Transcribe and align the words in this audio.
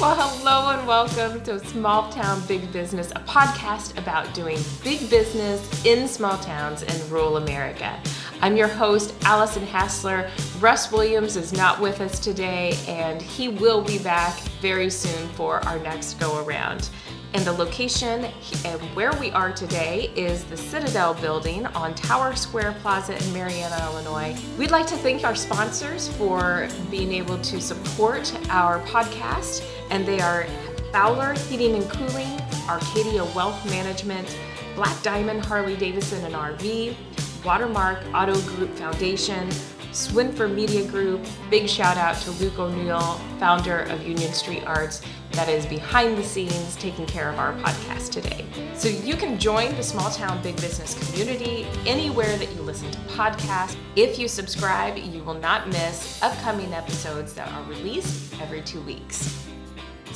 Well, 0.00 0.14
hello 0.14 0.78
and 0.78 0.86
welcome 0.86 1.42
to 1.42 1.58
Small 1.58 2.08
Town 2.12 2.40
Big 2.46 2.70
Business, 2.70 3.10
a 3.10 3.20
podcast 3.26 3.98
about 3.98 4.32
doing 4.32 4.56
big 4.84 5.10
business 5.10 5.84
in 5.84 6.06
small 6.06 6.38
towns 6.38 6.84
in 6.84 7.10
rural 7.10 7.36
America. 7.36 8.00
I'm 8.40 8.56
your 8.56 8.68
host, 8.68 9.12
Allison 9.24 9.66
Hassler. 9.66 10.30
Russ 10.60 10.92
Williams 10.92 11.34
is 11.34 11.52
not 11.52 11.80
with 11.80 12.00
us 12.00 12.20
today, 12.20 12.78
and 12.86 13.20
he 13.20 13.48
will 13.48 13.82
be 13.82 13.98
back 13.98 14.38
very 14.62 14.88
soon 14.88 15.28
for 15.30 15.58
our 15.66 15.80
next 15.80 16.20
go 16.20 16.44
around. 16.44 16.90
And 17.34 17.44
the 17.44 17.52
location 17.52 18.24
and 18.64 18.80
where 18.96 19.12
we 19.20 19.30
are 19.32 19.52
today 19.52 20.10
is 20.16 20.44
the 20.44 20.56
Citadel 20.56 21.12
Building 21.12 21.66
on 21.66 21.94
Tower 21.94 22.34
Square 22.34 22.76
Plaza 22.80 23.22
in 23.22 23.32
Marianna, 23.34 23.76
Illinois. 23.90 24.34
We'd 24.56 24.70
like 24.70 24.86
to 24.86 24.96
thank 24.96 25.24
our 25.24 25.34
sponsors 25.34 26.08
for 26.16 26.68
being 26.90 27.12
able 27.12 27.38
to 27.38 27.60
support 27.60 28.32
our 28.48 28.80
podcast, 28.86 29.62
and 29.90 30.06
they 30.06 30.20
are 30.20 30.46
Fowler 30.92 31.34
Heating 31.34 31.74
and 31.74 31.90
Cooling, 31.90 32.40
Arcadia 32.68 33.24
Wealth 33.34 33.64
Management, 33.70 34.38
Black 34.74 35.02
Diamond 35.02 35.44
Harley 35.44 35.76
Davidson 35.76 36.24
and 36.24 36.34
RV, 36.34 36.96
Watermark 37.44 37.98
Auto 38.14 38.40
Group 38.42 38.74
Foundation, 38.74 39.48
Swinfer 39.90 40.52
Media 40.52 40.86
Group. 40.86 41.24
Big 41.50 41.68
shout 41.68 41.96
out 41.96 42.16
to 42.22 42.30
Luke 42.32 42.58
O'Neill, 42.58 43.18
founder 43.38 43.80
of 43.80 44.06
Union 44.06 44.32
Street 44.32 44.64
Arts, 44.64 45.02
that 45.32 45.48
is 45.48 45.66
behind 45.66 46.16
the 46.16 46.22
scenes 46.22 46.76
taking 46.76 47.06
care 47.06 47.28
of 47.28 47.38
our 47.38 47.52
podcast 47.54 48.10
today. 48.10 48.46
So 48.74 48.88
you 48.88 49.14
can 49.14 49.38
join 49.38 49.74
the 49.76 49.82
small 49.82 50.10
town 50.10 50.42
big 50.42 50.56
business 50.56 50.94
community 50.94 51.66
anywhere 51.86 52.36
that 52.36 52.50
you 52.54 52.62
listen 52.62 52.90
to 52.90 52.98
podcasts. 53.10 53.76
If 53.96 54.18
you 54.18 54.28
subscribe, 54.28 54.96
you 54.96 55.22
will 55.22 55.34
not 55.34 55.68
miss 55.68 56.22
upcoming 56.22 56.72
episodes 56.72 57.34
that 57.34 57.50
are 57.52 57.62
released 57.64 58.40
every 58.40 58.62
two 58.62 58.80
weeks. 58.82 59.47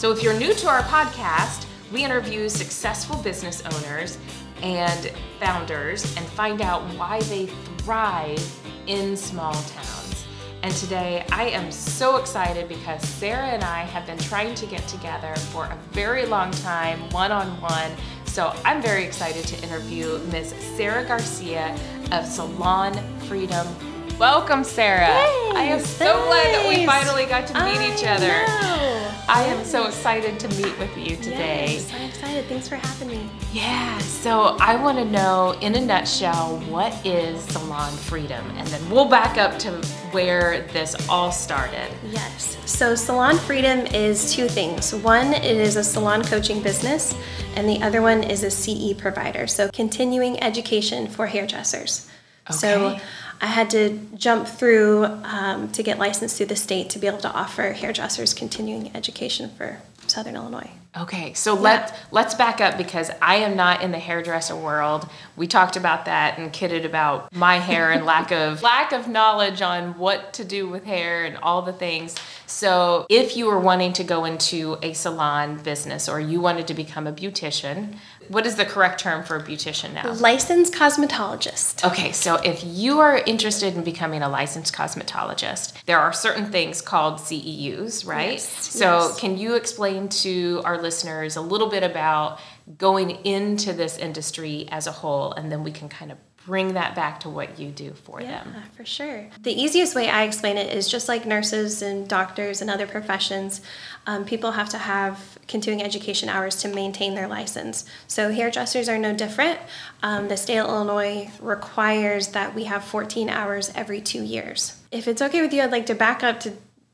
So 0.03 0.11
if 0.11 0.21
you're 0.21 0.37
new 0.37 0.53
to 0.53 0.67
our 0.67 0.83
podcast, 0.83 1.65
we 1.93 2.05
interview 2.05 2.49
successful 2.49 3.19
business 3.19 3.63
owners 3.65 4.19
and 4.61 5.13
founders 5.39 6.05
and 6.17 6.27
find 6.27 6.61
out 6.61 6.83
why 6.97 7.21
they 7.21 7.47
thrive 7.79 8.45
in 8.89 9.17
small 9.17 9.53
towns. 9.53 10.27
And 10.65 10.75
today 10.75 11.25
I 11.31 11.51
am 11.51 11.71
so 11.71 12.17
excited 12.17 12.67
because 12.67 13.01
Sarah 13.11 13.47
and 13.47 13.63
I 13.63 13.83
have 13.83 14.05
been 14.05 14.19
trying 14.19 14.57
to 14.57 14.67
get 14.67 14.85
together 14.89 15.37
for 15.37 15.67
a 15.67 15.79
very 15.93 16.27
long 16.27 16.51
time, 16.51 16.99
one 17.11 17.31
on 17.31 17.61
one. 17.61 17.93
So 18.25 18.53
I'm 18.65 18.83
very 18.83 19.05
excited 19.05 19.47
to 19.47 19.63
interview 19.63 20.19
Miss 20.33 20.53
Sarah 20.77 21.05
Garcia 21.05 21.79
of 22.11 22.27
Salon 22.27 22.93
Freedom. 23.29 23.69
Welcome, 24.19 24.63
Sarah. 24.63 25.07
I 25.09 25.65
am 25.65 25.81
so 25.81 26.25
glad 26.27 26.55
that 26.55 26.69
we 26.69 26.87
finally 26.87 27.27
got 27.27 27.47
to 27.49 27.55
meet 27.55 27.79
I 27.79 27.93
each 27.95 28.05
other. 28.05 28.29
know. 28.29 29.11
I 29.29 29.45
am 29.45 29.65
so 29.65 29.87
excited 29.87 30.39
to 30.41 30.49
meet 30.49 30.79
with 30.79 30.97
you 30.97 31.17
today. 31.17 31.75
Yes, 31.75 31.91
I'm 31.93 31.99
so 31.99 32.05
excited. 32.07 32.45
Thanks 32.47 32.69
for 32.69 32.77
having 32.77 33.09
me. 33.09 33.31
Yeah, 33.53 33.99
so 33.99 34.57
I 34.61 34.77
want 34.77 34.99
to 34.99 35.05
know 35.05 35.57
in 35.61 35.75
a 35.75 35.81
nutshell 35.81 36.59
what 36.69 36.95
is 37.05 37.41
salon 37.45 37.93
freedom? 37.97 38.45
And 38.57 38.67
then 38.69 38.91
we'll 38.91 39.09
back 39.09 39.39
up 39.39 39.59
to 39.61 39.71
where 40.13 40.67
this 40.73 40.95
all 41.09 41.33
started. 41.33 41.91
Yes. 42.09 42.57
So 42.67 42.95
Salon 42.95 43.39
Freedom 43.39 43.81
is 43.87 44.33
two 44.33 44.47
things. 44.49 44.95
One, 44.95 45.33
it 45.33 45.45
is 45.57 45.77
a 45.77 45.83
salon 45.85 46.23
coaching 46.23 46.63
business, 46.63 47.15
and 47.57 47.69
the 47.69 47.83
other 47.83 48.03
one 48.03 48.23
is 48.23 48.45
a 48.45 48.51
CE 48.51 48.93
provider. 48.97 49.47
So 49.47 49.69
continuing 49.71 50.41
education 50.43 51.09
for 51.09 51.27
hairdressers. 51.27 52.09
So 52.51 52.89
Okay. 52.89 53.03
I 53.43 53.47
had 53.47 53.71
to 53.71 53.99
jump 54.15 54.47
through 54.47 55.05
um, 55.05 55.69
to 55.73 55.83
get 55.83 55.99
licensed 55.99 56.37
through 56.37 56.47
the 56.47 56.57
state 56.57 56.89
to 56.91 57.01
be 57.01 57.09
able 57.09 57.19
to 57.19 57.33
offer 57.33 57.73
hairdressers 57.73 58.35
continuing 58.35 58.95
education 58.95 59.51
for 59.59 59.81
Southern 60.07 60.37
Illinois. 60.37 60.71
Okay, 60.95 61.33
so 61.33 61.55
let 61.55 61.99
let's 62.11 62.35
back 62.35 62.61
up 62.61 62.77
because 62.77 63.11
I 63.23 63.37
am 63.37 63.57
not 63.57 63.81
in 63.83 63.93
the 63.93 63.99
hairdresser 63.99 64.55
world. 64.55 65.09
We 65.37 65.47
talked 65.47 65.77
about 65.77 66.05
that 66.05 66.39
and 66.39 66.53
kidded 66.53 66.85
about 66.85 67.35
my 67.35 67.57
hair 67.57 67.91
and 67.91 68.05
lack 68.05 68.31
of 68.43 68.63
lack 68.63 68.93
of 68.93 69.09
knowledge 69.09 69.63
on 69.63 69.99
what 69.99 70.35
to 70.35 70.45
do 70.45 70.69
with 70.69 70.85
hair 70.85 71.25
and 71.25 71.39
all 71.39 71.63
the 71.63 71.73
things. 71.73 72.15
So, 72.47 73.07
if 73.09 73.39
you 73.39 73.47
were 73.47 73.59
wanting 73.59 73.95
to 73.95 74.05
go 74.05 74.27
into 74.27 74.77
a 74.83 74.93
salon 74.93 75.57
business 75.57 76.11
or 76.11 76.21
you 76.21 76.43
wanted 76.43 76.67
to 76.69 76.75
become 76.75 77.07
a 77.07 77.13
beautician, 77.13 77.97
what 78.33 78.47
is 78.47 78.57
the 78.57 78.65
correct 78.65 78.99
term 79.01 79.23
for 79.25 79.37
a 79.37 79.43
beautician 79.43 79.93
now? 79.93 80.11
Licensed 80.15 80.73
cosmetologist. 80.73 81.85
Okay, 81.85 82.13
so 82.13 82.37
if 82.37 82.65
you 82.65 83.01
are 83.01 83.19
interested 83.19 83.75
in 83.77 83.85
becoming 83.85 84.23
a 84.23 84.29
licensed 84.29 84.75
cosmetologist, 84.75 85.75
there 85.85 85.99
are 85.99 86.13
certain 86.13 86.47
things 86.51 86.81
called 86.81 87.19
CEUs, 87.19 88.07
right? 88.07 88.33
Yes, 88.33 88.49
So, 88.71 89.09
yes. 89.09 89.21
can 89.21 89.37
you 89.37 89.55
explain 89.55 90.09
to 90.09 90.63
our 90.65 90.81
listeners 90.81 91.37
a 91.37 91.41
little 91.43 91.69
bit 91.69 91.83
about 91.83 92.41
going 92.79 93.11
into 93.27 93.73
this 93.73 93.99
industry 93.99 94.67
as 94.71 94.87
a 94.87 94.93
whole, 94.93 95.33
and 95.33 95.53
then 95.53 95.63
we 95.63 95.71
can 95.73 95.89
kind 95.89 96.11
of 96.11 96.19
bring 96.47 96.75
that 96.75 96.97
back 96.97 97.21
to 97.21 97.29
what 97.29 97.57
you 97.59 97.71
do 97.71 97.93
for 97.93 98.21
Yeah, 98.21 98.43
them? 98.43 98.55
for 98.77 98.85
sure. 98.85 99.29
The 99.43 99.53
easiest 99.53 99.95
way 99.95 100.09
I 100.11 100.25
explain 100.25 100.57
it 100.57 100.73
is 100.75 100.89
just 100.89 101.07
like 101.09 101.25
nurses 101.25 101.83
and 101.83 102.09
doctors 102.09 102.61
and 102.61 102.69
other 102.69 102.87
professions, 102.87 103.61
um, 104.07 104.25
people 104.25 104.53
have 104.53 104.69
to 104.71 104.79
have 104.79 105.39
continuing 105.49 105.85
education 105.85 106.29
hours 106.29 106.57
to 106.57 106.69
maintain 106.69 107.15
their 107.15 107.29
license. 107.29 107.85
So 108.07 108.31
hairdressers 108.33 108.89
are 108.89 108.99
no 108.99 109.13
different. 109.15 109.59
Um, 110.03 110.29
the 110.29 110.37
state 110.37 110.59
of 110.59 110.69
Illinois 110.69 111.31
requires 111.41 112.29
that 112.29 112.55
we 112.55 112.65
have 112.65 112.85
14 112.85 113.29
hours 113.29 113.71
every 113.75 114.01
two 114.01 114.23
years. 114.23 114.77
If 114.91 115.07
it's 115.07 115.23
okay 115.23 115.41
with 115.41 115.53
you, 115.53 115.63
I'd 115.63 115.71
like 115.71 115.87
to 115.87 115.95
back 115.95 116.23
up 116.23 116.41
to 116.41 116.53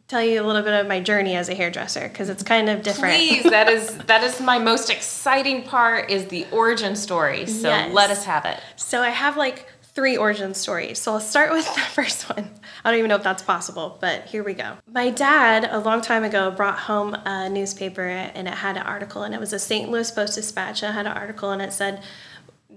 tell 0.08 0.22
you 0.22 0.42
a 0.42 0.44
little 0.44 0.62
bit 0.62 0.72
of 0.72 0.86
my 0.86 1.00
journey 1.00 1.36
as 1.36 1.48
a 1.48 1.54
hairdresser 1.54 2.08
because 2.08 2.28
it's 2.30 2.42
kind 2.42 2.68
of 2.70 2.82
different. 2.82 3.14
Please, 3.16 3.42
that 3.44 3.68
is 3.68 3.96
that 4.06 4.22
is 4.24 4.40
my 4.40 4.58
most 4.58 4.88
exciting 4.88 5.62
part 5.62 6.10
is 6.10 6.26
the 6.26 6.46
origin 6.50 6.96
story. 6.96 7.46
So 7.46 7.68
Yes. 7.68 7.92
let 7.92 8.10
us 8.10 8.24
have 8.24 8.44
it. 8.46 8.58
So 8.76 9.02
I 9.02 9.10
have 9.10 9.36
like 9.36 9.66
three 9.98 10.16
origin 10.16 10.54
stories. 10.54 10.96
So 10.96 11.14
I'll 11.14 11.20
start 11.20 11.50
with 11.50 11.66
the 11.74 11.80
first 11.80 12.30
one. 12.30 12.48
I 12.84 12.90
don't 12.90 13.00
even 13.00 13.08
know 13.08 13.16
if 13.16 13.24
that's 13.24 13.42
possible, 13.42 13.98
but 14.00 14.26
here 14.26 14.44
we 14.44 14.54
go. 14.54 14.74
My 14.86 15.10
dad, 15.10 15.68
a 15.68 15.80
long 15.80 16.02
time 16.02 16.22
ago, 16.22 16.52
brought 16.52 16.78
home 16.78 17.14
a 17.14 17.50
newspaper 17.50 18.06
and 18.06 18.46
it 18.46 18.54
had 18.54 18.76
an 18.76 18.84
article, 18.84 19.24
and 19.24 19.34
it 19.34 19.40
was 19.40 19.52
a 19.52 19.58
St. 19.58 19.90
Louis 19.90 20.08
Post 20.08 20.36
Dispatch. 20.36 20.84
It 20.84 20.92
had 20.92 21.06
an 21.06 21.16
article 21.16 21.50
and 21.50 21.60
it 21.60 21.72
said, 21.72 22.00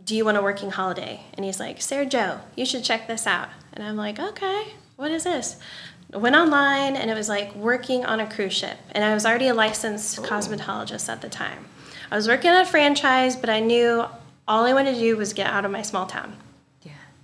Do 0.03 0.15
you 0.15 0.25
want 0.25 0.37
a 0.37 0.41
working 0.41 0.71
holiday? 0.71 1.21
And 1.35 1.45
he's 1.45 1.59
like, 1.59 1.79
Sarah 1.79 2.07
Joe, 2.07 2.39
you 2.55 2.65
should 2.65 2.83
check 2.83 3.05
this 3.05 3.27
out. 3.27 3.49
And 3.73 3.85
I'm 3.85 3.97
like, 3.97 4.19
Okay, 4.19 4.73
what 4.95 5.11
is 5.11 5.25
this? 5.25 5.59
I 6.11 6.17
went 6.17 6.35
online 6.35 6.95
and 6.95 7.11
it 7.11 7.15
was 7.15 7.29
like 7.29 7.53
working 7.53 8.03
on 8.03 8.19
a 8.19 8.27
cruise 8.27 8.53
ship. 8.53 8.79
And 8.93 9.03
I 9.03 9.13
was 9.13 9.27
already 9.27 9.47
a 9.47 9.53
licensed 9.53 10.17
cosmetologist 10.23 11.07
at 11.07 11.21
the 11.21 11.29
time. 11.29 11.67
I 12.09 12.15
was 12.15 12.27
working 12.27 12.49
at 12.49 12.63
a 12.63 12.65
franchise, 12.65 13.35
but 13.35 13.51
I 13.51 13.59
knew 13.59 14.05
all 14.47 14.65
I 14.65 14.73
wanted 14.73 14.95
to 14.95 14.99
do 14.99 15.17
was 15.17 15.33
get 15.33 15.45
out 15.45 15.65
of 15.65 15.71
my 15.71 15.83
small 15.83 16.07
town. 16.07 16.35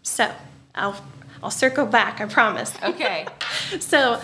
So 0.08 0.32
I'll 0.74 0.96
I'll 1.44 1.52
circle 1.52 1.86
back, 1.86 2.20
I 2.22 2.26
promise. 2.26 2.74
Okay. 2.82 3.26
So 3.80 4.22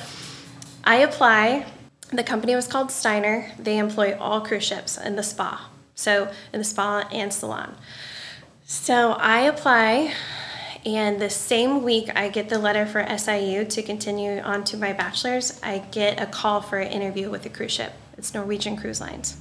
I 0.84 0.98
apply. 0.98 1.66
The 2.12 2.24
company 2.24 2.56
was 2.56 2.68
called 2.68 2.92
Steiner. 2.92 3.52
They 3.60 3.78
employ 3.78 4.16
all 4.18 4.40
cruise 4.42 4.64
ships 4.64 4.98
in 4.98 5.16
the 5.16 5.24
spa. 5.24 5.70
So 5.96 6.32
in 6.54 6.60
the 6.60 6.64
spa 6.64 7.08
and 7.12 7.34
salon. 7.34 7.76
So 8.66 9.14
I 9.14 9.42
apply 9.42 10.14
and 10.86 11.20
the 11.22 11.30
same 11.30 11.84
week 11.84 12.10
I 12.16 12.30
get 12.30 12.50
the 12.50 12.60
letter 12.60 12.86
for 12.86 13.06
SIU 13.18 13.66
to 13.66 13.82
continue 13.82 14.40
on 14.42 14.64
to 14.66 14.78
my 14.78 14.94
bachelor's, 14.94 15.60
I 15.64 15.80
get 15.92 16.22
a 16.22 16.26
call 16.26 16.62
for 16.62 16.78
an 16.80 16.92
interview 16.92 17.30
with 17.30 17.46
a 17.46 17.50
cruise 17.50 17.72
ship. 17.72 17.94
It's 18.18 18.34
Norwegian 18.34 18.78
Cruise 18.78 19.02
Lines. 19.02 19.38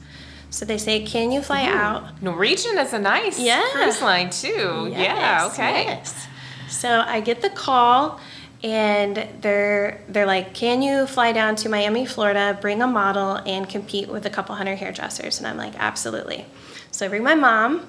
So 0.50 0.64
they 0.64 0.78
say, 0.78 1.04
"Can 1.04 1.32
you 1.32 1.41
fly 1.42 1.64
out 1.64 2.22
Norwegian 2.22 2.76
is 2.78 2.92
a 2.92 2.98
nice 2.98 3.38
Yeah. 3.38 3.64
cruise 3.72 4.03
line 4.03 4.30
too. 4.30 4.88
yeah, 4.91 5.48
okay. 5.53 5.84
yes. 5.84 6.26
So 6.72 7.05
I 7.06 7.21
get 7.21 7.43
the 7.43 7.50
call 7.50 8.21
and 8.65 9.28
they're 9.41 10.00
they're 10.09 10.27
like, 10.27 10.55
"Can 10.55 10.83
you 10.83 11.07
fly 11.07 11.33
down 11.33 11.57
to 11.57 11.69
Miami, 11.69 12.07
Florida, 12.07 12.57
bring 12.60 12.80
a 12.80 12.86
model 12.86 13.36
and 13.47 13.69
compete 13.69 14.09
with 14.09 14.24
a 14.24 14.30
couple 14.30 14.54
hundred 14.54 14.77
hairdressers?" 14.77 15.39
And 15.39 15.47
I'm 15.47 15.57
like, 15.57 15.74
"Absolutely." 15.78 16.47
So 16.91 17.07
I 17.07 17.09
bring 17.09 17.24
my 17.24 17.34
mom, 17.34 17.86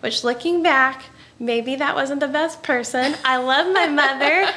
which 0.00 0.24
looking 0.24 0.62
back, 0.62 1.04
maybe 1.38 1.74
that 1.76 1.94
wasn't 1.94 2.20
the 2.20 2.28
best 2.28 2.62
person. 2.62 3.16
I 3.24 3.36
love 3.38 3.72
my 3.72 3.88
mother, 3.88 4.48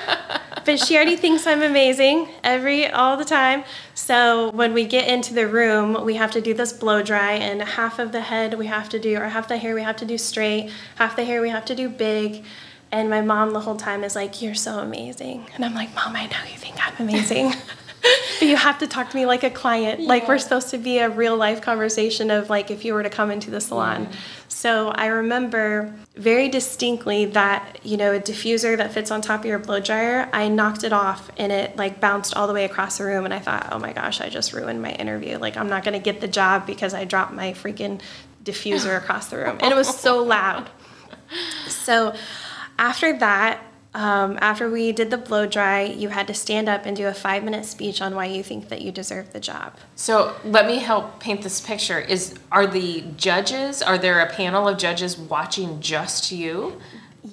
but 0.66 0.80
she 0.80 0.95
already 0.95 1.16
thinks 1.16 1.48
I'm 1.48 1.63
amazing 1.63 2.28
every 2.44 2.88
all 2.88 3.18
the 3.18 3.25
time. 3.25 3.63
So 3.95 4.51
when 4.51 4.74
we 4.74 4.86
get 4.86 5.07
into 5.07 5.33
the 5.33 5.48
room, 5.48 6.06
we 6.06 6.16
have 6.16 6.31
to 6.31 6.42
do 6.42 6.54
this 6.54 6.74
blow 6.74 7.01
dry, 7.01 7.33
and 7.33 7.62
half 7.62 7.98
of 7.98 8.12
the 8.12 8.21
head 8.21 8.54
we 8.54 8.68
have 8.68 8.88
to 8.89 9.00
do, 9.00 9.18
or 9.18 9.30
half 9.30 9.48
the 9.48 9.57
hair 9.57 9.74
we 9.74 9.81
have 9.81 9.95
to 9.98 10.06
do 10.06 10.18
straight, 10.18 10.71
half 10.95 11.16
the 11.16 11.25
hair 11.25 11.42
we 11.42 11.50
have 11.50 11.66
to 11.66 11.75
do 11.75 11.89
big. 11.89 12.44
And 12.95 13.09
my 13.09 13.19
mom 13.19 13.51
the 13.51 13.59
whole 13.59 13.75
time 13.75 14.06
is 14.06 14.15
like, 14.15 14.42
"You're 14.42 14.56
so 14.56 14.80
amazing," 14.80 15.47
and 15.53 15.65
I'm 15.65 15.74
like, 15.74 15.94
"Mom, 15.94 16.15
I 16.15 16.27
know 16.27 16.38
you 16.50 16.57
think 16.57 16.77
I'm 16.80 16.94
amazing." 16.97 17.53
but 18.39 18.47
you 18.47 18.56
have 18.56 18.80
to 18.80 18.88
talk 18.88 19.09
to 19.09 19.18
me 19.18 19.25
like 19.25 19.44
a 19.44 19.50
client. 19.50 20.00
Like 20.00 20.30
we're 20.30 20.38
supposed 20.38 20.69
to 20.69 20.77
be 20.77 21.00
a 21.00 21.09
real 21.09 21.36
life 21.36 21.62
conversation 21.62 22.31
of 22.31 22.50
like 22.50 22.71
if 22.71 22.86
you 22.86 22.94
were 22.94 23.03
to 23.03 23.09
come 23.09 23.31
into 23.31 23.51
the 23.51 23.59
salon. 23.59 24.07
So 24.47 24.65
So 24.65 24.89
I 24.89 25.07
remember 25.07 25.94
very 26.15 26.47
distinctly 26.47 27.25
that, 27.25 27.80
you 27.83 27.97
know, 27.97 28.13
a 28.15 28.19
diffuser 28.19 28.77
that 28.77 28.94
fits 28.94 29.12
on 29.12 29.21
top 29.21 29.42
of 29.42 29.45
your 29.45 29.59
blow 29.59 29.80
dryer, 29.80 30.30
I 30.31 30.47
knocked 30.47 30.83
it 30.83 30.94
off 30.94 31.30
and 31.38 31.51
it 31.51 31.75
like 31.77 32.00
bounced 32.00 32.36
all 32.36 32.47
the 32.47 32.53
way 32.53 32.65
across 32.65 32.97
the 32.97 33.03
room. 33.03 33.25
And 33.25 33.33
I 33.33 33.39
thought, 33.39 33.68
oh 33.71 33.80
my 33.80 33.92
gosh, 33.92 34.21
I 34.21 34.30
just 34.30 34.53
ruined 34.53 34.81
my 34.81 34.92
interview. 34.94 35.38
Like, 35.38 35.57
I'm 35.57 35.69
not 35.69 35.83
going 35.83 35.94
to 35.94 36.00
get 36.00 36.21
the 36.21 36.27
job 36.27 36.65
because 36.65 36.94
I 36.94 37.03
dropped 37.03 37.33
my 37.33 37.51
freaking 37.51 38.01
diffuser 38.44 38.97
across 38.97 39.27
the 39.27 39.38
room. 39.38 39.57
And 39.59 39.71
it 39.71 39.75
was 39.75 39.94
so 39.94 40.24
loud. 40.24 40.69
So 41.68 42.15
after 42.77 43.18
that, 43.19 43.62
um, 43.94 44.38
after 44.42 44.69
we 44.69 44.92
did 44.92 45.10
the 45.10 45.18
blow 45.18 45.45
dry, 45.45 45.83
you 45.83 46.10
had 46.10 46.27
to 46.27 46.33
stand 46.33 46.68
up 46.68 46.86
and 46.86 46.98
do 46.98 47.07
a 47.07 47.13
five 47.13 47.44
minute 47.45 47.66
speech 47.66 48.01
on 48.01 48.13
why 48.13 48.25
you 48.25 48.44
think 48.44 48.68
that 48.69 48.81
you 48.81 48.92
deserve 48.92 49.31
the 49.31 49.39
job. 49.39 49.74
So 49.95 50.36
let 50.44 50.68
me 50.68 50.80
help 50.80 51.19
paint 51.22 51.42
this 51.44 51.62
picture. 51.62 52.00
Is 52.00 52.36
are 52.51 52.68
the 52.68 53.06
judges? 53.16 53.81
Are 53.81 53.98
there 53.98 54.19
a 54.19 54.30
panel 54.33 54.68
of 54.68 54.77
judges 54.77 55.18
watching 55.18 55.80
just 55.80 56.31
you 56.31 56.81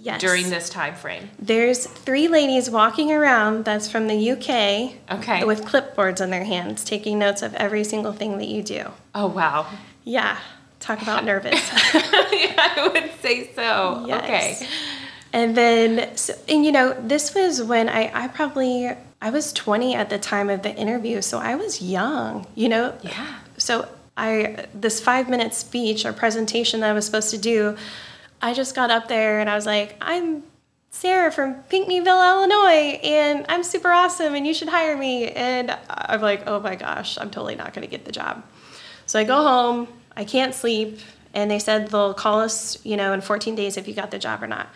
Yes. 0.00 0.20
during 0.20 0.50
this 0.50 0.70
time 0.70 0.94
frame? 0.94 1.30
There's 1.38 1.84
three 1.86 2.28
ladies 2.28 2.70
walking 2.70 3.10
around 3.10 3.64
that's 3.64 3.90
from 3.90 4.06
the 4.06 4.30
UK 4.32 4.94
Okay. 5.10 5.44
with 5.44 5.64
clipboards 5.64 6.20
in 6.20 6.30
their 6.30 6.44
hands, 6.44 6.84
taking 6.84 7.18
notes 7.18 7.42
of 7.42 7.54
every 7.56 7.82
single 7.82 8.12
thing 8.12 8.38
that 8.38 8.46
you 8.46 8.62
do. 8.62 8.84
Oh 9.16 9.26
wow. 9.26 9.66
Yeah, 10.04 10.38
talk 10.78 11.02
about 11.02 11.24
nervous. 11.24 11.60
I 11.74 12.88
would 12.92 13.10
say 13.20 13.50
so. 13.54 14.04
Yes. 14.06 14.22
Okay. 14.62 14.68
And 15.32 15.56
then, 15.56 16.16
so, 16.16 16.34
and 16.48 16.64
you 16.64 16.72
know, 16.72 16.94
this 17.00 17.34
was 17.34 17.62
when 17.62 17.88
I, 17.88 18.10
I 18.12 18.28
probably, 18.28 18.90
I 19.20 19.30
was 19.30 19.52
20 19.52 19.94
at 19.94 20.10
the 20.10 20.18
time 20.18 20.50
of 20.50 20.62
the 20.62 20.74
interview, 20.74 21.22
so 21.22 21.38
I 21.38 21.54
was 21.54 21.80
young, 21.80 22.46
you 22.54 22.68
know? 22.68 22.96
Yeah. 23.02 23.38
So 23.56 23.88
I, 24.16 24.66
this 24.74 25.00
five 25.00 25.30
minute 25.30 25.54
speech 25.54 26.04
or 26.04 26.12
presentation 26.12 26.80
that 26.80 26.90
I 26.90 26.92
was 26.92 27.06
supposed 27.06 27.30
to 27.30 27.38
do, 27.38 27.76
I 28.42 28.52
just 28.52 28.74
got 28.74 28.90
up 28.90 29.08
there 29.08 29.40
and 29.40 29.48
I 29.48 29.54
was 29.54 29.64
like, 29.64 29.96
I'm 30.00 30.42
Sarah 30.90 31.32
from 31.32 31.54
Pinckneyville, 31.70 32.34
Illinois, 32.34 33.00
and 33.02 33.46
I'm 33.48 33.62
super 33.62 33.90
awesome 33.90 34.34
and 34.34 34.46
you 34.46 34.52
should 34.52 34.68
hire 34.68 34.96
me. 34.96 35.30
And 35.30 35.74
I'm 35.88 36.20
like, 36.20 36.42
oh 36.46 36.60
my 36.60 36.74
gosh, 36.74 37.16
I'm 37.18 37.30
totally 37.30 37.54
not 37.54 37.72
going 37.72 37.86
to 37.86 37.90
get 37.90 38.04
the 38.04 38.12
job. 38.12 38.44
So 39.06 39.18
I 39.18 39.24
go 39.24 39.36
home, 39.36 39.88
I 40.14 40.24
can't 40.24 40.54
sleep, 40.54 40.98
and 41.32 41.50
they 41.50 41.58
said 41.58 41.88
they'll 41.88 42.12
call 42.12 42.40
us, 42.40 42.84
you 42.84 42.96
know, 42.96 43.14
in 43.14 43.22
14 43.22 43.54
days 43.54 43.78
if 43.78 43.88
you 43.88 43.94
got 43.94 44.10
the 44.10 44.18
job 44.18 44.42
or 44.42 44.46
not. 44.46 44.68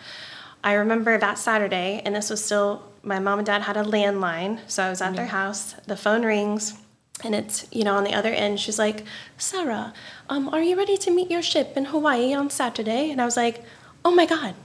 I 0.67 0.73
remember 0.73 1.17
that 1.17 1.37
Saturday, 1.37 2.01
and 2.03 2.13
this 2.13 2.29
was 2.29 2.43
still, 2.43 2.83
my 3.01 3.19
mom 3.19 3.39
and 3.39 3.45
dad 3.45 3.61
had 3.61 3.77
a 3.77 3.83
landline, 3.83 4.59
so 4.67 4.83
I 4.83 4.89
was 4.89 5.01
at 5.01 5.15
their 5.15 5.27
house. 5.27 5.75
The 5.85 5.95
phone 5.95 6.25
rings, 6.25 6.73
and 7.23 7.33
it's, 7.33 7.65
you 7.71 7.85
know, 7.85 7.95
on 7.95 8.03
the 8.03 8.13
other 8.13 8.33
end, 8.33 8.59
she's 8.59 8.77
like, 8.77 9.05
Sarah, 9.37 9.93
um, 10.27 10.49
are 10.49 10.61
you 10.61 10.75
ready 10.75 10.97
to 10.97 11.09
meet 11.09 11.31
your 11.31 11.41
ship 11.41 11.77
in 11.77 11.85
Hawaii 11.85 12.33
on 12.33 12.49
Saturday? 12.49 13.11
And 13.11 13.21
I 13.21 13.23
was 13.23 13.37
like, 13.37 13.63
oh 14.03 14.11
my 14.11 14.25
God, 14.25 14.55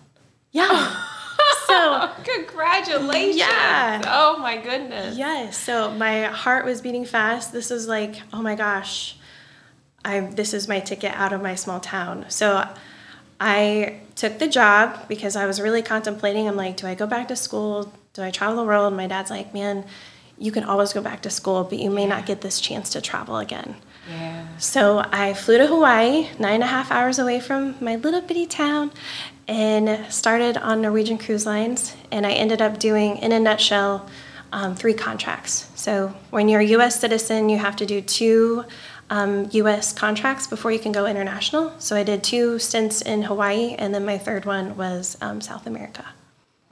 yeah. 0.50 1.04
so, 1.68 2.10
Congratulations. 2.24 3.36
Yeah. 3.36 4.02
Oh 4.04 4.38
my 4.38 4.56
goodness. 4.56 5.16
Yes. 5.16 5.56
So 5.56 5.92
my 5.92 6.24
heart 6.24 6.64
was 6.64 6.80
beating 6.80 7.04
fast. 7.04 7.52
This 7.52 7.70
was 7.70 7.86
like, 7.86 8.20
oh 8.32 8.42
my 8.42 8.56
gosh, 8.56 9.16
I 10.04 10.18
this 10.18 10.52
is 10.52 10.66
my 10.66 10.80
ticket 10.80 11.12
out 11.12 11.32
of 11.32 11.40
my 11.40 11.54
small 11.54 11.78
town. 11.78 12.26
So 12.28 12.68
I 13.40 14.00
took 14.14 14.38
the 14.38 14.48
job 14.48 15.08
because 15.08 15.36
I 15.36 15.46
was 15.46 15.60
really 15.60 15.82
contemplating. 15.82 16.48
I'm 16.48 16.56
like, 16.56 16.76
do 16.76 16.86
I 16.86 16.94
go 16.94 17.06
back 17.06 17.28
to 17.28 17.36
school? 17.36 17.92
Do 18.14 18.22
I 18.22 18.30
travel 18.30 18.56
the 18.56 18.64
world? 18.64 18.94
My 18.94 19.06
dad's 19.06 19.30
like, 19.30 19.54
man, 19.54 19.84
you 20.38 20.52
can 20.52 20.64
always 20.64 20.92
go 20.92 21.00
back 21.00 21.22
to 21.22 21.30
school, 21.30 21.64
but 21.64 21.78
you 21.78 21.90
may 21.90 22.06
not 22.06 22.26
get 22.26 22.40
this 22.40 22.60
chance 22.60 22.90
to 22.90 23.00
travel 23.00 23.36
again. 23.38 23.76
Yeah. 24.10 24.46
So 24.58 25.04
I 25.12 25.34
flew 25.34 25.58
to 25.58 25.66
Hawaii, 25.66 26.28
nine 26.38 26.54
and 26.54 26.64
a 26.64 26.66
half 26.66 26.90
hours 26.90 27.18
away 27.18 27.40
from 27.40 27.76
my 27.80 27.96
little 27.96 28.20
bitty 28.20 28.46
town, 28.46 28.90
and 29.46 30.12
started 30.12 30.56
on 30.56 30.82
Norwegian 30.82 31.18
Cruise 31.18 31.46
Lines. 31.46 31.94
And 32.10 32.26
I 32.26 32.32
ended 32.32 32.60
up 32.60 32.78
doing, 32.78 33.18
in 33.18 33.32
a 33.32 33.38
nutshell, 33.38 34.08
um, 34.52 34.74
three 34.74 34.94
contracts. 34.94 35.70
So 35.74 36.14
when 36.30 36.48
you're 36.48 36.60
a 36.60 36.66
U.S. 36.76 37.00
citizen, 37.00 37.48
you 37.48 37.58
have 37.58 37.76
to 37.76 37.86
do 37.86 38.00
two 38.00 38.64
um, 39.12 39.46
U.S. 39.52 39.92
contracts 39.92 40.46
before 40.46 40.72
you 40.72 40.78
can 40.78 40.90
go 40.90 41.04
international. 41.04 41.74
So 41.78 41.94
I 41.94 42.02
did 42.02 42.24
two 42.24 42.58
stints 42.58 43.02
in 43.02 43.24
Hawaii, 43.24 43.74
and 43.78 43.94
then 43.94 44.06
my 44.06 44.16
third 44.16 44.46
one 44.46 44.74
was 44.74 45.18
um, 45.20 45.42
South 45.42 45.66
America. 45.66 46.06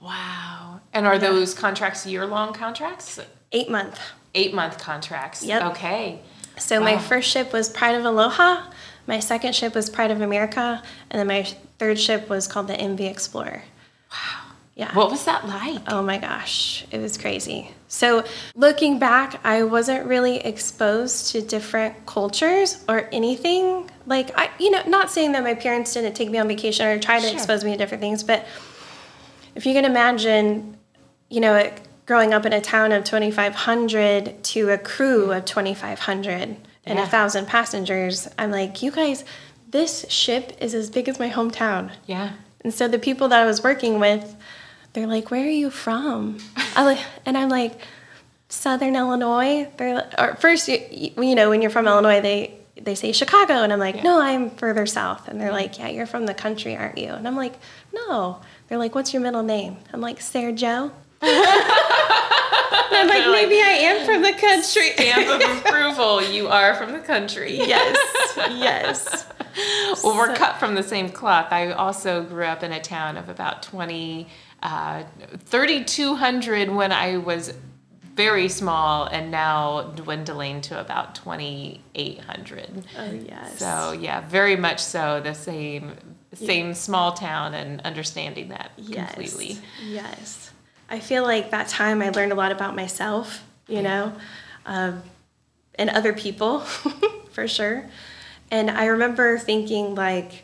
Wow. 0.01 0.81
And 0.91 1.05
are 1.05 1.19
those 1.19 1.53
contracts 1.53 2.03
year 2.07 2.25
long 2.25 2.51
contracts? 2.53 3.19
Eight 3.51 3.69
month. 3.69 3.99
Eight 4.33 4.55
month 4.55 4.79
contracts. 4.79 5.43
Yep. 5.43 5.63
Okay. 5.71 6.19
So 6.57 6.79
my 6.79 6.97
first 6.97 7.29
ship 7.29 7.53
was 7.53 7.69
Pride 7.69 7.95
of 7.95 8.05
Aloha, 8.05 8.71
my 9.05 9.19
second 9.19 9.55
ship 9.55 9.75
was 9.75 9.89
Pride 9.89 10.11
of 10.11 10.21
America, 10.21 10.81
and 11.11 11.19
then 11.19 11.27
my 11.27 11.43
third 11.77 11.99
ship 11.99 12.27
was 12.27 12.47
called 12.47 12.67
the 12.67 12.73
MV 12.73 13.01
Explorer. 13.01 13.63
Wow. 14.11 14.40
Yeah. 14.75 14.93
What 14.95 15.11
was 15.11 15.25
that 15.25 15.47
like? 15.47 15.81
Oh 15.87 16.01
my 16.01 16.17
gosh, 16.17 16.85
it 16.91 16.99
was 16.99 17.17
crazy. 17.17 17.71
So, 17.89 18.23
looking 18.55 18.99
back, 18.99 19.39
I 19.43 19.63
wasn't 19.63 20.07
really 20.07 20.37
exposed 20.37 21.31
to 21.33 21.41
different 21.41 22.05
cultures 22.05 22.83
or 22.87 23.09
anything. 23.11 23.91
Like, 24.05 24.31
I, 24.37 24.49
you 24.59 24.71
know, 24.71 24.81
not 24.87 25.11
saying 25.11 25.33
that 25.33 25.43
my 25.43 25.55
parents 25.55 25.93
didn't 25.93 26.13
take 26.13 26.31
me 26.31 26.37
on 26.37 26.47
vacation 26.47 26.85
or 26.87 26.97
try 26.99 27.19
to 27.19 27.25
Sure. 27.27 27.33
expose 27.35 27.63
me 27.65 27.71
to 27.71 27.77
different 27.77 28.01
things, 28.01 28.23
but 28.23 28.45
if 29.55 29.65
you 29.65 29.73
can 29.73 29.83
imagine, 29.83 30.77
you 31.29 31.41
know, 31.41 31.55
it, 31.55 31.81
growing 32.05 32.33
up 32.33 32.45
in 32.45 32.53
a 32.53 32.61
town 32.61 32.93
of 32.93 33.03
2,500 33.03 34.41
to 34.43 34.69
a 34.69 34.77
crew 34.77 35.31
of 35.31 35.43
2,500 35.45 36.55
and 36.85 36.97
a 36.99 37.05
thousand 37.05 37.47
passengers, 37.47 38.27
I'm 38.39 38.51
like, 38.51 38.81
you 38.81 38.91
guys, 38.91 39.25
this 39.69 40.05
ship 40.09 40.53
is 40.61 40.73
as 40.73 40.89
big 40.89 41.07
as 41.09 41.19
my 41.19 41.29
hometown. 41.29 41.91
Yeah. 42.05 42.31
And 42.63 42.73
so 42.73 42.87
the 42.87 42.99
people 42.99 43.27
that 43.29 43.41
I 43.41 43.45
was 43.45 43.63
working 43.63 43.99
with, 43.99 44.35
they're 44.93 45.07
like, 45.07 45.31
"Where 45.31 45.45
are 45.45 45.49
you 45.49 45.69
from?" 45.69 46.37
I 46.75 46.83
like, 46.83 46.99
and 47.25 47.37
I'm 47.37 47.49
like, 47.49 47.79
"Southern 48.49 48.95
Illinois." 48.95 49.67
They're 49.77 49.95
like, 49.95 50.13
or 50.19 50.35
first, 50.35 50.67
you, 50.67 50.79
you 51.17 51.35
know, 51.35 51.49
when 51.49 51.61
you're 51.61 51.71
from 51.71 51.87
Illinois, 51.87 52.21
they 52.21 52.53
they 52.81 52.95
say 52.95 53.11
Chicago, 53.11 53.63
and 53.63 53.71
I'm 53.71 53.79
like, 53.79 54.03
"No, 54.03 54.19
I'm 54.21 54.49
further 54.51 54.85
south." 54.85 55.27
And 55.27 55.39
they're 55.39 55.51
like, 55.51 55.77
"Yeah, 55.79 55.89
you're 55.89 56.07
from 56.07 56.25
the 56.25 56.33
country, 56.33 56.75
aren't 56.75 56.97
you?" 56.97 57.09
And 57.09 57.27
I'm 57.27 57.35
like, 57.35 57.53
"No." 57.93 58.39
They're 58.67 58.77
like, 58.79 58.95
"What's 58.95 59.13
your 59.13 59.21
middle 59.21 59.43
name?" 59.43 59.77
I'm 59.93 60.01
like, 60.01 60.21
"Sarah 60.21 60.53
Joe." 60.53 60.91
And 61.23 62.97
I'm 62.97 63.07
like, 63.07 63.17
They're 63.23 63.29
like, 63.31 63.47
maybe 63.49 63.61
I 63.61 63.77
am 63.89 64.05
from 64.05 64.21
the 64.21 64.33
country. 64.33 64.91
Stamp 64.91 65.41
of 65.41 65.65
approval. 65.65 66.21
You 66.21 66.47
are 66.49 66.73
from 66.75 66.91
the 66.91 66.99
country. 66.99 67.55
yes, 67.57 67.97
yes. 68.37 69.25
Well, 70.03 70.15
we're 70.17 70.35
cut 70.35 70.57
from 70.59 70.75
the 70.75 70.83
same 70.83 71.09
cloth. 71.09 71.47
I 71.51 71.71
also 71.71 72.23
grew 72.23 72.45
up 72.45 72.63
in 72.63 72.71
a 72.71 72.81
town 72.81 73.17
of 73.17 73.29
about 73.29 73.63
20, 73.63 74.27
uh, 74.63 75.03
3,200 75.45 76.69
when 76.69 76.91
I 76.91 77.17
was 77.17 77.53
very 78.15 78.49
small, 78.49 79.05
and 79.05 79.31
now 79.31 79.83
dwindling 79.95 80.61
to 80.61 80.79
about 80.79 81.15
2,800. 81.15 82.85
Oh 82.97 83.11
yes. 83.13 83.57
So 83.57 83.93
yeah, 83.93 84.21
very 84.27 84.55
much 84.55 84.79
so 84.79 85.21
the 85.21 85.33
same, 85.33 85.95
same 86.33 86.73
small 86.73 87.13
town, 87.13 87.53
and 87.53 87.81
understanding 87.81 88.49
that 88.49 88.71
Yes. 88.77 89.13
completely. 89.13 89.57
Yes. 89.87 90.51
I 90.89 90.99
feel 90.99 91.23
like 91.23 91.51
that 91.51 91.69
time 91.69 92.01
I 92.01 92.09
learned 92.09 92.33
a 92.33 92.35
lot 92.35 92.51
about 92.51 92.75
myself, 92.75 93.45
you 93.67 93.81
know, 93.81 94.13
um, 94.65 95.01
and 95.75 95.89
other 95.89 96.11
people 96.11 96.59
for 97.31 97.47
sure. 97.47 97.89
And 98.51 98.69
I 98.69 98.87
remember 98.87 99.37
thinking, 99.37 99.95
like, 99.95 100.43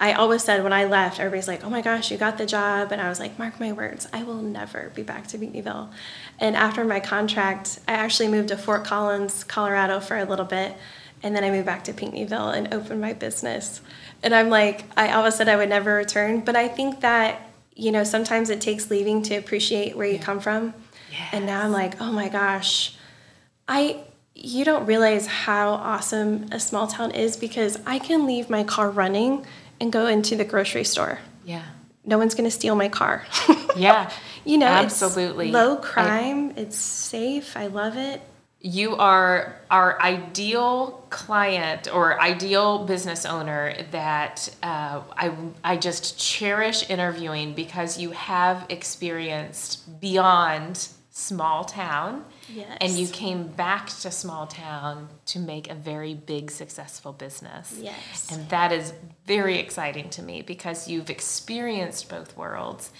I 0.00 0.12
always 0.12 0.44
said 0.44 0.62
when 0.62 0.72
I 0.72 0.84
left, 0.84 1.18
everybody's 1.18 1.48
like, 1.48 1.64
oh 1.64 1.70
my 1.70 1.82
gosh, 1.82 2.10
you 2.10 2.18
got 2.18 2.38
the 2.38 2.46
job. 2.46 2.92
And 2.92 3.00
I 3.00 3.08
was 3.08 3.18
like, 3.18 3.38
mark 3.38 3.58
my 3.58 3.72
words, 3.72 4.06
I 4.12 4.22
will 4.22 4.40
never 4.40 4.92
be 4.94 5.02
back 5.02 5.26
to 5.28 5.38
Beattyville. 5.38 5.90
And 6.38 6.54
after 6.54 6.84
my 6.84 7.00
contract, 7.00 7.80
I 7.88 7.92
actually 7.92 8.28
moved 8.28 8.48
to 8.48 8.56
Fort 8.56 8.84
Collins, 8.84 9.42
Colorado 9.42 9.98
for 9.98 10.16
a 10.16 10.24
little 10.24 10.44
bit. 10.44 10.76
And 11.22 11.34
then 11.34 11.42
I 11.42 11.50
moved 11.50 11.66
back 11.66 11.82
to 11.84 11.92
Pinckneyville 11.92 12.56
and 12.56 12.72
opened 12.72 13.00
my 13.00 13.12
business. 13.12 13.80
And 14.22 14.32
I'm 14.32 14.50
like, 14.50 14.84
I 14.96 15.12
always 15.12 15.34
said 15.34 15.48
I 15.48 15.56
would 15.56 15.68
never 15.68 15.94
return. 15.94 16.40
But 16.40 16.54
I 16.54 16.68
think 16.68 17.00
that, 17.00 17.50
you 17.74 17.90
know, 17.90 18.04
sometimes 18.04 18.50
it 18.50 18.60
takes 18.60 18.90
leaving 18.90 19.22
to 19.22 19.34
appreciate 19.34 19.96
where 19.96 20.06
you 20.06 20.20
come 20.20 20.38
from. 20.38 20.74
And 21.32 21.46
now 21.46 21.64
I'm 21.64 21.72
like, 21.72 22.00
oh 22.00 22.12
my 22.12 22.28
gosh, 22.28 22.96
I 23.66 24.04
you 24.40 24.64
don't 24.64 24.86
realize 24.86 25.26
how 25.26 25.70
awesome 25.70 26.46
a 26.52 26.60
small 26.60 26.86
town 26.86 27.10
is 27.10 27.36
because 27.36 27.76
I 27.84 27.98
can 27.98 28.24
leave 28.24 28.48
my 28.48 28.62
car 28.62 28.88
running 28.88 29.44
and 29.80 29.92
go 29.92 30.06
into 30.06 30.36
the 30.36 30.44
grocery 30.44 30.84
store. 30.84 31.18
Yeah. 31.44 31.64
No 32.04 32.18
one's 32.18 32.34
going 32.34 32.48
to 32.48 32.54
steal 32.54 32.74
my 32.74 32.88
car. 32.88 33.24
Yeah. 33.76 34.10
you 34.44 34.58
know, 34.58 34.66
Absolutely. 34.66 35.46
It's 35.48 35.54
low 35.54 35.76
I- 35.78 35.80
crime. 35.80 36.52
it's 36.56 36.76
safe. 36.76 37.56
I 37.56 37.68
love 37.68 37.96
it. 37.96 38.20
You 38.60 38.96
are 38.96 39.54
our 39.70 40.02
ideal 40.02 41.04
client 41.10 41.86
or 41.94 42.20
ideal 42.20 42.84
business 42.86 43.24
owner 43.24 43.76
that 43.92 44.52
uh, 44.64 45.02
I, 45.16 45.32
I 45.62 45.76
just 45.76 46.18
cherish 46.18 46.90
interviewing 46.90 47.54
because 47.54 47.98
you 48.00 48.10
have 48.10 48.66
experienced 48.68 50.00
beyond 50.00 50.88
small 51.10 51.64
town. 51.64 52.24
Yes. 52.52 52.78
And 52.80 52.92
you 52.92 53.06
came 53.08 53.48
back 53.48 53.88
to 54.00 54.10
small 54.10 54.46
town 54.46 55.08
to 55.26 55.38
make 55.38 55.70
a 55.70 55.74
very 55.74 56.14
big, 56.14 56.50
successful 56.50 57.12
business. 57.12 57.74
Yes. 57.80 58.28
And 58.32 58.48
that 58.48 58.72
is 58.72 58.92
very 59.26 59.58
exciting 59.58 60.08
to 60.10 60.22
me 60.22 60.42
because 60.42 60.88
you've 60.88 61.10
experienced 61.10 62.08
both 62.08 62.36
worlds. 62.36 62.90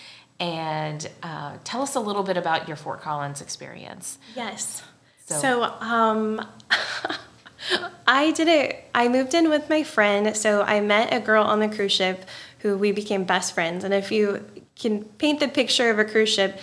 And 0.40 1.08
uh, 1.22 1.56
tell 1.64 1.82
us 1.82 1.94
a 1.94 2.00
little 2.00 2.22
bit 2.22 2.36
about 2.36 2.68
your 2.68 2.76
Fort 2.76 3.00
Collins 3.00 3.40
experience. 3.40 4.18
Yes. 4.36 4.82
So- 5.26 5.40
So, 5.40 5.62
um, 5.64 6.46
I 8.06 8.30
did 8.32 8.48
it. 8.48 8.84
I 8.94 9.08
moved 9.08 9.34
in 9.34 9.48
with 9.50 9.68
my 9.68 9.82
friend. 9.82 10.36
So 10.36 10.62
I 10.62 10.80
met 10.80 11.12
a 11.12 11.20
girl 11.20 11.44
on 11.44 11.60
the 11.60 11.68
cruise 11.68 11.92
ship 11.92 12.24
who 12.60 12.76
we 12.78 12.92
became 12.92 13.24
best 13.24 13.52
friends. 13.54 13.84
And 13.84 13.92
if 13.92 14.10
you 14.12 14.44
can 14.76 15.04
paint 15.04 15.40
the 15.40 15.48
picture 15.48 15.90
of 15.90 15.98
a 15.98 16.04
cruise 16.04 16.32
ship, 16.32 16.58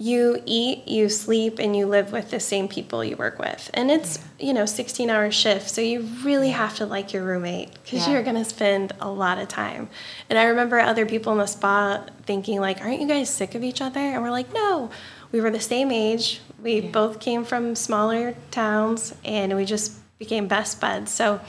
you 0.00 0.40
eat, 0.46 0.86
you 0.86 1.08
sleep, 1.08 1.58
and 1.58 1.74
you 1.76 1.84
live 1.86 2.12
with 2.12 2.30
the 2.30 2.38
same 2.38 2.68
people 2.68 3.02
you 3.04 3.16
work 3.16 3.38
with. 3.40 3.68
And 3.74 3.90
it's, 3.90 4.20
you 4.38 4.52
know, 4.52 4.64
16 4.64 5.10
hour 5.10 5.30
shift. 5.32 5.68
So 5.68 5.80
you 5.80 6.02
really 6.22 6.50
have 6.50 6.76
to 6.76 6.86
like 6.86 7.12
your 7.12 7.24
roommate 7.24 7.72
because 7.82 8.06
Yeah. 8.06 8.12
you're 8.14 8.22
going 8.22 8.36
to 8.36 8.44
spend 8.44 8.92
a 9.00 9.10
lot 9.10 9.38
of 9.38 9.48
time. 9.48 9.88
And 10.30 10.38
I 10.38 10.44
remember 10.44 10.78
other 10.78 11.04
people 11.04 11.32
in 11.32 11.38
the 11.38 11.46
spa 11.46 12.04
thinking, 12.26 12.60
like, 12.60 12.80
aren't 12.80 13.00
you 13.00 13.08
guys 13.08 13.28
sick 13.28 13.56
of 13.56 13.64
each 13.64 13.80
other? 13.80 13.98
And 13.98 14.22
we're 14.22 14.30
like, 14.30 14.54
no, 14.54 14.90
we 15.32 15.40
were 15.40 15.50
the 15.50 15.60
same 15.60 15.90
age. 15.90 16.40
We 16.62 16.80
both 16.80 17.18
came 17.18 17.44
from 17.44 17.74
smaller 17.74 18.34
towns 18.52 19.14
and 19.24 19.56
we 19.56 19.64
just 19.64 19.92
became 20.18 20.46
best 20.46 20.80
buds. 20.80 21.10
So 21.12 21.40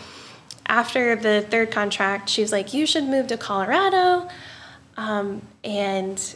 after 0.65 1.15
the 1.15 1.45
third 1.49 1.71
contract, 1.71 2.29
she 2.29 2.41
was 2.41 2.51
like, 2.51 2.73
you 2.73 2.85
should 2.87 3.03
move 3.03 3.27
to 3.27 3.37
Colorado. 3.37 4.27
Um, 4.97 5.43
and 5.63 6.35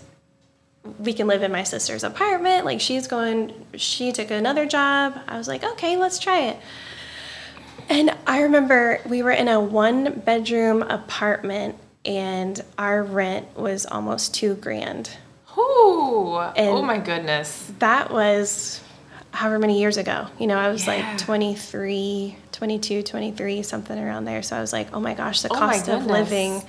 we 0.99 1.13
can 1.13 1.27
live 1.27 1.43
in 1.43 1.51
my 1.51 1.63
sister's 1.63 2.03
apartment. 2.03 2.65
Like 2.65 2.81
she's 2.81 3.07
going, 3.07 3.53
she 3.75 4.11
took 4.11 4.31
another 4.31 4.65
job. 4.65 5.19
I 5.27 5.37
was 5.37 5.47
like, 5.47 5.63
okay, 5.63 5.97
let's 5.97 6.19
try 6.19 6.41
it. 6.47 6.57
And 7.89 8.15
I 8.27 8.41
remember 8.43 8.99
we 9.07 9.23
were 9.23 9.31
in 9.31 9.47
a 9.47 9.59
one 9.59 10.19
bedroom 10.19 10.81
apartment 10.83 11.75
and 12.05 12.61
our 12.77 13.03
rent 13.03 13.57
was 13.57 13.85
almost 13.85 14.33
two 14.35 14.55
grand. 14.55 15.09
Ooh, 15.57 16.37
oh 16.57 16.81
my 16.81 16.97
goodness. 16.97 17.71
That 17.79 18.11
was 18.11 18.81
however 19.31 19.59
many 19.59 19.79
years 19.79 19.97
ago. 19.97 20.27
You 20.39 20.47
know, 20.47 20.57
I 20.57 20.69
was 20.69 20.85
Yeah. 20.87 20.95
like 21.11 21.17
23, 21.19 22.35
22, 22.51 23.03
23, 23.03 23.63
something 23.63 23.97
around 23.97 24.25
there. 24.25 24.43
So 24.43 24.55
I 24.57 24.61
was 24.61 24.73
like, 24.73 24.87
oh 24.93 24.99
my 24.99 25.13
gosh, 25.13 25.41
the 25.41 25.49
Oh 25.51 25.55
cost 25.55 25.87
of 25.89 26.05
living 26.05 26.61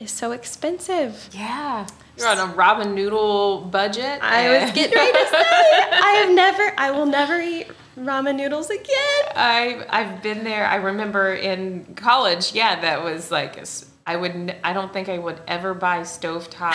is 0.00 0.10
so 0.10 0.32
expensive. 0.32 1.28
Yeah. 1.32 1.86
You're 2.16 2.28
on 2.28 2.38
a 2.38 2.52
ramen 2.54 2.94
noodle 2.94 3.62
budget. 3.62 4.20
I 4.22 4.48
was 4.48 4.70
eh. 4.70 4.72
getting 4.72 4.96
ready 4.96 5.12
to 5.12 5.26
say. 5.28 5.36
I 5.40 6.22
have 6.24 6.34
never, 6.34 6.72
I 6.76 6.90
will 6.90 7.06
never 7.06 7.40
eat 7.40 7.68
ramen 7.98 8.36
noodles 8.36 8.70
again. 8.70 9.22
I 9.34 9.84
I've 9.88 10.22
been 10.22 10.44
there. 10.44 10.66
I 10.66 10.76
remember 10.76 11.34
in 11.34 11.94
college. 11.96 12.52
Yeah, 12.54 12.80
that 12.80 13.02
was 13.02 13.30
like 13.30 13.56
a 13.56 13.62
s- 13.62 13.86
I 14.06 14.16
would 14.16 14.54
I 14.64 14.72
don't 14.72 14.92
think 14.92 15.08
I 15.08 15.18
would 15.18 15.40
ever 15.46 15.74
buy 15.74 16.00
stovetop 16.00 16.74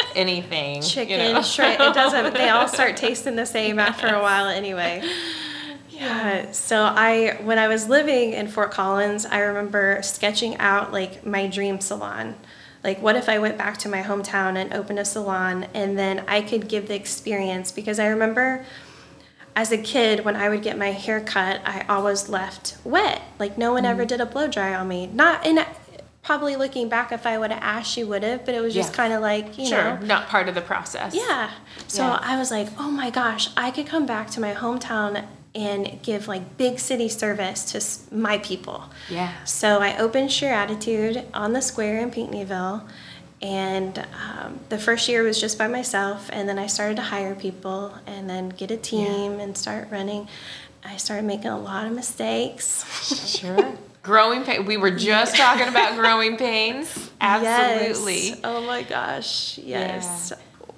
anything. 0.16 0.82
Chicken, 0.82 1.20
you 1.20 1.32
know? 1.34 1.42
shrimp, 1.42 1.80
it 1.80 1.94
doesn't, 1.94 2.34
they 2.34 2.48
all 2.48 2.66
start 2.68 2.96
tasting 2.96 3.36
the 3.36 3.46
same 3.46 3.78
after 3.78 4.06
a 4.08 4.22
while 4.22 4.46
anyway. 4.46 5.02
Yeah. 5.92 6.50
So 6.52 6.82
I, 6.82 7.38
when 7.42 7.58
I 7.58 7.68
was 7.68 7.88
living 7.88 8.32
in 8.32 8.48
Fort 8.48 8.70
Collins, 8.70 9.26
I 9.26 9.40
remember 9.40 10.00
sketching 10.02 10.56
out 10.58 10.92
like 10.92 11.24
my 11.24 11.46
dream 11.46 11.80
salon. 11.80 12.34
Like, 12.82 13.00
what 13.00 13.14
if 13.14 13.28
I 13.28 13.38
went 13.38 13.56
back 13.58 13.78
to 13.78 13.88
my 13.88 14.02
hometown 14.02 14.56
and 14.56 14.72
opened 14.72 14.98
a 14.98 15.04
salon 15.04 15.66
and 15.72 15.96
then 15.96 16.24
I 16.26 16.40
could 16.40 16.68
give 16.68 16.88
the 16.88 16.94
experience? 16.94 17.70
Because 17.70 17.98
I 17.98 18.06
remember 18.06 18.64
as 19.54 19.70
a 19.70 19.78
kid, 19.78 20.24
when 20.24 20.34
I 20.34 20.48
would 20.48 20.62
get 20.62 20.78
my 20.78 20.90
hair 20.92 21.20
cut, 21.20 21.60
I 21.64 21.84
always 21.88 22.28
left 22.28 22.76
wet. 22.84 23.22
Like, 23.38 23.58
no 23.58 23.72
one 23.72 23.84
ever 23.84 24.02
mm-hmm. 24.02 24.08
did 24.08 24.20
a 24.20 24.26
blow 24.26 24.48
dry 24.48 24.74
on 24.74 24.88
me. 24.88 25.06
Not, 25.06 25.46
in 25.46 25.64
probably 26.22 26.56
looking 26.56 26.88
back, 26.88 27.12
if 27.12 27.26
I 27.26 27.36
would 27.36 27.50
have 27.50 27.62
asked, 27.62 27.92
she 27.92 28.02
would 28.02 28.22
have, 28.22 28.44
but 28.46 28.54
it 28.54 28.60
was 28.60 28.72
just 28.74 28.92
Yeah. 28.92 28.96
kind 28.96 29.12
of 29.12 29.20
like, 29.20 29.58
you 29.58 29.66
Sure, 29.66 29.98
know. 29.98 30.06
not 30.06 30.28
part 30.28 30.48
of 30.48 30.54
the 30.54 30.60
process. 30.60 31.14
Yeah. 31.14 31.50
So 31.86 32.02
Yeah. 32.04 32.18
I 32.22 32.38
was 32.38 32.50
like, 32.50 32.68
oh 32.78 32.90
my 32.90 33.10
gosh, 33.10 33.50
I 33.56 33.70
could 33.70 33.86
come 33.86 34.06
back 34.06 34.30
to 34.30 34.40
my 34.40 34.54
hometown 34.54 35.24
and 35.54 36.00
give 36.02 36.28
like 36.28 36.56
big 36.56 36.78
city 36.78 37.08
service 37.08 37.72
to 37.72 38.14
my 38.14 38.38
people. 38.38 38.84
Yeah. 39.10 39.32
So 39.44 39.80
I 39.80 39.98
opened 39.98 40.32
Shear 40.32 40.52
Attitude 40.52 41.24
on 41.34 41.52
the 41.52 41.60
square 41.60 42.00
in 42.00 42.10
Pinckneyville. 42.10 42.88
And 43.42 43.98
um, 43.98 44.60
the 44.68 44.78
first 44.78 45.08
year 45.08 45.24
was 45.24 45.40
just 45.40 45.58
by 45.58 45.66
myself. 45.66 46.30
And 46.32 46.48
then 46.48 46.58
I 46.58 46.66
started 46.68 46.94
to 46.96 47.02
hire 47.02 47.34
people 47.34 47.92
and 48.06 48.30
then 48.30 48.50
get 48.50 48.70
a 48.70 48.76
team 48.76 49.40
and 49.40 49.58
start 49.58 49.88
running. 49.90 50.28
I 50.84 50.96
started 50.96 51.24
making 51.24 51.48
a 51.48 51.58
lot 51.58 51.86
of 51.86 51.92
mistakes. 51.92 52.84
Sure. 53.42 53.74
growing 54.02 54.44
pain. 54.44 54.64
We 54.64 54.76
were 54.76 54.90
just 54.92 55.36
talking 55.36 55.66
about 55.68 55.96
growing 55.96 56.36
pains. 56.36 57.10
Absolutely. 57.20 58.28
Yes. 58.28 58.40
Oh 58.44 58.60
my 58.64 58.82
gosh. 58.84 59.58
Yes. 59.58 60.32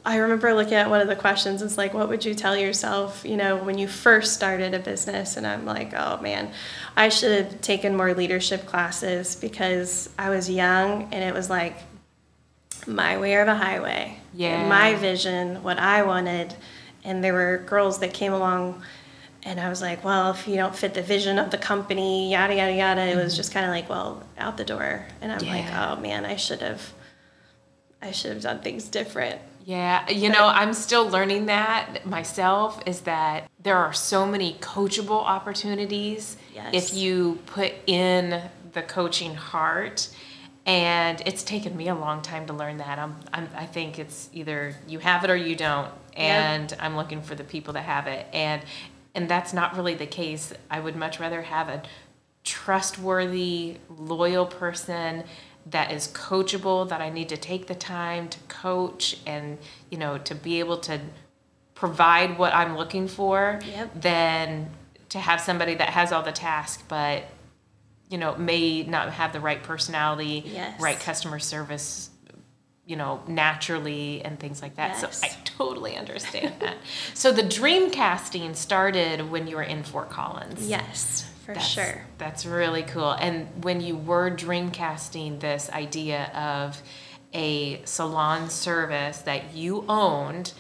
I 0.07 0.17
remember 0.19 0.53
looking 0.53 0.75
at 0.75 0.91
one 0.91 1.01
of 1.01 1.09
the 1.09 1.17
questions. 1.17 1.63
It's 1.63 1.79
like, 1.79 1.95
what 1.95 2.11
would 2.11 2.25
you 2.25 2.35
tell 2.35 2.57
yourself, 2.57 3.25
you 3.25 3.37
know, 3.39 3.57
when 3.57 3.79
you 3.79 3.89
first 3.89 4.35
started 4.35 4.75
a 4.75 4.79
business? 4.79 5.39
And 5.39 5.47
I'm 5.47 5.65
like, 5.65 5.95
oh 5.95 6.21
man, 6.21 6.53
I 6.95 7.09
should 7.09 7.45
have 7.45 7.61
taken 7.63 7.97
more 7.97 8.13
leadership 8.13 8.67
classes 8.67 9.35
because 9.35 10.11
I 10.19 10.29
was 10.29 10.51
young 10.51 11.05
and 11.05 11.25
it 11.25 11.33
was 11.33 11.49
like 11.49 11.77
my 12.87 13.17
way 13.17 13.35
or 13.35 13.47
the 13.47 13.55
highway. 13.55 14.19
Yeah. 14.35 14.69
My 14.69 14.95
vision, 14.95 15.63
what 15.63 15.79
I 15.79 16.03
wanted. 16.03 16.55
And 17.03 17.25
there 17.25 17.33
were 17.33 17.65
girls 17.67 17.99
that 18.01 18.13
came 18.13 18.35
along 18.35 18.83
and 19.43 19.59
I 19.59 19.69
was 19.69 19.81
like, 19.81 20.05
well, 20.05 20.31
if 20.33 20.47
you 20.49 20.57
don't 20.57 20.75
fit 20.75 20.95
the 20.95 21.03
vision 21.03 21.39
of 21.39 21.51
the 21.51 21.59
company, 21.59 22.31
yada, 22.31 22.55
yada, 22.55 22.73
yada, 22.73 23.03
it 23.03 23.17
was 23.17 23.37
just 23.37 23.53
kind 23.53 23.65
of 23.65 23.71
like, 23.71 23.89
well, 23.89 24.23
out 24.39 24.57
the 24.59 24.65
door. 24.65 25.07
And 25.23 25.33
I'm 25.33 25.39
like, 25.47 25.65
Mm-hmm. 25.65 25.99
Oh 25.99 26.01
man, 26.01 26.27
I 26.27 26.37
should 26.37 26.61
have, 26.61 26.93
I 28.03 28.11
should 28.11 28.33
have 28.33 28.43
done 28.43 28.61
things 28.61 28.89
different. 28.89 29.41
Yeah, 29.65 30.11
you 30.11 30.29
know, 30.29 30.47
I'm 30.47 30.75
still 30.75 31.09
learning 31.09 31.47
that 31.47 32.05
myself 32.05 32.81
is 32.87 33.01
that 33.03 33.49
there 33.63 33.79
are 33.79 33.95
so 33.95 34.27
many 34.27 34.55
coachable 34.61 35.23
opportunities 35.25 36.37
Yes. 36.55 36.71
if 36.73 36.95
you 36.95 37.39
put 37.47 37.73
in 37.87 38.43
the 38.73 38.83
coaching 38.83 39.35
heart. 39.35 40.09
And 40.67 41.23
it's 41.27 41.43
taken 41.43 41.77
me 41.77 41.89
a 41.89 41.95
long 41.95 42.23
time 42.23 42.47
to 42.47 42.53
learn 42.55 42.79
that. 42.79 42.99
I'm, 42.99 43.17
I'm, 43.33 43.49
I 43.55 43.67
think 43.67 43.99
it's 43.99 44.31
either 44.33 44.75
you 44.89 44.99
have 44.99 45.23
it 45.25 45.31
or 45.31 45.37
you 45.37 45.57
don't. 45.57 45.93
And 46.15 46.75
I'm 46.79 46.97
looking 46.97 47.21
for 47.21 47.35
the 47.35 47.45
people 47.45 47.75
that 47.75 47.83
have 47.83 48.07
it. 48.07 48.27
And, 48.33 48.63
and 49.15 49.29
that's 49.29 49.53
not 49.53 49.77
really 49.77 49.95
the 49.95 50.07
case. 50.07 50.55
I 50.71 50.81
would 50.81 50.97
much 50.97 51.21
rather 51.21 51.43
have 51.43 51.69
a 51.69 51.83
trustworthy, 52.45 53.77
loyal 53.91 54.47
person 54.47 55.25
that 55.67 55.91
is 55.93 56.09
coachable 56.09 56.89
that 56.89 57.01
I 57.01 57.09
need 57.11 57.29
to 57.31 57.37
take 57.37 57.67
the 57.67 57.75
time 57.75 58.29
to 58.29 58.39
coach 58.49 59.17
and 59.27 59.59
you 59.91 59.99
know 59.99 60.19
to 60.19 60.35
be 60.35 60.59
able 60.61 60.79
to 60.79 61.01
provide 61.75 62.39
what 62.39 62.55
I'm 62.55 62.77
looking 62.77 63.09
for 63.09 63.59
Yep. 63.67 64.01
than 64.01 64.71
to 65.09 65.19
have 65.19 65.41
somebody 65.41 65.75
that 65.77 65.91
has 65.91 66.13
all 66.13 66.23
the 66.23 66.33
tasks 66.33 66.83
but 66.89 67.25
you 68.11 68.19
know 68.19 68.37
may 68.37 68.83
not 68.83 69.11
have 69.13 69.33
the 69.33 69.41
right 69.41 69.63
personality 69.63 70.43
Yes. 70.47 70.81
right 70.81 70.99
customer 71.01 71.39
service 71.39 72.11
you 72.87 72.97
know 72.97 73.23
naturally 73.27 74.23
and 74.23 74.39
things 74.39 74.61
like 74.61 74.77
that 74.77 74.99
Yes. 75.01 75.19
so 75.21 75.27
I 75.27 75.31
totally 75.45 75.97
understand 75.97 76.55
that 76.61 76.77
so 77.15 77.33
the 77.33 77.43
dream 77.43 77.91
casting 77.91 78.55
started 78.55 79.31
when 79.31 79.47
you 79.47 79.57
were 79.57 79.63
in 79.63 79.83
Fort 79.83 80.11
Collins 80.11 80.69
Yes, 80.69 81.31
for 81.45 81.53
that's, 81.53 81.67
sure. 81.67 82.07
That's 82.17 82.47
really 82.47 82.83
cool. 82.83 83.13
And 83.13 83.65
when 83.65 83.81
you 83.81 83.97
were 83.97 84.31
dreamcasting 84.31 85.41
this 85.41 85.69
idea 85.71 86.31
of 86.35 86.83
a 87.35 87.83
salon 87.85 88.49
service 88.49 89.19
that 89.19 89.55
you 89.55 89.85
owned, 89.89 90.53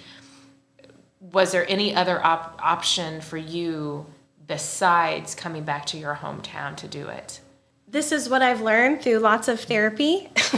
was 1.21 1.53
there 1.53 1.69
any 1.71 1.95
other 1.95 2.23
op- 2.23 2.59
option 2.63 3.23
for 3.23 3.39
you 3.39 4.07
besides 4.47 5.35
coming 5.35 5.65
back 5.65 5.87
to 5.87 5.97
your 5.97 6.17
hometown 6.17 6.77
to 6.77 6.89
do 6.89 7.09
it? 7.09 7.41
This 7.89 8.13
is 8.13 8.29
what 8.29 8.43
I've 8.43 8.61
learned 8.61 9.03
through 9.03 9.21
lots 9.21 9.49
of 9.49 9.61
therapy. 9.61 10.29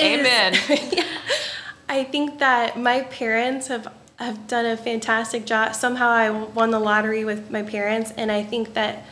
Amen. 0.00 0.54
I 1.88 2.04
think 2.04 2.38
that 2.38 2.78
my 2.78 3.02
parents 3.02 3.66
have 3.66 3.92
have 4.18 4.46
done 4.46 4.66
a 4.66 4.76
fantastic 4.76 5.44
job. 5.44 5.74
Somehow 5.74 6.08
I 6.08 6.30
won 6.30 6.70
the 6.70 6.78
lottery 6.78 7.24
with 7.24 7.50
my 7.50 7.62
parents 7.62 8.12
and 8.16 8.30
I 8.30 8.42
think 8.42 8.74
that 8.74 9.04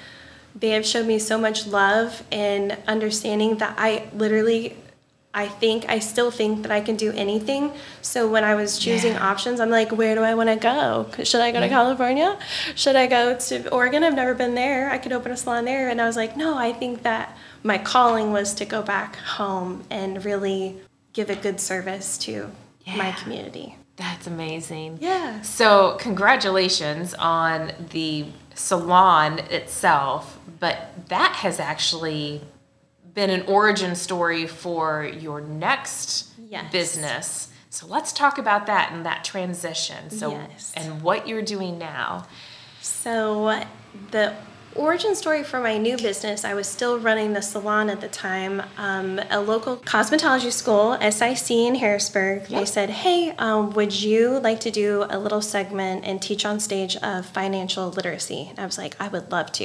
they 0.55 0.71
have 0.71 0.87
showed 0.87 1.07
me 1.07 1.19
so 1.19 1.39
much 1.39 1.67
love 1.67 2.23
and 2.31 2.77
understanding 2.87 3.57
that 3.59 3.75
I 3.79 4.09
literally 4.15 4.77
I 5.35 5.49
think 5.49 5.89
I 5.89 5.99
still 5.99 6.31
think 6.31 6.61
that 6.63 6.71
I 6.71 6.83
can 6.83 6.97
do 6.97 7.11
anything. 7.13 7.73
So 8.03 8.29
when 8.29 8.45
I 8.45 8.55
was 8.55 8.79
choosing 8.79 9.15
Yeah. 9.15 9.31
options, 9.31 9.61
I'm 9.61 9.71
like, 9.71 9.91
where 9.91 10.15
do 10.15 10.23
I 10.23 10.35
want 10.35 10.51
to 10.51 10.57
go? 10.57 11.07
Should 11.25 11.41
I 11.41 11.51
go 11.53 11.61
to 11.61 11.71
California? 11.71 12.39
Should 12.75 12.97
I 12.97 13.07
go 13.07 13.35
to 13.39 13.71
Oregon? 13.71 14.05
I've 14.05 14.15
never 14.15 14.35
been 14.35 14.55
there. 14.55 14.91
I 14.91 14.99
could 14.99 15.13
open 15.13 15.33
a 15.33 15.37
salon 15.39 15.65
there. 15.65 15.89
And 15.89 16.03
I 16.03 16.07
was 16.07 16.17
like, 16.17 16.37
no, 16.37 16.59
I 16.59 16.75
think 16.75 17.03
that 17.05 17.35
my 17.63 17.79
calling 17.79 18.31
was 18.31 18.53
to 18.55 18.67
go 18.67 18.83
back 18.83 19.17
home 19.17 19.85
and 19.89 20.23
really 20.23 20.77
give 21.15 21.31
a 21.31 21.37
good 21.37 21.61
service 21.61 22.19
to 22.19 22.51
my 22.87 23.13
community. 23.13 23.77
That's 24.03 24.27
amazing. 24.27 24.99
Yeah. 25.01 25.41
So, 25.43 25.97
congratulations 26.01 27.15
on 27.15 27.73
the 27.91 28.27
salon 28.55 29.39
itself, 29.51 30.39
but 30.59 31.09
that 31.09 31.37
has 31.37 31.61
actually 31.61 32.41
been 33.15 33.31
an 33.31 33.43
origin 33.47 33.95
story 33.95 34.47
for 34.49 35.05
your 35.05 35.41
next 35.41 36.31
Yes. 36.51 36.73
business. 36.73 37.49
So, 37.71 37.87
let's 37.87 38.13
talk 38.13 38.39
about 38.39 38.67
that 38.67 38.91
and 38.91 39.07
that 39.07 39.23
transition. 39.23 40.11
So, 40.11 40.33
Yes. 40.33 40.73
and 40.77 41.01
what 41.03 41.29
you're 41.29 41.43
doing 41.43 41.79
now. 41.79 42.27
So 42.81 43.63
the 44.11 44.35
origin 44.75 45.15
story 45.15 45.43
for 45.43 45.61
my 45.61 45.79
new 45.79 45.97
business, 45.97 46.45
I 46.45 46.55
was 46.55 46.67
still 46.67 46.99
running 46.99 47.33
the 47.33 47.43
salon 47.43 47.91
at 47.91 48.01
the 48.01 48.09
time. 48.09 48.63
Um, 48.77 49.21
a 49.31 49.41
local 49.41 49.77
cosmetology 49.77 50.53
school, 50.53 50.97
SIC 51.01 51.51
in 51.51 51.75
Harrisburg, 51.77 52.47
they 52.49 52.65
said, 52.65 52.91
"Hey, 52.91 53.33
um, 53.39 53.71
would 53.73 53.93
you 53.95 54.39
like 54.41 54.61
to 54.61 54.71
do 54.71 55.05
a 55.09 55.19
little 55.19 55.41
segment 55.43 56.05
and 56.05 56.21
teach 56.21 56.45
on 56.45 56.61
stage 56.61 56.97
of 56.97 57.27
financial 57.27 57.91
literacy?" 57.91 58.49
And 58.51 58.59
I 58.61 58.67
was 58.67 58.79
like, 58.79 58.97
"I 59.01 59.09
would 59.09 59.31
love 59.31 59.53
to." 59.53 59.65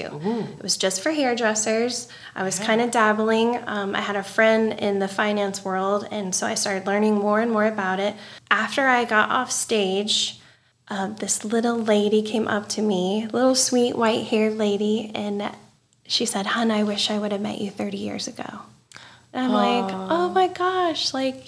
It 0.58 0.64
was 0.64 0.78
just 0.78 1.02
for 1.02 1.12
hairdressers. 1.12 2.08
I 2.36 2.44
was 2.44 2.60
kind 2.60 2.82
of 2.82 2.92
dabbling. 2.92 3.60
Um, 3.68 3.96
I 3.96 4.02
had 4.02 4.16
a 4.16 4.24
friend 4.24 4.74
in 4.74 5.00
the 5.00 5.08
finance 5.08 5.64
world, 5.64 6.08
and 6.12 6.34
so 6.34 6.48
I 6.48 6.56
started 6.56 6.86
learning 6.88 7.16
more 7.16 7.40
and 7.40 7.52
more 7.52 7.66
about 7.66 8.00
it. 8.00 8.16
After 8.52 8.88
I 8.88 9.06
got 9.06 9.30
off 9.30 9.52
stage 9.52 10.40
um, 10.90 11.16
this 11.18 11.44
little 11.44 11.78
lady 11.78 12.22
came 12.22 12.48
up 12.48 12.70
to 12.70 12.82
me, 12.82 13.28
little 13.34 13.56
sweet 13.56 13.96
white 13.98 14.26
haired 14.28 14.58
lady, 14.58 15.12
and 15.14 15.52
she 16.06 16.26
said, 16.26 16.46
Hun, 16.48 16.72
I 16.72 16.84
wish 16.84 17.10
I 17.12 17.18
would 17.20 17.32
have 17.32 17.42
met 17.42 17.60
you 17.60 17.70
30 17.72 17.98
years 17.98 18.28
ago. 18.28 18.62
And 19.34 19.46
I'm 19.46 19.52
like, 19.52 19.94
oh 19.94 20.30
my 20.30 20.48
gosh, 20.48 21.14
like, 21.14 21.44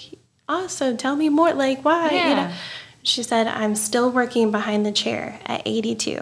awesome. 0.48 0.96
Tell 0.98 1.16
me 1.16 1.28
more. 1.30 1.52
Like, 1.54 1.82
why? 1.84 2.10
You 2.10 2.16
Yeah. 2.16 2.34
know? 2.48 2.54
She 3.02 3.22
said, 3.22 3.46
I'm 3.48 3.74
still 3.74 4.10
working 4.10 4.50
behind 4.50 4.84
the 4.84 4.92
chair 4.92 5.40
at 5.46 5.62
82. 5.64 6.20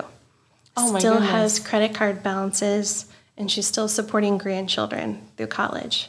Oh 0.77 0.93
my 0.93 0.99
still 1.01 1.15
goodness. 1.15 1.31
has 1.33 1.59
credit 1.59 1.93
card 1.95 2.23
balances, 2.23 3.07
and 3.37 3.51
she's 3.51 3.67
still 3.67 3.89
supporting 3.89 4.39
grandchildren 4.39 5.27
through 5.37 5.49
college. 5.49 6.09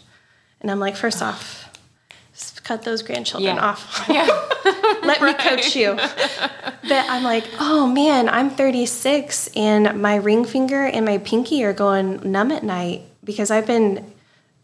And 0.62 0.70
I'm 0.70 0.80
like, 0.80 0.96
first 0.96 1.24
off, 1.24 1.69
cut 2.70 2.84
those 2.84 3.02
grandchildren 3.02 3.56
Yeah. 3.56 3.66
off. 3.66 4.06
Yeah. 4.10 4.28
Let 5.04 5.22
me 5.24 5.34
coach 5.34 5.76
you. 5.76 5.96
But 5.96 7.06
I'm 7.10 7.24
like, 7.24 7.46
oh 7.60 7.88
man, 7.88 8.30
I'm 8.30 8.50
36 8.52 9.50
and 9.56 10.00
my 10.00 10.16
ring 10.18 10.46
finger 10.46 10.84
and 10.86 11.04
my 11.06 11.18
pinky 11.18 11.64
are 11.64 11.74
going 11.74 12.20
numb 12.32 12.52
at 12.52 12.64
night 12.64 13.02
because 13.24 13.50
I've 13.50 13.66
been 13.66 14.14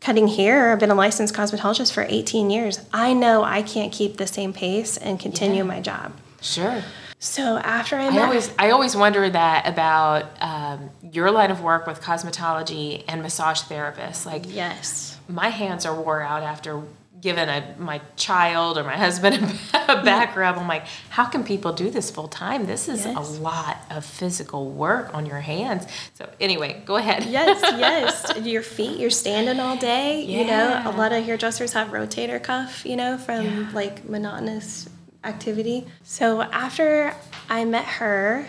cutting 0.01 0.27
hair. 0.27 0.71
I've 0.71 0.79
been 0.79 0.91
a 0.91 0.95
licensed 0.95 1.33
cosmetologist 1.33 1.91
for 1.93 2.05
18 2.07 2.51
years. 2.51 2.79
I 2.93 3.13
know 3.13 3.43
I 3.43 3.63
can't 3.63 3.91
keep 3.91 4.17
the 4.17 4.27
same 4.27 4.53
pace 4.53 4.97
and 4.97 5.19
continue 5.19 5.63
my 5.63 5.79
job. 5.81 6.11
Sure. 6.41 6.83
So 7.17 7.57
after 7.57 7.95
I 7.95 8.07
I 8.07 8.19
always, 8.19 8.51
I 8.59 8.69
always 8.69 8.95
wonder 8.95 9.27
that 9.27 9.67
about 9.67 10.25
um, 10.41 10.91
your 11.11 11.31
line 11.31 11.49
of 11.49 11.61
work 11.61 11.87
with 11.87 12.01
cosmetology 12.01 13.03
and 13.07 13.23
massage 13.23 13.61
therapists. 13.61 14.27
Like, 14.27 14.43
yes, 14.47 15.17
my 15.27 15.47
hands 15.49 15.85
are 15.87 15.95
wore 15.99 16.21
out 16.21 16.43
after 16.43 16.83
giving 17.25 17.49
a 17.49 17.75
my 17.79 17.99
child 18.15 18.77
or 18.77 18.83
my 18.83 18.95
husband 18.95 19.35
a 19.73 20.01
back 20.11 20.35
rub. 20.35 20.57
I'm 20.57 20.67
like, 20.67 20.85
how 21.09 21.25
can 21.25 21.43
people 21.43 21.73
do 21.73 21.89
this 21.89 22.11
full 22.11 22.27
time? 22.27 22.67
This 22.67 22.87
is 22.87 23.03
Yes. 23.05 23.17
a 23.17 23.41
lot 23.41 23.77
of 23.89 24.05
physical 24.05 24.69
work 24.69 25.11
on 25.13 25.25
your 25.25 25.39
hands. 25.41 25.87
So 26.13 26.29
anyway, 26.39 26.81
go 26.85 26.95
ahead. 26.97 27.25
yes, 27.25 27.59
yes. 27.85 28.31
Your 28.45 28.61
feet, 28.61 28.99
you're 28.99 29.09
standing 29.09 29.59
all 29.59 29.75
day. 29.75 30.21
You 30.21 30.45
know, 30.45 30.81
a 30.85 30.91
lot 30.91 31.11
of 31.11 31.25
hairdressers 31.25 31.73
have 31.73 31.87
rotator 31.89 32.41
cuff, 32.41 32.85
you 32.85 32.95
know, 32.95 33.17
from 33.17 33.43
Yeah. 33.45 33.69
like 33.73 34.07
monotonous 34.07 34.87
activity. 35.23 35.87
So 36.03 36.41
after 36.43 37.15
I 37.49 37.65
met 37.65 37.85
her, 37.85 38.45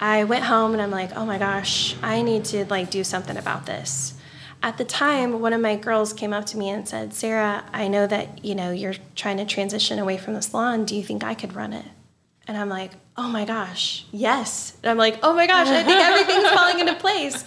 I 0.00 0.24
went 0.24 0.44
home 0.44 0.72
and 0.74 0.82
I'm 0.82 0.90
like, 0.90 1.16
oh 1.16 1.24
my 1.24 1.38
gosh, 1.38 1.96
I 2.02 2.20
need 2.22 2.44
to 2.46 2.66
like 2.66 2.90
do 2.90 3.04
something 3.04 3.36
about 3.38 3.64
this. 3.66 4.11
At 4.62 4.78
the 4.78 4.84
time, 4.84 5.40
one 5.40 5.52
of 5.52 5.60
my 5.60 5.74
girls 5.74 6.12
came 6.12 6.32
up 6.32 6.46
to 6.46 6.56
me 6.56 6.70
and 6.70 6.88
said, 6.88 7.12
Sarah, 7.12 7.64
I 7.72 7.88
know 7.88 8.06
that, 8.06 8.44
you 8.44 8.54
know, 8.54 8.70
you're 8.70 8.94
trying 9.16 9.38
to 9.38 9.44
transition 9.44 9.98
away 9.98 10.16
from 10.18 10.34
the 10.34 10.42
salon. 10.42 10.84
Do 10.84 10.94
you 10.94 11.02
think 11.02 11.24
I 11.24 11.34
could 11.34 11.54
run 11.54 11.72
it? 11.72 11.84
And 12.46 12.56
I'm 12.56 12.68
like, 12.68 12.92
oh 13.16 13.28
my 13.28 13.44
gosh, 13.44 14.04
yes. 14.12 14.76
And 14.82 14.90
I'm 14.90 14.96
like, 14.96 15.18
oh 15.22 15.34
my 15.34 15.46
gosh, 15.46 15.68
I 15.68 15.82
think 15.82 16.00
everything's 16.00 16.48
falling 16.54 16.78
into 16.78 16.94
place. 16.94 17.44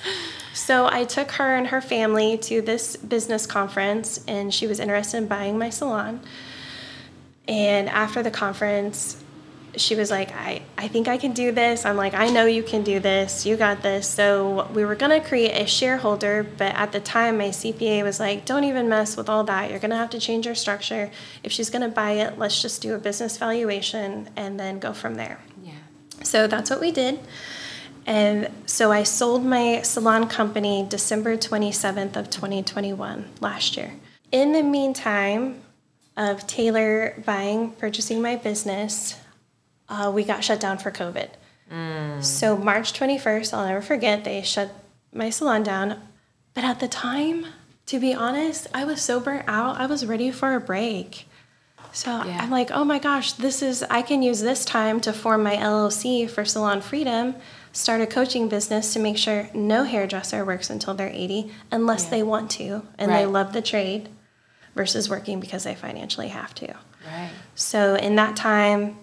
So 0.53 0.87
I 0.87 1.03
took 1.03 1.31
her 1.31 1.55
and 1.55 1.67
her 1.67 1.81
family 1.81 2.37
to 2.37 2.61
this 2.61 2.95
business 2.95 3.45
conference, 3.45 4.23
and 4.27 4.53
she 4.53 4.67
was 4.67 4.79
interested 4.79 5.17
in 5.17 5.27
buying 5.27 5.57
my 5.57 5.69
salon. 5.69 6.21
And 7.47 7.89
after 7.89 8.23
the 8.23 8.31
conference, 8.31 9.21
she 9.77 9.95
was 9.95 10.11
like, 10.11 10.31
I, 10.33 10.61
I 10.77 10.87
think 10.87 11.07
I 11.07 11.17
can 11.17 11.33
do 11.33 11.51
this. 11.51 11.85
I'm 11.85 11.97
like, 11.97 12.13
I 12.13 12.29
know 12.29 12.45
you 12.45 12.63
can 12.63 12.83
do 12.83 12.99
this. 12.99 13.45
You 13.45 13.55
got 13.55 13.81
this. 13.81 14.07
So 14.07 14.69
we 14.73 14.85
were 14.85 14.95
going 14.95 15.19
to 15.19 15.27
create 15.27 15.51
a 15.51 15.65
shareholder, 15.65 16.43
but 16.57 16.73
at 16.75 16.91
the 16.91 16.99
time, 16.99 17.37
my 17.37 17.49
CPA 17.49 18.03
was 18.03 18.19
like, 18.19 18.45
don't 18.45 18.63
even 18.63 18.89
mess 18.89 19.17
with 19.17 19.29
all 19.29 19.43
that. 19.45 19.69
You're 19.69 19.79
going 19.79 19.91
to 19.91 19.97
have 19.97 20.09
to 20.11 20.19
change 20.19 20.45
your 20.45 20.55
structure. 20.55 21.11
If 21.43 21.51
she's 21.51 21.69
going 21.69 21.81
to 21.81 21.89
buy 21.89 22.11
it, 22.11 22.37
let's 22.37 22.61
just 22.61 22.81
do 22.81 22.93
a 22.93 22.97
business 22.97 23.37
valuation 23.37 24.29
and 24.35 24.59
then 24.59 24.79
go 24.79 24.93
from 24.93 25.15
there. 25.15 25.39
Yeah. 25.63 25.73
So 26.23 26.47
that's 26.47 26.69
what 26.69 26.79
we 26.79 26.91
did. 26.91 27.19
And 28.05 28.49
so 28.65 28.91
I 28.91 29.03
sold 29.03 29.43
my 29.43 29.81
salon 29.81 30.27
company 30.27 30.85
December 30.87 31.37
27th 31.37 32.15
of 32.15 32.29
2021 32.29 33.25
last 33.41 33.77
year. 33.77 33.93
In 34.31 34.51
the 34.51 34.61
meantime 34.61 35.63
of 36.15 36.45
Taylor 36.47 37.21
buying, 37.25 37.71
purchasing 37.71 38.21
my 38.21 38.35
business, 38.35 39.19
uh, 39.89 40.11
we 40.13 40.23
got 40.23 40.43
shut 40.43 40.59
down 40.59 40.77
for 40.77 40.91
COVID. 40.91 41.29
So 42.21 42.55
March 42.57 42.93
21st, 42.93 43.53
I'll 43.53 43.65
never 43.65 43.81
forget, 43.81 44.23
they 44.23 44.41
shut 44.41 44.69
my 45.13 45.29
salon 45.29 45.63
down. 45.63 46.01
But 46.53 46.63
at 46.63 46.79
the 46.79 46.87
time, 46.87 47.47
to 47.87 47.99
be 47.99 48.13
honest, 48.13 48.67
I 48.73 48.85
was 48.85 49.01
so 49.01 49.19
burnt 49.19 49.45
out, 49.47 49.77
I 49.79 49.85
was 49.85 50.05
ready 50.05 50.31
for 50.31 50.53
a 50.55 50.59
break. 50.61 51.27
So 51.91 52.11
Yeah. 52.23 52.39
I'm 52.41 52.49
like, 52.51 52.71
oh 52.71 52.83
my 52.83 52.99
gosh, 52.99 53.33
this 53.33 53.61
is, 53.61 53.83
I 53.89 54.01
can 54.01 54.21
use 54.21 54.41
this 54.41 54.63
time 54.65 54.99
to 55.01 55.13
form 55.13 55.43
my 55.43 55.55
LLC 55.55 56.29
for 56.29 56.45
Salon 56.45 56.81
Freedom, 56.81 57.35
start 57.71 58.01
a 58.01 58.07
coaching 58.07 58.47
business 58.47 58.93
to 58.93 58.99
make 58.99 59.17
sure 59.17 59.49
no 59.53 59.83
hairdresser 59.83 60.45
works 60.45 60.69
until 60.69 60.93
they're 60.93 61.09
80 61.09 61.51
unless 61.71 62.05
Yeah. 62.05 62.09
they 62.11 62.17
they 62.17 62.23
want 62.23 62.51
to 62.51 62.83
and 62.97 63.11
they 63.11 63.25
love 63.25 63.51
the 63.53 63.61
trade 63.61 64.09
versus 64.75 65.09
working 65.09 65.39
because 65.39 65.63
they 65.63 65.75
financially 65.75 66.29
have 66.29 66.53
to. 66.55 66.67
Right. 67.05 67.29
So 67.55 67.95
in 67.95 68.15
that 68.15 68.35
time, 68.35 68.97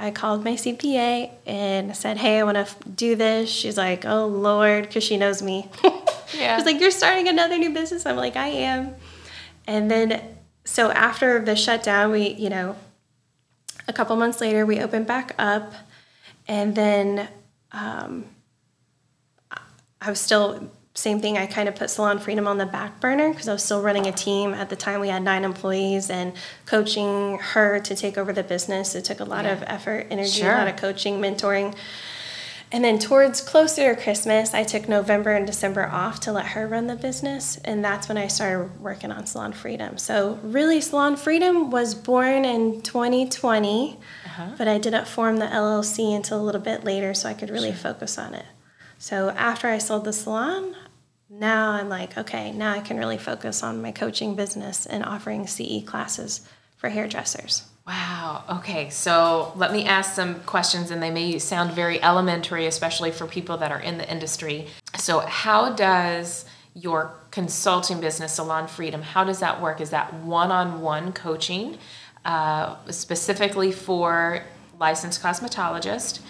I 0.00 0.10
called 0.10 0.42
my 0.42 0.52
CPA 0.52 1.30
and 1.46 1.94
said, 1.94 2.16
"Hey, 2.16 2.38
I 2.40 2.42
want 2.42 2.54
to 2.56 2.60
f- 2.62 2.76
do 2.96 3.14
this." 3.16 3.50
She's 3.50 3.76
like, 3.76 4.06
"Oh 4.06 4.26
Lord," 4.26 4.86
because 4.86 5.04
she 5.04 5.16
knows 5.16 5.42
me. 5.42 5.68
Yeah. 6.32 6.56
She's 6.56 6.64
like, 6.64 6.80
"You're 6.80 6.92
starting 6.92 7.26
another 7.26 7.58
new 7.58 7.70
business." 7.70 8.06
I'm 8.06 8.14
like, 8.14 8.36
"I 8.36 8.46
am." 8.46 8.94
And 9.66 9.90
then, 9.90 10.22
so 10.64 10.92
after 10.92 11.44
the 11.44 11.56
shutdown, 11.56 12.12
we, 12.12 12.28
you 12.34 12.48
know, 12.48 12.76
a 13.88 13.92
couple 13.92 14.14
months 14.14 14.40
later, 14.40 14.64
we 14.64 14.78
opened 14.78 15.08
back 15.08 15.34
up, 15.38 15.72
and 16.46 16.76
then 16.76 17.28
um, 17.72 18.26
I 20.00 20.08
was 20.08 20.20
still 20.20 20.70
same 20.94 21.20
thing. 21.20 21.38
I 21.38 21.46
kind 21.46 21.68
of 21.68 21.76
put 21.76 21.88
Salon 21.88 22.18
Freedom 22.18 22.46
on 22.48 22.58
the 22.58 22.66
back 22.66 23.00
burner 23.00 23.30
because 23.30 23.48
I 23.48 23.52
was 23.52 23.62
still 23.62 23.80
running 23.80 24.06
a 24.06 24.12
team 24.12 24.52
at 24.54 24.70
the 24.70 24.76
time. 24.76 25.00
We 25.00 25.08
had 25.08 25.22
nine 25.22 25.44
employees 25.44 26.10
and 26.10 26.32
coaching 26.66 27.38
her 27.38 27.78
to 27.80 27.94
take 27.94 28.18
over 28.18 28.32
the 28.32 28.42
business. 28.42 28.94
It 28.94 29.04
took 29.04 29.20
a 29.20 29.24
lot 29.24 29.44
Yeah. 29.44 29.52
of 29.52 29.62
effort, 29.66 30.08
energy, 30.10 30.40
Sure. 30.40 30.52
a 30.52 30.58
lot 30.58 30.68
of 30.68 30.76
coaching, 30.76 31.20
mentoring. 31.20 31.74
And 32.72 32.84
then 32.84 33.00
towards 33.00 33.40
closer 33.40 33.92
to 33.94 34.00
Christmas, 34.00 34.54
I 34.54 34.62
took 34.62 34.88
November 34.88 35.32
and 35.32 35.44
December 35.44 35.88
off 35.90 36.20
to 36.20 36.32
let 36.32 36.46
her 36.48 36.68
run 36.68 36.86
the 36.86 36.94
business, 36.94 37.58
and 37.64 37.84
that's 37.84 38.08
when 38.08 38.16
I 38.16 38.28
started 38.28 38.80
working 38.80 39.10
on 39.10 39.26
Salon 39.26 39.52
Freedom. 39.52 39.98
So 39.98 40.38
really, 40.42 40.80
Salon 40.80 41.16
Freedom 41.16 41.70
was 41.72 41.94
born 41.96 42.44
in 42.44 42.80
2020, 42.82 43.98
uh-huh. 44.24 44.46
but 44.56 44.68
I 44.68 44.78
didn't 44.78 45.08
form 45.08 45.38
the 45.38 45.46
LLC 45.46 46.14
until 46.14 46.40
a 46.40 46.44
little 46.44 46.60
bit 46.60 46.84
later, 46.84 47.12
so 47.12 47.28
I 47.28 47.34
could 47.34 47.50
really 47.50 47.72
focus 47.72 48.18
on 48.18 48.34
it. 48.34 48.44
So 49.00 49.30
after 49.30 49.66
I 49.66 49.78
sold 49.78 50.04
the 50.04 50.12
salon, 50.12 50.76
now 51.30 51.70
I'm 51.70 51.88
like, 51.88 52.18
okay, 52.18 52.52
now 52.52 52.72
I 52.72 52.80
can 52.80 52.98
really 52.98 53.16
focus 53.16 53.62
on 53.62 53.80
my 53.80 53.92
coaching 53.92 54.34
business 54.34 54.84
and 54.84 55.02
offering 55.02 55.46
CE 55.46 55.82
classes 55.86 56.42
for 56.76 56.90
hairdressers. 56.90 57.62
Wow. 57.86 58.44
Okay. 58.58 58.90
So 58.90 59.54
let 59.56 59.72
me 59.72 59.86
ask 59.86 60.14
some 60.14 60.40
questions, 60.40 60.90
and 60.90 61.02
they 61.02 61.10
may 61.10 61.38
sound 61.38 61.72
very 61.72 62.00
elementary, 62.02 62.66
especially 62.66 63.10
for 63.10 63.26
people 63.26 63.56
that 63.56 63.72
are 63.72 63.80
in 63.80 63.96
the 63.96 64.08
industry. 64.08 64.66
So, 64.98 65.20
how 65.20 65.72
does 65.72 66.44
your 66.74 67.14
consulting 67.30 68.00
business, 68.00 68.34
Salon 68.34 68.68
Freedom, 68.68 69.00
how 69.00 69.24
does 69.24 69.40
that 69.40 69.62
work? 69.62 69.80
Is 69.80 69.90
that 69.90 70.12
one-on-one 70.12 71.14
coaching, 71.14 71.78
uh, 72.26 72.76
specifically 72.90 73.72
for 73.72 74.42
licensed 74.78 75.22
cosmetologist, 75.22 76.20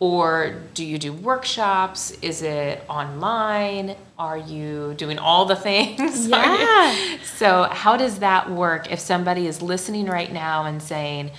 or 0.00 0.54
do 0.74 0.84
you 0.84 0.98
do 0.98 1.12
workshops? 1.12 2.10
Is 2.22 2.40
it 2.42 2.82
online? 2.88 3.94
Are 4.18 4.38
you 4.38 4.94
doing 4.96 5.18
all 5.18 5.44
the 5.44 5.56
things? 5.68 6.26
Yeah. 6.26 7.18
so, 7.36 7.64
how 7.64 7.96
does 7.96 8.18
that 8.20 8.50
work 8.50 8.90
if 8.90 8.98
somebody 8.98 9.46
is 9.46 9.60
listening 9.62 10.06
right 10.06 10.32
now 10.32 10.64
and 10.64 10.82
saying, 10.82 11.30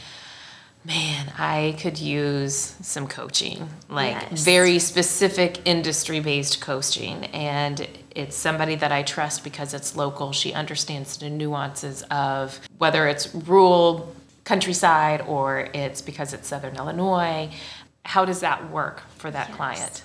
man, 0.85 1.31
I 1.37 1.75
could 1.79 1.99
use 1.99 2.75
some 2.81 3.07
coaching, 3.07 3.69
like 3.89 4.15
Yes. 4.31 4.43
very 4.43 4.79
specific 4.79 5.59
industry 5.65 6.19
based 6.19 6.61
coaching. 6.61 7.25
And 7.25 7.87
it's 8.15 8.35
somebody 8.35 8.75
that 8.75 8.91
I 8.91 9.03
trust 9.03 9.43
because 9.43 9.73
it's 9.75 9.95
local. 9.95 10.31
She 10.33 10.53
understands 10.53 11.17
the 11.17 11.29
nuances 11.29 12.01
of 12.11 12.59
whether 12.79 13.07
it's 13.07 13.33
rural 13.33 14.13
countryside 14.43 15.21
or 15.27 15.69
it's 15.73 16.01
because 16.01 16.33
it's 16.33 16.47
Southern 16.47 16.75
Illinois. 16.75 17.51
How 18.05 18.25
does 18.25 18.39
that 18.41 18.69
work 18.69 19.03
for 19.17 19.31
that 19.31 19.51
client? 19.53 20.03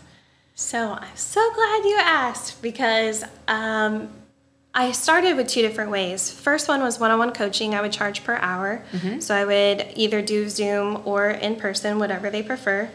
So 0.55 0.93
I'm 0.93 1.17
so 1.17 1.53
glad 1.55 1.85
you 1.85 1.99
asked 2.01 2.63
because 2.63 3.25
um, 3.47 4.09
I 4.75 4.93
started 4.93 5.37
with 5.37 5.49
two 5.49 5.63
different 5.63 5.91
ways. 5.91 6.31
First 6.31 6.69
one 6.69 6.83
was 6.83 6.99
one-on-one 6.99 7.33
coaching. 7.33 7.75
I 7.75 7.81
would 7.83 7.93
charge 7.93 8.25
per 8.25 8.37
hour, 8.37 8.83
so 9.21 9.35
I 9.35 9.45
would 9.45 9.93
either 9.97 10.23
do 10.23 10.49
Zoom 10.49 11.03
or 11.05 11.31
in 11.31 11.57
person, 11.57 11.99
whatever 11.99 12.31
they 12.31 12.43
prefer. 12.43 12.91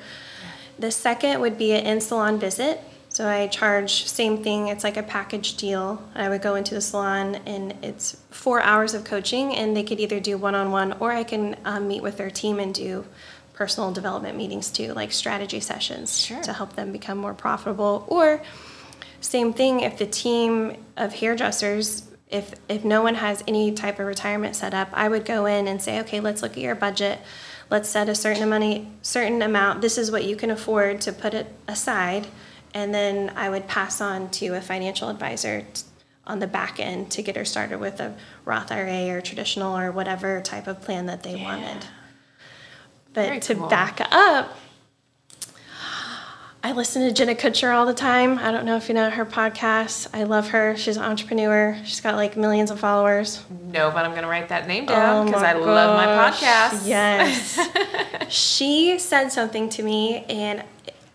The 0.80 0.92
second 0.92 1.40
would 1.42 1.58
be 1.58 1.74
an 1.74 1.86
in-salon 1.86 2.40
visit. 2.40 2.80
So 3.10 3.28
I 3.28 3.48
charge 3.48 4.08
same 4.08 4.42
thing. 4.42 4.70
It's 4.70 4.84
like 4.86 4.96
a 4.96 5.04
package 5.04 5.58
deal. 5.58 6.02
I 6.16 6.30
would 6.30 6.42
go 6.42 6.56
into 6.56 6.74
the 6.74 6.82
salon 6.82 7.36
and 7.46 7.76
it's 7.84 8.16
four 8.30 8.62
hours 8.62 8.94
of 8.94 9.04
coaching, 9.04 9.54
and 9.56 9.76
they 9.76 9.84
could 9.84 10.00
either 10.00 10.20
do 10.20 10.38
one-on-one 10.38 10.94
or 11.00 11.12
I 11.12 11.24
can 11.24 11.58
um, 11.66 11.88
meet 11.88 12.02
with 12.02 12.18
their 12.18 12.32
team 12.32 12.60
and 12.60 12.74
do 12.74 13.06
personal 13.54 13.92
development 13.92 14.38
meetings 14.38 14.70
too, 14.72 14.94
like 14.94 15.12
strategy 15.12 15.60
sessions 15.60 16.20
Sure. 16.20 16.42
to 16.44 16.54
help 16.54 16.76
them 16.76 16.92
become 16.92 17.18
more 17.18 17.34
profitable. 17.34 18.06
Or 18.08 18.42
same 19.20 19.54
thing 19.54 19.82
if 19.82 19.98
the 19.98 20.06
team 20.08 20.78
of 20.98 21.14
hairdressers, 21.14 22.04
if 22.30 22.54
if 22.70 22.84
no 22.86 23.02
one 23.02 23.16
has 23.16 23.44
any 23.48 23.72
type 23.72 24.00
of 24.00 24.06
retirement 24.08 24.56
set 24.56 24.74
up, 24.74 24.90
I 24.94 25.08
would 25.10 25.26
go 25.26 25.46
in 25.46 25.68
and 25.68 25.82
say, 25.82 26.00
okay, 26.02 26.20
let's 26.20 26.42
look 26.42 26.54
at 26.54 26.58
your 26.60 26.76
budget. 26.76 27.20
Let's 27.70 27.88
set 27.90 28.10
a 28.10 28.16
certain 28.16 28.50
money, 28.50 28.92
certain 29.02 29.42
amount. 29.42 29.82
This 29.82 29.98
is 29.98 30.12
what 30.12 30.26
you 30.26 30.36
can 30.36 30.50
afford 30.52 31.02
to 31.02 31.14
put 31.14 31.34
it 31.34 31.48
aside, 31.68 32.28
and 32.74 32.94
then 32.94 33.32
I 33.36 33.50
would 33.50 33.68
pass 33.68 34.02
on 34.02 34.30
to 34.32 34.56
a 34.56 34.62
financial 34.62 35.08
advisor 35.10 35.62
t- 35.74 35.84
on 36.28 36.40
the 36.40 36.48
back 36.48 36.80
end 36.80 37.12
to 37.12 37.22
get 37.22 37.36
her 37.36 37.46
started 37.46 37.80
with 37.80 38.00
a 38.00 38.14
Roth 38.46 38.72
IRA 38.72 39.10
or 39.16 39.22
traditional 39.22 39.78
or 39.78 39.92
whatever 39.92 40.42
type 40.42 40.68
of 40.68 40.82
plan 40.82 41.06
that 41.06 41.24
they 41.24 41.36
wanted. 41.42 41.86
But 43.14 43.26
Very 43.26 43.40
to 43.42 43.56
cool. 43.56 43.68
back 43.68 44.00
up, 44.12 44.58
I 46.64 46.74
listen 46.74 47.02
to 47.02 47.12
Jenna 47.12 47.34
Kutcher 47.34 47.74
all 47.74 47.88
the 47.88 47.94
time. 47.94 48.38
I 48.38 48.52
don't 48.52 48.66
know 48.66 48.78
if 48.78 48.88
you 48.88 48.94
know 48.94 49.10
her 49.10 49.26
podcast. 49.26 50.08
I 50.14 50.24
love 50.24 50.50
her. 50.50 50.78
She's 50.78 50.96
an 50.96 51.04
entrepreneur. 51.04 51.76
She's 51.86 52.02
got 52.02 52.16
like 52.16 52.38
millions 52.38 52.70
of 52.70 52.80
followers. 52.80 53.44
No, 53.50 53.90
but 53.90 54.06
I'm 54.06 54.12
going 54.12 54.22
to 54.22 54.30
write 54.30 54.50
that 54.50 54.68
name 54.68 54.84
oh 54.84 54.88
down 54.88 55.24
Oh 55.24 55.26
because 55.26 55.42
my 55.42 55.50
I 55.50 55.54
love 55.54 55.98
my 55.98 56.32
podcast. 56.32 56.88
Yes. 56.88 57.60
she 58.30 59.00
said 59.00 59.30
something 59.30 59.70
to 59.70 59.82
me, 59.84 60.24
and 60.26 60.64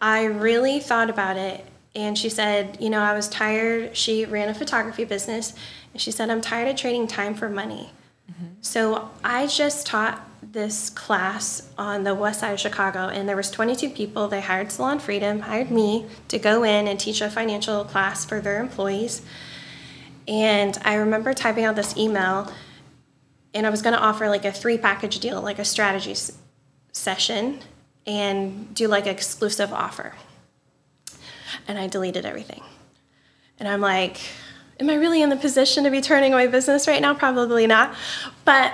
I 0.03 0.25
really 0.25 0.81
thought 0.81 1.11
about 1.11 1.37
it. 1.37 1.65
And 1.95 2.19
she 2.19 2.29
said, 2.29 2.77
You 2.81 2.91
know, 2.91 3.01
I 3.01 3.15
was 3.15 3.29
tired. 3.29 3.97
She 3.97 4.25
ran 4.25 4.49
a 4.49 4.55
photography 4.55 5.05
business, 5.05 5.55
and 5.93 6.03
she 6.03 6.11
said, 6.11 6.29
I'm 6.29 6.41
tired 6.41 6.69
of 6.69 6.77
trading 6.77 7.07
time 7.07 7.35
for 7.35 7.49
money. 7.49 7.91
Mm-hmm. 8.31 8.47
So 8.63 9.11
I 9.23 9.47
just 9.47 9.87
taught 9.87 10.29
this 10.53 10.91
class 10.91 11.71
on 11.77 12.05
the 12.05 12.15
west 12.15 12.41
side 12.41 12.53
of 12.53 12.61
Chicago, 12.61 13.09
and 13.09 13.29
there 13.29 13.37
was 13.37 13.51
22 13.51 13.91
people. 13.91 14.29
They 14.29 14.41
hired 14.41 14.71
Salon 14.71 14.99
Freedom, 14.99 15.41
hired 15.41 15.71
me 15.71 16.07
to 16.29 16.39
go 16.39 16.63
in 16.63 16.89
and 16.89 16.99
teach 16.99 17.21
a 17.21 17.31
financial 17.31 17.85
class 17.85 18.25
for 18.25 18.41
their 18.41 18.61
employees. 18.61 19.23
And 20.29 20.79
I 20.85 20.95
remember 20.95 21.35
typing 21.35 21.65
out 21.65 21.77
this 21.77 21.97
email, 21.97 22.51
and 23.55 23.67
I 23.67 23.71
was 23.71 23.83
going 23.83 23.95
to 23.95 24.01
offer 24.01 24.29
like 24.29 24.45
a 24.45 24.53
three 24.53 24.79
package 24.79 25.19
deal, 25.19 25.41
like 25.41 25.59
a 25.59 25.65
strategy 25.65 26.13
s- 26.13 26.33
session, 26.93 27.61
and 28.07 28.75
do 28.75 28.89
like 28.89 29.07
an 29.07 29.13
exclusive 29.13 29.73
offer. 29.73 30.15
And 31.69 31.79
I 31.79 31.87
deleted 31.87 32.25
everything. 32.27 32.63
And 33.59 33.69
I'm 33.69 33.81
like, 33.81 34.21
am 34.79 34.91
I 34.91 34.95
really 34.95 35.23
in 35.23 35.31
the 35.31 35.37
position 35.37 35.85
to 35.85 35.91
be 35.91 36.01
turning 36.01 36.33
away 36.33 36.47
business 36.47 36.87
right 36.87 37.01
now? 37.01 37.15
Probably 37.15 37.67
not. 37.67 37.95
But 38.45 38.73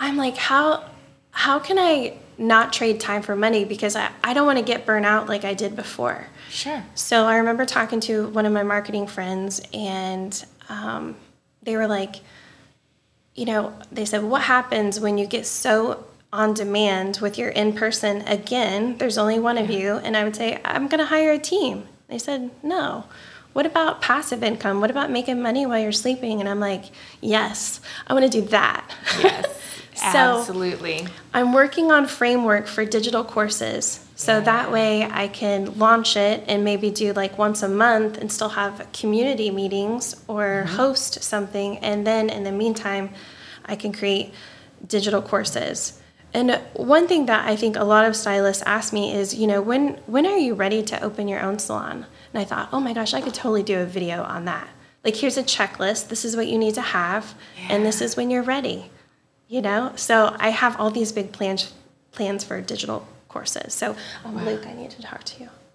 I'm 0.00 0.16
like, 0.16 0.36
how 0.36 0.84
how 1.30 1.60
can 1.60 1.78
I 1.78 2.16
not 2.40 2.72
trade 2.72 2.98
time 2.98 3.20
for 3.20 3.36
money 3.36 3.64
because 3.64 3.94
I, 3.94 4.10
I 4.24 4.32
don't 4.32 4.46
want 4.46 4.58
to 4.58 4.64
get 4.64 4.86
burnt 4.86 5.04
out 5.04 5.28
like 5.28 5.44
I 5.44 5.52
did 5.52 5.76
before. 5.76 6.26
Sure. 6.48 6.82
So 6.94 7.26
I 7.26 7.36
remember 7.36 7.66
talking 7.66 8.00
to 8.00 8.28
one 8.28 8.46
of 8.46 8.52
my 8.52 8.62
marketing 8.62 9.06
friends, 9.06 9.60
and 9.74 10.42
um, 10.70 11.16
they 11.62 11.76
were 11.76 11.86
like, 11.86 12.16
you 13.34 13.44
know, 13.44 13.74
they 13.92 14.06
said, 14.06 14.24
what 14.24 14.42
happens 14.42 14.98
when 14.98 15.18
you 15.18 15.26
get 15.26 15.46
so 15.46 16.06
on 16.32 16.54
demand 16.54 17.18
with 17.20 17.36
your 17.36 17.50
in 17.50 17.74
person 17.74 18.22
again? 18.22 18.96
There's 18.96 19.18
only 19.18 19.38
one 19.38 19.58
of 19.58 19.70
you. 19.70 19.96
And 19.96 20.16
I 20.16 20.24
would 20.24 20.34
say, 20.34 20.60
I'm 20.64 20.88
going 20.88 21.00
to 21.00 21.06
hire 21.06 21.32
a 21.32 21.38
team. 21.38 21.86
They 22.08 22.18
said, 22.18 22.50
no. 22.62 23.04
What 23.52 23.66
about 23.66 24.00
passive 24.00 24.42
income? 24.42 24.80
What 24.80 24.90
about 24.90 25.10
making 25.10 25.42
money 25.42 25.66
while 25.66 25.78
you're 25.80 25.92
sleeping? 25.92 26.40
And 26.40 26.48
I'm 26.48 26.60
like, 26.60 26.84
yes, 27.20 27.80
I 28.06 28.14
want 28.14 28.30
to 28.30 28.40
do 28.40 28.46
that. 28.48 28.88
Yes. 29.20 29.56
So- 30.00 30.40
Absolutely. 30.40 31.06
I'm 31.34 31.52
working 31.52 31.92
on 31.92 32.06
framework 32.06 32.66
for 32.66 32.84
digital 32.84 33.22
courses. 33.22 34.00
So 34.16 34.40
that 34.40 34.70
way 34.70 35.04
I 35.04 35.28
can 35.28 35.78
launch 35.78 36.16
it 36.16 36.44
and 36.46 36.64
maybe 36.64 36.90
do 36.90 37.12
like 37.12 37.38
once 37.38 37.62
a 37.62 37.68
month 37.68 38.18
and 38.18 38.30
still 38.30 38.50
have 38.50 38.86
community 38.92 39.50
meetings 39.50 40.16
or 40.26 40.64
mm-hmm. 40.66 40.76
host 40.76 41.22
something. 41.22 41.78
And 41.78 42.06
then 42.06 42.28
in 42.28 42.44
the 42.44 42.52
meantime, 42.52 43.10
I 43.64 43.76
can 43.76 43.92
create 43.92 44.34
digital 44.86 45.22
courses. 45.22 46.00
And 46.32 46.60
one 46.74 47.08
thing 47.08 47.26
that 47.26 47.48
I 47.48 47.56
think 47.56 47.76
a 47.76 47.84
lot 47.84 48.04
of 48.04 48.14
stylists 48.14 48.62
ask 48.64 48.92
me 48.92 49.12
is, 49.12 49.34
you 49.34 49.46
know, 49.46 49.60
when 49.60 50.00
when 50.06 50.26
are 50.26 50.36
you 50.36 50.54
ready 50.54 50.82
to 50.82 51.02
open 51.02 51.26
your 51.26 51.40
own 51.40 51.58
salon? 51.58 52.06
And 52.32 52.40
I 52.40 52.44
thought, 52.44 52.68
oh 52.72 52.80
my 52.80 52.92
gosh, 52.92 53.14
I 53.14 53.20
could 53.20 53.34
totally 53.34 53.62
do 53.62 53.80
a 53.80 53.86
video 53.86 54.22
on 54.22 54.44
that. 54.44 54.68
Like 55.04 55.16
here's 55.16 55.36
a 55.36 55.42
checklist. 55.42 56.08
This 56.08 56.24
is 56.24 56.36
what 56.36 56.46
you 56.46 56.58
need 56.58 56.74
to 56.74 56.82
have, 56.82 57.34
and 57.68 57.84
this 57.84 58.00
is 58.00 58.16
when 58.16 58.30
you're 58.30 58.42
ready 58.42 58.90
you 59.50 59.60
know? 59.60 59.92
So 59.96 60.34
i 60.38 60.48
have 60.48 60.80
all 60.80 60.90
these 60.90 61.12
big 61.12 61.32
plans 61.32 61.72
plans 62.12 62.42
for 62.44 62.60
digital 62.62 63.06
courses. 63.28 63.74
So 63.74 63.94
um, 64.24 64.44
luke 64.46 64.66
i 64.66 64.72
need 64.72 64.90
to 64.92 65.02
talk 65.02 65.22
to 65.24 65.42
you. 65.42 65.48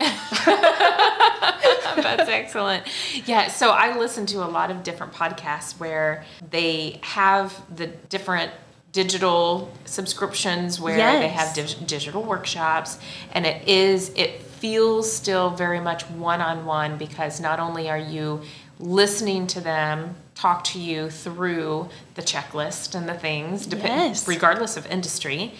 That's 1.95 2.29
excellent. 2.29 2.85
Yeah, 3.25 3.47
so 3.47 3.69
I 3.69 3.97
listen 3.97 4.25
to 4.27 4.43
a 4.43 4.49
lot 4.49 4.69
of 4.69 4.83
different 4.83 5.13
podcasts 5.13 5.79
where 5.79 6.25
they 6.51 6.99
have 7.01 7.59
the 7.73 7.87
different 7.87 8.51
digital 8.91 9.71
subscriptions 9.85 10.79
where 10.79 10.97
they 11.19 11.27
have 11.29 11.53
dig- 11.53 11.85
digital 11.87 12.23
workshops 12.23 12.97
and 13.33 13.45
it 13.45 13.67
is 13.67 14.09
it 14.15 14.41
feels 14.41 15.11
still 15.11 15.49
very 15.49 15.79
much 15.81 16.03
one-on-one 16.11 16.97
because 16.97 17.39
not 17.41 17.59
only 17.59 17.89
are 17.89 17.97
you 17.97 18.41
listening 18.79 19.47
to 19.47 19.59
them 19.59 20.15
talk 20.35 20.63
to 20.65 20.79
you 20.79 21.09
through 21.09 21.89
the 22.15 22.21
checklist 22.21 22.93
and 22.93 23.07
the 23.09 23.13
things 23.13 23.65
dep- 23.65 23.81
Yes. 23.83 24.27
regardless 24.27 24.77
of 24.77 24.85
industry 24.87 25.53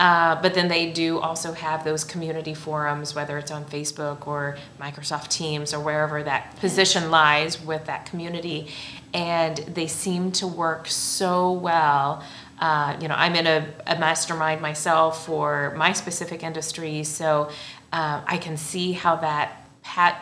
uh, 0.00 0.40
but 0.40 0.54
then 0.54 0.68
they 0.68 0.90
do 0.90 1.18
also 1.20 1.52
have 1.52 1.84
those 1.84 2.02
community 2.02 2.54
forums, 2.54 3.14
whether 3.14 3.38
it's 3.38 3.50
on 3.50 3.64
Facebook 3.66 4.26
or 4.26 4.56
Microsoft 4.80 5.28
Teams 5.28 5.72
or 5.74 5.80
wherever 5.80 6.22
that 6.22 6.56
position 6.56 7.10
lies 7.10 7.62
with 7.62 7.84
that 7.84 8.06
community. 8.06 8.68
And 9.14 9.58
they 9.58 9.86
seem 9.86 10.32
to 10.32 10.46
work 10.46 10.88
so 10.88 11.52
well. 11.52 12.24
Uh, 12.58 12.96
you 13.00 13.06
know, 13.06 13.14
I'm 13.14 13.36
in 13.36 13.46
a, 13.46 13.66
a 13.86 13.98
mastermind 13.98 14.60
myself 14.60 15.26
for 15.26 15.74
my 15.76 15.92
specific 15.92 16.42
industry, 16.42 17.04
so 17.04 17.50
uh, 17.92 18.22
I 18.26 18.38
can 18.38 18.56
see 18.56 18.92
how 18.92 19.16
that. 19.16 19.61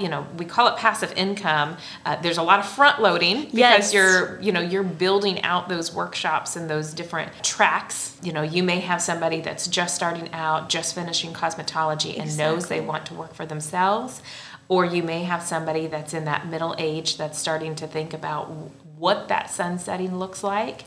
You 0.01 0.09
know, 0.09 0.27
we 0.37 0.44
call 0.46 0.66
it 0.68 0.77
passive 0.77 1.12
income. 1.16 1.77
Uh, 2.05 2.16
there's 2.16 2.38
a 2.38 2.42
lot 2.42 2.59
of 2.59 2.66
front 2.66 3.01
loading 3.01 3.42
because 3.44 3.55
Yes. 3.59 3.94
you're 3.94 4.40
you 4.40 4.51
know 4.53 4.61
you're 4.61 4.83
building 4.83 5.42
out 5.42 5.68
those 5.68 5.94
workshops 5.94 6.57
and 6.57 6.68
those 6.68 6.92
different 6.92 7.31
tracks. 7.44 8.16
You 8.23 8.33
know 8.33 8.42
you 8.42 8.62
may 8.62 8.81
have 8.81 9.01
somebody 9.01 9.40
that's 9.40 9.68
just 9.68 9.94
starting 9.94 10.33
out 10.33 10.68
just 10.70 10.94
finishing 10.94 11.33
cosmetology 11.33 12.18
and 12.18 12.37
knows 12.37 12.66
they 12.68 12.81
want 12.81 13.07
to 13.07 13.14
work 13.14 13.35
for 13.35 13.46
themselves. 13.46 14.23
Or 14.68 14.85
you 14.85 15.03
may 15.03 15.25
have 15.25 15.42
somebody 15.42 15.87
that's 15.88 16.14
in 16.14 16.25
that 16.27 16.46
middle 16.49 16.75
age 16.79 17.16
that's 17.16 17.38
starting 17.38 17.75
to 17.77 17.87
think 17.88 18.14
about 18.14 18.51
what 18.96 19.29
that 19.29 19.51
sunsetting 19.51 20.16
looks 20.18 20.44
like. 20.44 20.85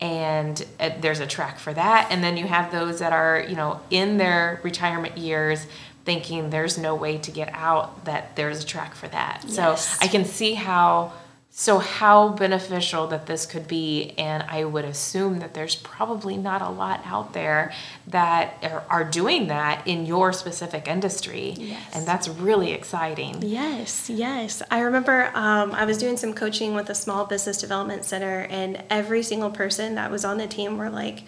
And 0.00 0.64
uh, 0.80 0.90
there's 1.00 1.20
a 1.20 1.26
track 1.26 1.58
for 1.58 1.72
that. 1.72 2.08
And 2.10 2.22
then 2.24 2.36
you 2.36 2.46
have 2.46 2.72
those 2.72 2.98
that 2.98 3.12
are 3.12 3.40
you 3.48 3.56
know 3.56 3.80
in 3.90 4.16
their 4.18 4.60
retirement 4.62 5.18
years 5.18 5.66
thinking 6.04 6.50
there's 6.50 6.78
no 6.78 6.94
way 6.94 7.18
to 7.18 7.30
get 7.30 7.50
out 7.52 8.04
that 8.04 8.34
there's 8.36 8.62
a 8.62 8.66
track 8.66 8.94
for 8.94 9.08
that. 9.08 9.44
So 9.48 9.76
i 10.00 10.08
can 10.08 10.24
see 10.24 10.54
how 10.54 11.12
so 11.54 11.78
how 11.78 12.30
beneficial 12.30 13.06
that 13.08 13.26
this 13.26 13.44
could 13.44 13.68
be 13.68 14.14
and 14.16 14.42
i 14.44 14.64
would 14.64 14.86
assume 14.86 15.38
that 15.40 15.52
there's 15.52 15.76
probably 15.76 16.34
not 16.36 16.62
a 16.62 16.68
lot 16.68 17.02
out 17.04 17.34
there 17.34 17.70
that 18.06 18.54
are, 18.62 18.84
are 18.88 19.04
doing 19.04 19.48
that 19.48 19.86
in 19.86 20.06
your 20.06 20.32
specific 20.32 20.88
industry. 20.88 21.54
Yes. 21.58 21.94
and 21.94 22.06
that's 22.06 22.26
really 22.26 22.72
exciting. 22.72 23.42
Yes 23.42 24.08
yes. 24.08 24.62
I 24.70 24.80
remember 24.80 25.30
um, 25.34 25.72
i 25.72 25.84
was 25.84 25.98
doing 25.98 26.16
some 26.16 26.32
coaching 26.32 26.74
with 26.74 26.88
a 26.90 26.94
small 26.94 27.26
business 27.26 27.58
development 27.58 28.04
center 28.04 28.46
and 28.48 28.82
every 28.88 29.22
single 29.22 29.50
person 29.50 29.94
that 29.96 30.10
was 30.10 30.24
on 30.24 30.38
the 30.38 30.46
team 30.46 30.78
were 30.78 30.90
like 30.90 31.24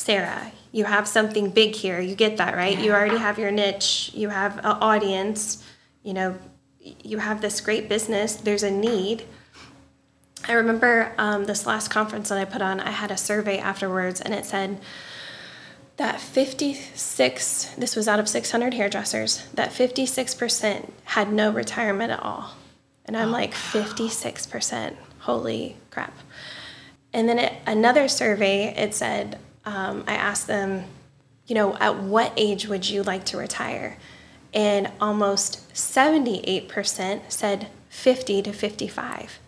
Sarah, 0.00 0.50
you 0.72 0.84
have 0.84 1.06
something 1.06 1.50
big 1.50 1.74
here. 1.74 2.00
You 2.00 2.14
get 2.14 2.38
that, 2.38 2.56
right? 2.56 2.78
You 2.78 2.92
already 2.92 3.18
have 3.18 3.38
your 3.38 3.50
niche, 3.50 4.10
you 4.14 4.30
have 4.30 4.56
an 4.56 4.64
audience, 4.64 5.62
you 6.02 6.14
know, 6.14 6.38
you 6.80 7.18
have 7.18 7.42
this 7.42 7.60
great 7.60 7.86
business, 7.86 8.34
there's 8.36 8.62
a 8.62 8.70
need. 8.70 9.24
I 10.48 10.54
remember 10.54 11.12
um, 11.18 11.44
this 11.44 11.66
last 11.66 11.88
conference 11.88 12.30
that 12.30 12.38
I 12.38 12.46
put 12.46 12.62
on, 12.62 12.80
I 12.80 12.92
had 12.92 13.10
a 13.10 13.16
survey 13.18 13.58
afterwards, 13.58 14.22
and 14.22 14.32
it 14.32 14.46
said 14.46 14.80
that 15.98 16.18
56, 16.18 17.74
this 17.76 17.94
was 17.94 18.08
out 18.08 18.18
of 18.18 18.26
600 18.26 18.72
hairdressers, 18.72 19.46
that 19.52 19.68
56% 19.68 20.92
had 21.04 21.30
no 21.30 21.50
retirement 21.50 22.10
at 22.10 22.22
all. 22.22 22.54
And 23.04 23.18
I'm 23.18 23.30
like, 23.30 23.52
56%. 23.52 24.96
Holy 25.18 25.76
crap. 25.90 26.16
And 27.12 27.28
then 27.28 27.38
it, 27.38 27.52
another 27.66 28.08
survey, 28.08 28.74
it 28.74 28.94
said, 28.94 29.38
um, 29.64 30.04
I 30.06 30.14
asked 30.14 30.46
them, 30.46 30.84
you 31.46 31.54
know, 31.54 31.76
at 31.76 31.96
what 31.96 32.32
age 32.36 32.66
would 32.66 32.88
you 32.88 33.02
like 33.02 33.24
to 33.26 33.36
retire? 33.36 33.96
And 34.54 34.90
almost 35.00 35.72
78% 35.74 37.20
said 37.28 37.68
50 37.88 38.42
to 38.42 38.52
55. 38.52 39.38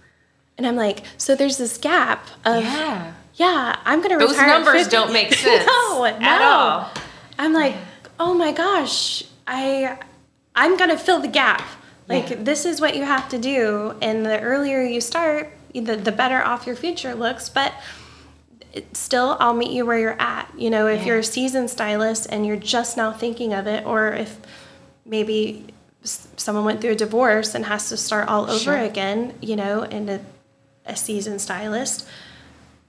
And 0.58 0.66
I'm 0.66 0.76
like, 0.76 1.02
so 1.16 1.34
there's 1.34 1.56
this 1.58 1.76
gap 1.78 2.26
of, 2.44 2.62
Yeah. 2.62 3.12
yeah, 3.34 3.76
I'm 3.84 4.00
going 4.00 4.10
to 4.10 4.18
Those 4.18 4.32
retire. 4.36 4.48
at 4.50 4.52
numbers 4.58 4.82
50. 4.84 4.90
don't 4.90 5.12
make 5.12 5.32
sense 5.34 5.66
no, 5.66 6.04
at 6.04 6.20
no. 6.20 6.42
all. 6.42 6.90
I'm 7.38 7.52
like, 7.52 7.74
oh 8.20 8.34
my 8.34 8.52
gosh, 8.52 9.24
I, 9.46 9.98
I'm 10.54 10.76
going 10.76 10.90
to 10.90 10.98
fill 10.98 11.20
the 11.20 11.28
gap. 11.28 11.62
Like, 12.08 12.30
Yeah. 12.30 12.36
this 12.40 12.64
is 12.64 12.80
what 12.80 12.94
you 12.96 13.04
have 13.04 13.28
to 13.30 13.38
do. 13.38 13.94
And 14.02 14.24
the 14.26 14.40
earlier 14.40 14.82
you 14.82 15.00
start, 15.00 15.50
the, 15.74 15.96
the 15.96 16.12
better 16.12 16.42
off 16.42 16.66
your 16.66 16.76
future 16.76 17.14
looks. 17.14 17.48
But 17.48 17.72
it- 18.72 18.96
still, 18.96 19.36
I'll 19.40 19.54
meet 19.54 19.70
you 19.70 19.84
where 19.86 19.98
you're 19.98 20.20
at. 20.20 20.48
You 20.56 20.70
know, 20.70 20.86
if 20.86 21.00
Yeah. 21.00 21.06
you're 21.08 21.18
a 21.18 21.24
seasoned 21.24 21.70
stylist 21.70 22.26
and 22.30 22.46
you're 22.46 22.56
just 22.56 22.96
now 22.96 23.12
thinking 23.12 23.52
of 23.52 23.66
it, 23.66 23.84
or 23.86 24.08
if 24.08 24.36
maybe 25.04 25.66
someone 26.04 26.64
went 26.64 26.80
through 26.80 26.92
a 26.92 26.96
divorce 26.96 27.54
and 27.54 27.66
has 27.66 27.88
to 27.88 27.96
start 27.96 28.28
all 28.28 28.44
over 28.50 28.58
Sure. 28.58 28.76
again, 28.78 29.34
you 29.40 29.54
know, 29.56 29.82
and 29.82 30.08
a, 30.10 30.20
a 30.86 30.96
seasoned 30.96 31.40
stylist, 31.40 32.06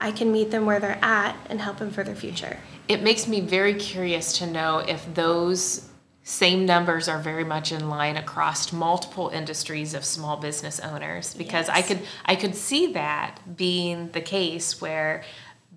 I 0.01 0.11
can 0.11 0.31
meet 0.31 0.51
them 0.51 0.65
where 0.65 0.79
they're 0.79 0.97
at 1.01 1.35
and 1.49 1.61
help 1.61 1.77
them 1.77 1.91
for 1.91 2.03
their 2.03 2.15
future. 2.15 2.57
It 2.87 3.01
makes 3.03 3.27
me 3.27 3.39
very 3.39 3.73
curious 3.75 4.37
to 4.39 4.47
know 4.47 4.79
if 4.79 5.05
those 5.13 5.87
same 6.23 6.65
numbers 6.65 7.07
are 7.07 7.19
very 7.19 7.43
much 7.43 7.71
in 7.71 7.89
line 7.89 8.15
across 8.17 8.71
multiple 8.73 9.29
industries 9.29 9.93
of 9.93 10.03
small 10.05 10.37
business 10.37 10.79
owners 10.79 11.33
because 11.33 11.67
I 11.69 11.81
could 11.81 11.99
I 12.25 12.35
could 12.35 12.55
see 12.55 12.93
that 12.93 13.39
being 13.57 14.09
the 14.11 14.21
case 14.21 14.79
where 14.81 15.23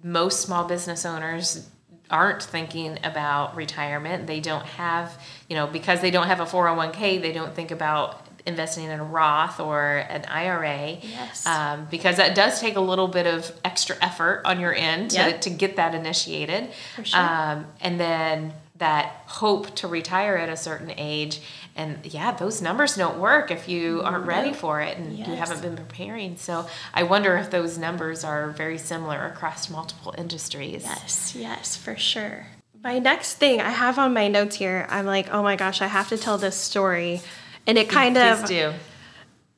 most 0.03 0.41
small 0.43 0.65
business 0.65 1.05
owners 1.05 1.69
aren't 2.11 2.43
thinking 2.43 2.99
about 3.03 3.57
retirement. 3.57 4.27
They 4.27 4.41
don't 4.41 4.65
have, 4.65 5.21
you 5.49 5.57
know, 5.57 5.67
because 5.67 6.01
they 6.01 6.11
don't 6.11 6.27
have 6.29 6.41
a 6.41 6.45
401k, 6.45 7.21
they 7.21 7.33
don't 7.33 7.55
think 7.55 7.71
about 7.73 8.23
investing 8.47 8.85
in 8.85 9.01
a 9.01 9.03
Roth 9.05 9.59
or 9.59 9.97
an 10.09 10.25
IRA. 10.27 10.99
Yes. 11.03 11.45
Um, 11.45 11.89
because 11.91 12.19
that 12.19 12.37
does 12.37 12.61
take 12.61 12.77
a 12.77 12.81
little 12.81 13.09
bit 13.09 13.27
of 13.27 13.51
extra 13.65 13.97
effort 14.01 14.43
on 14.45 14.61
your 14.61 14.73
end 14.73 15.11
to, 15.11 15.17
Yep. 15.17 15.41
to 15.43 15.51
get 15.51 15.77
that 15.77 15.97
initiated. 15.97 16.69
For 16.95 17.05
sure. 17.05 17.19
Um, 17.21 17.67
and 17.81 17.99
then 17.99 18.53
that 18.79 19.23
hope 19.27 19.75
to 19.77 19.89
retire 19.89 20.37
at 20.37 20.49
a 20.49 20.57
certain 20.57 20.93
age. 20.97 21.41
And 21.75 22.05
yeah, 22.05 22.33
those 22.33 22.61
numbers 22.61 22.97
don't 22.97 23.19
work 23.19 23.51
if 23.51 23.69
you 23.69 23.99
mm-hmm. 23.99 24.07
aren't 24.07 24.27
ready 24.27 24.53
for 24.53 24.81
it 24.81 24.99
and 24.99 25.17
you 25.17 25.25
haven't 25.25 25.63
been 25.63 25.77
preparing. 25.77 26.37
So 26.37 26.67
I 26.93 27.05
wonder 27.05 27.37
if 27.37 27.51
those 27.51 27.79
numbers 27.79 28.25
are 28.25 28.51
very 28.51 28.79
similar 28.79 29.27
across 29.27 29.71
multiple 29.71 30.15
industries. 30.17 30.83
Yes, 30.85 31.35
yes, 31.37 31.77
for 31.77 31.97
sure. 31.97 32.49
My 32.83 32.99
next 32.99 33.35
thing 33.35 33.61
I 33.61 33.71
have 33.71 33.99
on 33.99 34.13
my 34.13 34.29
notes 34.29 34.57
here, 34.57 34.87
I'm 34.89 35.07
like, 35.07 35.33
oh 35.33 35.43
my 35.43 35.57
gosh, 35.57 35.83
I 35.83 35.87
have 35.87 36.09
to 36.11 36.19
tell 36.19 36.39
this 36.39 36.57
story. 36.57 37.21
And 37.67 37.79
it 37.79 37.89
kind 37.89 38.15
Please 38.15 38.43
of 38.43 38.49
do. 38.49 38.73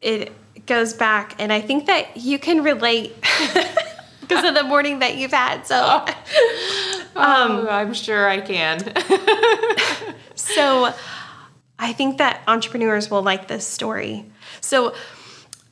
it 0.00 0.32
goes 0.66 0.94
back 0.94 1.34
and 1.38 1.52
I 1.52 1.60
think 1.60 1.86
that 1.86 2.16
you 2.16 2.38
can 2.38 2.62
relate 2.62 3.14
because 4.20 4.44
of 4.44 4.54
the 4.54 4.62
morning 4.62 5.00
that 5.00 5.16
you've 5.16 5.32
had. 5.32 5.66
So 5.66 5.76
oh, 5.80 6.97
Um, 7.18 7.52
oh, 7.52 7.68
I'm 7.68 7.94
sure 7.94 8.28
I 8.28 8.40
can. 8.40 8.80
So 10.38 10.92
I 11.78 11.92
think 11.92 12.18
that 12.18 12.42
entrepreneurs 12.46 13.10
will 13.10 13.22
like 13.22 13.48
this 13.48 13.66
story. 13.66 14.24
So 14.60 14.94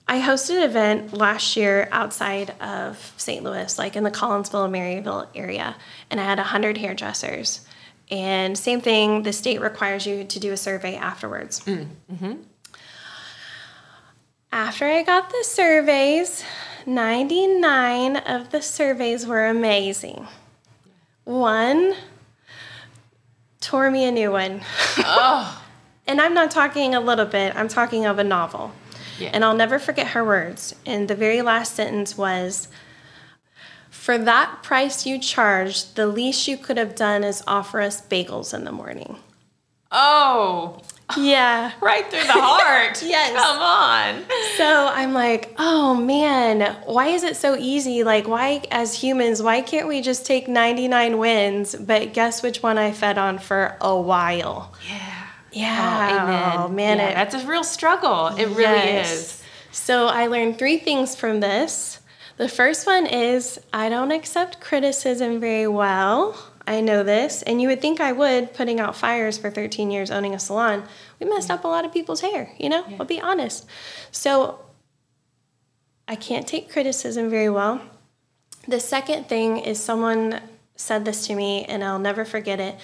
I 0.09 0.21
hosted 0.21 0.59
an 0.59 0.71
event 0.71 1.13
last 1.13 1.57
year 1.57 1.89
outside 1.93 2.51
of 2.61 3.13
St. 3.17 3.43
Louis, 3.43 3.79
like 3.79 3.97
in 3.97 4.05
the 4.05 4.11
Collinsville, 4.11 4.71
Maryville 4.71 5.29
area, 5.35 5.77
and 6.11 6.21
I 6.21 6.25
had 6.25 6.39
100 6.39 6.79
hairdressers. 6.79 7.67
And 8.11 8.57
same 8.57 8.81
thing, 8.81 9.23
the 9.23 9.33
state 9.33 9.61
requires 9.61 10.07
you 10.07 10.25
to 10.25 10.39
do 10.39 10.53
a 10.53 10.57
survey 10.57 10.95
afterwards. 10.95 11.61
Mm, 11.61 11.89
mm-hmm. 12.13 12.33
After 14.53 14.87
I 14.87 15.03
got 15.03 15.31
the 15.31 15.43
surveys, 15.43 16.45
99 16.87 18.17
of 18.17 18.51
the 18.51 18.63
surveys 18.63 19.27
were 19.27 19.47
amazing. 19.47 20.29
One 21.27 21.95
tore 23.61 23.91
me 23.91 24.05
a 24.05 24.11
new 24.13 24.31
one. 24.33 24.63
And 26.09 26.21
I'm 26.21 26.35
not 26.35 26.53
talking 26.53 26.95
a 26.95 27.01
little 27.01 27.27
bit, 27.27 27.57
I'm 27.57 27.67
talking 27.67 28.07
of 28.07 28.21
a 28.21 28.25
novel. 28.25 28.71
Yeah. 29.19 29.31
And 29.33 29.45
I'll 29.45 29.57
never 29.57 29.81
forget 29.81 30.09
her 30.09 30.25
words. 30.25 30.73
And 30.87 31.09
the 31.09 31.17
very 31.17 31.43
last 31.43 31.75
sentence 31.75 32.17
was 32.17 32.69
For 33.91 34.17
that 34.17 34.63
price 34.63 35.05
you 35.05 35.19
charged, 35.19 35.97
the 35.97 36.07
least 36.07 36.47
you 36.47 36.57
could 36.57 36.77
have 36.77 36.95
done 36.95 37.25
is 37.25 37.43
offer 37.49 37.81
us 37.81 38.01
bagels 38.01 38.55
in 38.55 38.63
the 38.65 38.71
morning. 38.71 39.17
oh, 39.91 40.81
Yeah. 41.17 41.73
right 41.81 42.05
through 42.11 42.25
the 42.25 42.33
heart. 42.33 43.03
Yes. 43.07 43.33
Come 43.33 43.63
on. 43.63 44.25
So 44.57 44.89
I'm 44.93 45.13
like, 45.13 45.55
oh 45.59 45.95
man, 45.95 46.77
why 46.87 47.09
is 47.09 47.23
it 47.23 47.37
so 47.37 47.57
easy? 47.57 48.03
Like, 48.03 48.27
why, 48.27 48.63
as 48.71 48.95
humans, 48.95 49.43
why 49.43 49.61
can't 49.63 49.87
we 49.87 50.01
just 50.01 50.27
take 50.27 50.49
99 50.49 51.19
wins? 51.19 51.75
But 51.77 52.13
guess 52.15 52.43
which 52.43 52.63
one 52.63 52.79
I 52.79 52.93
fed 52.93 53.19
on 53.19 53.39
for 53.39 53.77
a 53.81 53.99
while? 54.01 54.73
Yeah. 54.89 55.27
Yeah. 55.53 56.09
Oh, 56.11 56.25
amen. 56.25 56.59
Oh, 56.59 56.69
man, 56.69 56.99
Yeah, 56.99 57.09
it, 57.11 57.15
that's 57.15 57.35
a 57.35 57.47
real 57.47 57.65
struggle. 57.65 58.29
It 58.29 58.47
really 58.47 58.63
Yes. 58.63 59.13
is. 59.13 59.43
So 59.71 60.07
I 60.09 60.27
learned 60.27 60.59
three 60.59 60.79
things 60.79 61.15
from 61.15 61.41
this. 61.41 62.01
The 62.39 62.49
first 62.49 62.87
one 62.87 63.07
is 63.07 63.59
I 63.73 63.89
don't 63.89 64.11
accept 64.11 64.61
criticism 64.61 65.41
very 65.41 65.67
well. 65.69 66.37
I 66.67 66.81
know 66.81 67.03
this, 67.03 67.43
and 67.43 67.63
you 67.63 67.69
would 67.69 67.81
think 67.81 68.01
I 68.01 68.13
would, 68.13 68.53
putting 68.53 68.81
out 68.81 68.97
fires 68.97 69.39
for 69.39 69.51
13 69.51 69.91
years 69.91 70.11
owning 70.11 70.35
a 70.35 70.39
salon. 70.39 70.85
We 71.21 71.27
messed 71.27 71.51
up 71.51 71.65
a 71.65 71.69
lot 71.69 71.85
of 71.85 71.93
people's 71.93 72.23
hair, 72.23 72.53
you 72.59 72.69
know? 72.69 72.85
I'll 72.99 73.07
be 73.07 73.21
honest. 73.21 73.67
So 74.11 74.59
I 76.09 76.17
can't 76.17 76.47
take 76.47 76.71
criticism 76.71 77.31
very 77.31 77.51
well. 77.51 77.81
The 78.69 78.81
second 78.81 79.29
thing 79.29 79.59
is 79.59 79.81
someone 79.81 80.41
said 80.75 81.05
this 81.05 81.27
to 81.29 81.35
me, 81.35 81.65
and 81.65 81.85
I'll 81.85 81.99
never 81.99 82.25
forget 82.25 82.61
it. 82.61 82.77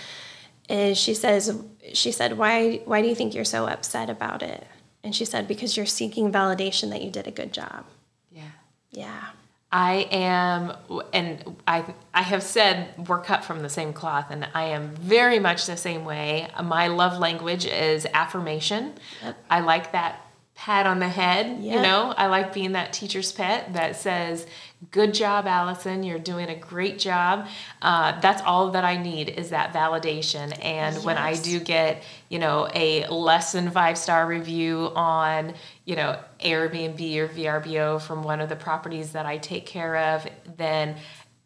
Is 0.68 0.96
she 0.96 1.14
says 1.14 1.60
she 1.92 2.12
said 2.12 2.38
why 2.38 2.80
why 2.84 3.02
do 3.02 3.08
you 3.08 3.14
think 3.14 3.34
you're 3.34 3.44
so 3.44 3.66
upset 3.66 4.08
about 4.08 4.42
it? 4.42 4.64
And 5.02 5.14
she 5.14 5.24
said 5.24 5.48
because 5.48 5.76
you're 5.76 5.86
seeking 5.86 6.30
validation 6.30 6.90
that 6.90 7.02
you 7.02 7.10
did 7.10 7.26
a 7.26 7.32
good 7.32 7.52
job. 7.52 7.84
Yeah. 8.30 8.50
Yeah. 8.92 9.30
I 9.72 10.06
am, 10.10 10.74
and 11.14 11.56
I, 11.66 11.84
I 12.12 12.20
have 12.20 12.42
said 12.42 13.08
we're 13.08 13.22
cut 13.22 13.42
from 13.42 13.62
the 13.62 13.70
same 13.70 13.94
cloth, 13.94 14.26
and 14.30 14.46
I 14.52 14.64
am 14.64 14.94
very 14.96 15.38
much 15.38 15.64
the 15.64 15.78
same 15.78 16.04
way. 16.04 16.48
My 16.62 16.88
love 16.88 17.18
language 17.18 17.64
is 17.64 18.06
affirmation. 18.12 18.94
Yep. 19.22 19.36
I 19.48 19.60
like 19.60 19.92
that 19.92 20.26
pat 20.54 20.86
on 20.86 20.98
the 20.98 21.08
head. 21.08 21.62
You 21.62 21.80
know, 21.80 22.12
I 22.16 22.26
like 22.26 22.52
being 22.52 22.72
that 22.72 22.92
teacher's 22.92 23.32
pet 23.32 23.72
that 23.72 23.96
says, 23.96 24.46
"Good 24.90 25.14
job, 25.14 25.46
Allison. 25.46 26.02
You're 26.02 26.18
doing 26.18 26.48
a 26.48 26.56
great 26.56 26.98
job." 26.98 27.46
Uh, 27.80 28.20
that's 28.20 28.42
all 28.42 28.70
that 28.72 28.84
I 28.84 28.96
need 28.96 29.28
is 29.28 29.50
that 29.50 29.72
validation. 29.72 30.56
And 30.64 31.02
when 31.04 31.18
I 31.18 31.34
do 31.34 31.60
get, 31.60 32.02
you 32.28 32.38
know, 32.38 32.68
a 32.74 33.06
less 33.08 33.52
than 33.52 33.70
five 33.70 33.96
star 33.96 34.26
review 34.26 34.90
on, 34.96 35.54
you 35.84 35.96
know, 35.96 36.18
Airbnb 36.40 37.16
or 37.16 37.28
VRBO 37.28 38.00
from 38.00 38.22
one 38.22 38.40
of 38.40 38.48
the 38.48 38.56
properties 38.56 39.12
that 39.12 39.26
I 39.26 39.38
take 39.38 39.66
care 39.66 39.96
of, 39.96 40.26
then 40.56 40.96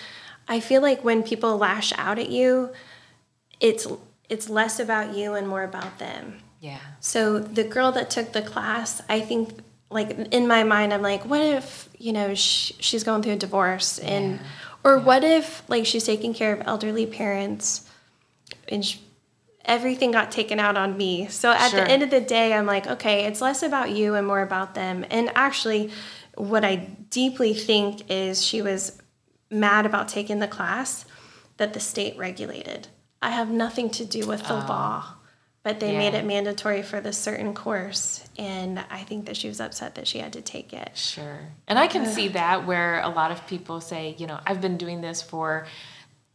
I 0.48 0.60
feel 0.60 0.82
like 0.82 1.04
when 1.06 1.24
people 1.24 1.58
lash 1.58 1.94
out 1.98 2.20
at 2.20 2.30
you 2.30 2.72
it's 3.60 3.88
it's 4.30 4.50
less 4.50 4.80
about 4.80 5.16
you 5.16 5.34
and 5.34 5.48
more 5.48 5.64
about 5.64 5.98
them. 6.00 6.40
Yeah. 6.60 6.80
So 7.00 7.40
the 7.40 7.64
girl 7.64 7.92
that 7.94 8.10
took 8.10 8.32
the 8.34 8.42
class, 8.42 9.02
I 9.10 9.22
think, 9.22 9.60
like 9.90 10.12
in 10.32 10.48
my 10.48 10.64
mind, 10.64 10.94
I'm 10.94 11.02
like, 11.02 11.26
what 11.26 11.42
if 11.42 11.90
you 11.98 12.14
know 12.14 12.36
sh- 12.36 12.74
she's 12.80 13.04
going 13.04 13.24
through 13.24 13.34
a 13.34 13.38
divorce, 13.38 13.98
and 14.00 14.34
Yeah. 14.34 14.40
or 14.84 15.00
what 15.00 15.24
if 15.24 15.64
like 15.68 15.86
she's 15.86 16.04
taking 16.06 16.34
care 16.34 16.54
of 16.54 16.62
elderly 16.68 17.06
parents, 17.06 17.90
and 18.68 18.86
sh- 18.86 18.98
everything 19.66 20.12
got 20.12 20.32
taken 20.32 20.60
out 20.60 20.78
on 20.78 20.98
me. 20.98 21.28
So 21.28 21.52
at 21.52 21.72
Sure. 21.72 21.82
the 21.82 21.90
end 21.92 22.04
of 22.04 22.10
the 22.10 22.22
day, 22.22 22.54
I'm 22.54 22.66
like, 22.66 22.88
okay, 22.88 23.26
it's 23.26 23.42
less 23.42 23.62
about 23.64 23.92
you 23.92 24.16
and 24.16 24.26
more 24.28 24.42
about 24.42 24.74
them. 24.76 25.06
And 25.10 25.32
actually, 25.36 25.92
what 26.36 26.64
I 26.66 26.76
deeply 27.10 27.54
think 27.54 28.10
is 28.10 28.44
she 28.46 28.62
was 28.62 28.98
mad 29.52 29.86
about 29.86 30.08
taking 30.08 30.40
the 30.40 30.48
class 30.48 31.06
that 31.58 31.74
the 31.74 31.80
state 31.80 32.18
regulated. 32.18 32.88
I 33.22 33.32
have 33.32 33.50
nothing 33.50 33.90
to 33.92 34.06
do 34.06 34.26
with 34.28 34.48
the 34.48 34.54
law, 34.54 35.06
but 35.64 35.80
they 35.80 35.98
made 35.98 36.14
Oh. 36.16 36.20
It 36.20 36.26
mandatory 36.26 36.82
for 36.82 37.02
this 37.02 37.18
certain 37.18 37.54
course. 37.54 38.24
And 38.38 38.84
I 38.90 39.00
think 39.04 39.26
that 39.26 39.36
she 39.36 39.48
was 39.48 39.60
upset 39.60 39.96
that 39.96 40.08
she 40.08 40.20
had 40.20 40.34
to 40.34 40.42
take 40.42 40.72
it. 40.74 40.92
Sure. 40.96 41.40
And 41.68 41.78
I 41.78 41.88
can 41.88 42.06
see 42.06 42.30
that 42.30 42.66
where 42.66 43.02
a 43.02 43.10
lot 43.10 43.32
of 43.32 43.46
people 43.48 43.82
say, 43.82 44.16
you 44.18 44.26
know, 44.28 44.40
I've 44.46 44.62
been 44.62 44.78
doing 44.78 45.02
this 45.02 45.22
for 45.22 45.68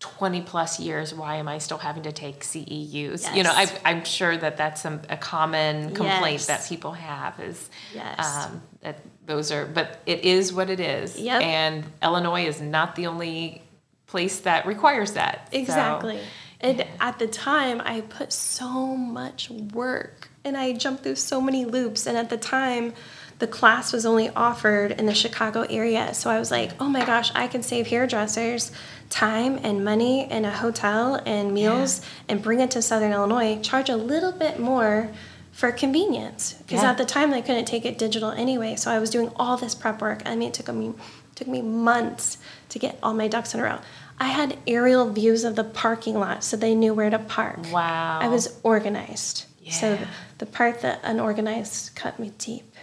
20 0.01 0.43
plus 0.43 0.79
years. 0.79 1.15
Why 1.15 1.37
am 1.37 1.49
I 1.49 1.57
still 1.57 1.79
having 1.79 2.03
to 2.03 2.13
take 2.13 2.41
CEUs? 2.41 3.35
You 3.35 3.43
know, 3.43 3.53
I, 3.55 3.67
I'm 3.87 4.05
sure 4.05 4.37
that 4.37 4.59
that's 4.59 4.83
some, 4.83 5.01
a 5.09 5.17
common 5.17 5.95
complaint 5.95 6.41
Yes. 6.41 6.47
that 6.49 6.67
people 6.69 6.93
have 6.93 7.41
is 7.41 7.71
Yes. 7.95 8.19
um, 8.47 8.61
that 8.83 8.99
those 9.25 9.51
are, 9.51 9.65
but 9.65 10.01
it 10.05 10.25
is 10.25 10.53
what 10.53 10.69
it 10.69 10.81
is. 10.81 11.19
Yep. 11.19 11.41
And 11.43 11.85
Illinois 12.03 12.45
is 12.47 12.61
not 12.61 12.95
the 12.97 13.07
only 13.07 13.63
place 14.07 14.41
that 14.41 14.67
requires 14.67 15.13
that. 15.13 15.49
So, 15.51 15.59
Exactly. 15.59 16.21
And 16.65 16.87
at 16.99 17.19
the 17.19 17.27
time, 17.27 17.83
I 17.85 18.01
put 18.01 18.33
so 18.33 18.97
much 18.97 19.51
work 19.51 20.31
and 20.45 20.57
I 20.57 20.73
jumped 20.73 21.03
through 21.03 21.17
so 21.17 21.39
many 21.39 21.67
loops. 21.67 22.07
And 22.07 22.17
at 22.17 22.31
the 22.31 22.39
time, 22.39 22.95
the 23.39 23.47
class 23.47 23.93
was 23.93 24.07
only 24.07 24.31
offered 24.31 24.93
in 24.93 25.05
the 25.05 25.15
Chicago 25.15 25.67
area. 25.69 26.15
So 26.15 26.31
I 26.31 26.39
was 26.39 26.51
like, 26.51 26.71
oh 26.81 26.89
my 26.89 27.05
gosh, 27.05 27.31
I 27.35 27.49
can 27.49 27.63
save 27.63 27.89
hairdressers 27.89 28.73
time 29.11 29.61
and 29.63 29.85
money 29.85 30.25
and 30.25 30.47
a 30.47 30.51
hotel 30.51 31.21
and 31.27 31.53
meals 31.53 32.01
and 32.31 32.43
bring 32.43 32.61
it 32.61 32.71
to 32.71 32.81
Southern 32.81 33.13
Illinois, 33.13 33.61
charge 33.61 33.91
a 33.91 33.97
little 33.97 34.33
bit 34.33 34.59
more 34.59 35.11
for 35.53 35.71
convenience. 35.71 36.55
Because 36.55 36.83
Yeah. 36.83 36.93
at 36.93 36.97
the 36.97 37.05
time, 37.05 37.31
they 37.31 37.43
couldn't 37.43 37.67
take 37.67 37.85
it 37.85 37.99
digital 37.99 38.31
anyway. 38.31 38.77
So 38.77 38.91
I 38.91 38.99
was 38.99 39.11
doing 39.11 39.31
all 39.37 39.59
this 39.59 39.75
prep 39.75 40.01
work. 40.01 40.23
I 40.25 40.35
mean, 40.35 40.49
it 40.49 40.55
took 40.55 40.75
me, 40.75 40.95
took 41.35 41.47
me 41.47 41.61
months 41.61 42.39
to 42.71 42.79
get 42.79 42.99
all 43.03 43.13
my 43.13 43.29
ducks 43.29 43.53
in 43.53 43.61
a 43.61 43.63
row. 43.65 43.79
I 44.19 44.29
had 44.29 44.59
aerial 44.67 45.11
views 45.11 45.45
of 45.45 45.57
the 45.57 45.65
parking 45.65 46.15
lot 46.19 46.45
so 46.45 46.57
they 46.57 46.75
knew 46.75 46.95
where 46.95 47.11
to 47.11 47.19
park. 47.19 47.59
Wow. 47.73 48.19
I 48.21 48.29
was 48.29 48.59
organized. 48.63 49.45
So 49.71 49.91
Yeah. 49.93 49.97
the, 49.97 50.07
the 50.39 50.47
part 50.47 50.81
that 50.83 51.01
unorganized 51.03 51.95
cut 51.97 52.19
me 52.19 52.33
deep, 52.39 52.75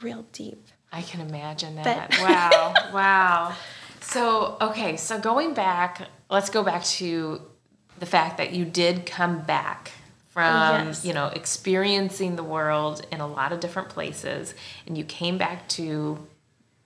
real 0.00 0.24
deep. 0.32 0.66
I 0.92 1.02
can 1.02 1.20
imagine 1.20 1.76
But- 1.76 1.84
that. 1.84 2.18
wow. 2.20 2.74
Wow. 2.92 3.54
So, 4.00 4.56
okay, 4.60 4.96
so 4.96 5.20
going 5.20 5.54
back, 5.54 6.00
let's 6.28 6.50
go 6.50 6.64
back 6.64 6.82
to 6.84 7.42
the 8.00 8.06
fact 8.06 8.38
that 8.38 8.52
you 8.52 8.64
did 8.64 9.06
come 9.06 9.42
back 9.42 9.92
from, 10.30 10.86
Yes. 10.88 11.04
you 11.04 11.12
know, 11.12 11.26
experiencing 11.26 12.34
the 12.36 12.42
world 12.42 13.06
in 13.12 13.20
a 13.20 13.26
lot 13.28 13.52
of 13.52 13.60
different 13.60 13.88
places 13.90 14.54
and 14.86 14.96
you 14.98 15.04
came 15.04 15.38
back 15.38 15.68
to 15.68 16.26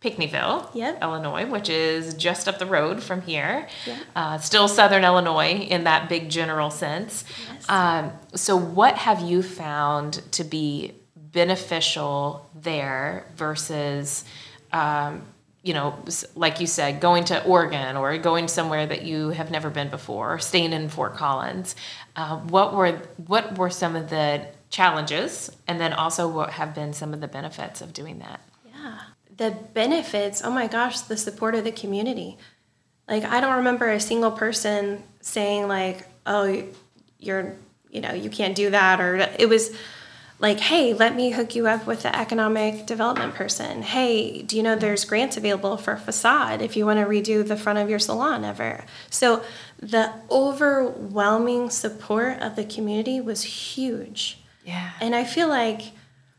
Pinckneyville, 0.05 0.69
Yep. 0.75 1.03
Illinois, 1.03 1.47
which 1.47 1.71
is 1.71 2.13
just 2.13 2.47
up 2.47 2.59
the 2.59 2.67
road 2.67 3.03
from 3.03 3.23
here. 3.23 3.67
Yeah. 3.87 3.99
Uh, 4.15 4.39
still 4.39 4.69
Southern 4.69 5.03
Illinois 5.03 5.53
in 5.71 5.85
that 5.85 6.11
big 6.11 6.29
general 6.29 6.71
sense. 6.71 7.25
Yes. 7.51 7.71
Um, 7.71 8.13
so, 8.35 8.55
what 8.55 8.97
have 8.99 9.21
you 9.21 9.43
found 9.43 10.21
to 10.33 10.45
be 10.45 10.93
beneficial 11.17 12.51
there 12.55 13.27
versus, 13.37 14.25
um, 14.73 15.23
you 15.63 15.73
know, 15.73 15.99
like 16.35 16.61
you 16.61 16.67
said, 16.67 17.01
going 17.01 17.25
to 17.25 17.43
Oregon 17.45 17.97
or 17.97 18.17
going 18.19 18.47
somewhere 18.49 18.87
that 18.87 19.03
you 19.05 19.31
have 19.31 19.51
never 19.51 19.71
been 19.71 19.89
before, 19.89 20.35
or 20.35 20.39
staying 20.39 20.75
in 20.75 20.91
Fort 20.91 21.15
Collins? 21.15 21.75
Uh, 22.15 22.37
what 22.39 22.75
were 22.75 22.93
what 23.27 23.57
were 23.57 23.71
some 23.71 23.97
of 23.97 24.11
the 24.11 24.47
challenges, 24.69 25.51
and 25.67 25.81
then 25.81 25.95
also 25.95 26.29
what 26.29 26.51
have 26.51 26.75
been 26.75 26.93
some 26.93 27.15
of 27.15 27.23
the 27.23 27.29
benefits 27.29 27.81
of 27.81 27.95
doing 27.95 28.19
that? 28.19 28.41
The 29.37 29.51
benefits, 29.73 30.43
oh 30.45 30.51
my 30.51 30.67
gosh, 30.67 31.01
the 31.01 31.17
support 31.17 31.55
of 31.55 31.65
the 31.65 31.73
community. 31.73 32.39
Like, 33.09 33.25
I 33.25 33.41
don't 33.41 33.57
remember 33.57 33.91
a 33.91 34.01
single 34.01 34.31
person 34.31 35.03
saying, 35.21 35.69
like, 35.69 36.07
oh, 36.25 36.65
you're, 37.19 37.57
you 37.91 38.01
know, 38.01 38.13
you 38.13 38.31
can't 38.31 38.55
do 38.55 38.71
that. 38.71 39.01
Or 39.01 39.17
it 39.39 39.49
was 39.49 39.77
like, 40.39 40.59
hey, 40.59 40.95
let 40.95 41.15
me 41.15 41.31
hook 41.31 41.55
you 41.55 41.67
up 41.67 41.87
with 41.87 42.03
the 42.03 42.17
economic 42.17 42.87
development 42.87 43.35
person. 43.35 43.83
Hey, 43.83 44.43
do 44.43 44.57
you 44.57 44.63
know 44.63 44.77
there's 44.77 45.05
grants 45.05 45.37
available 45.37 45.77
for 45.77 45.97
facade 45.97 46.61
if 46.61 46.77
you 46.77 46.87
want 46.87 46.99
to 46.99 47.07
redo 47.07 47.47
the 47.47 47.57
front 47.57 47.79
of 47.79 47.91
your 47.91 47.99
salon 47.99 48.45
ever? 48.45 48.85
So 49.11 49.43
the 49.79 50.13
overwhelming 50.31 51.71
support 51.71 52.41
of 52.41 52.57
the 52.57 52.65
community 52.65 53.21
was 53.21 53.43
huge. 53.43 54.39
Yeah. 54.65 54.93
And 55.01 55.15
I 55.15 55.25
feel 55.25 55.49
like, 55.49 55.93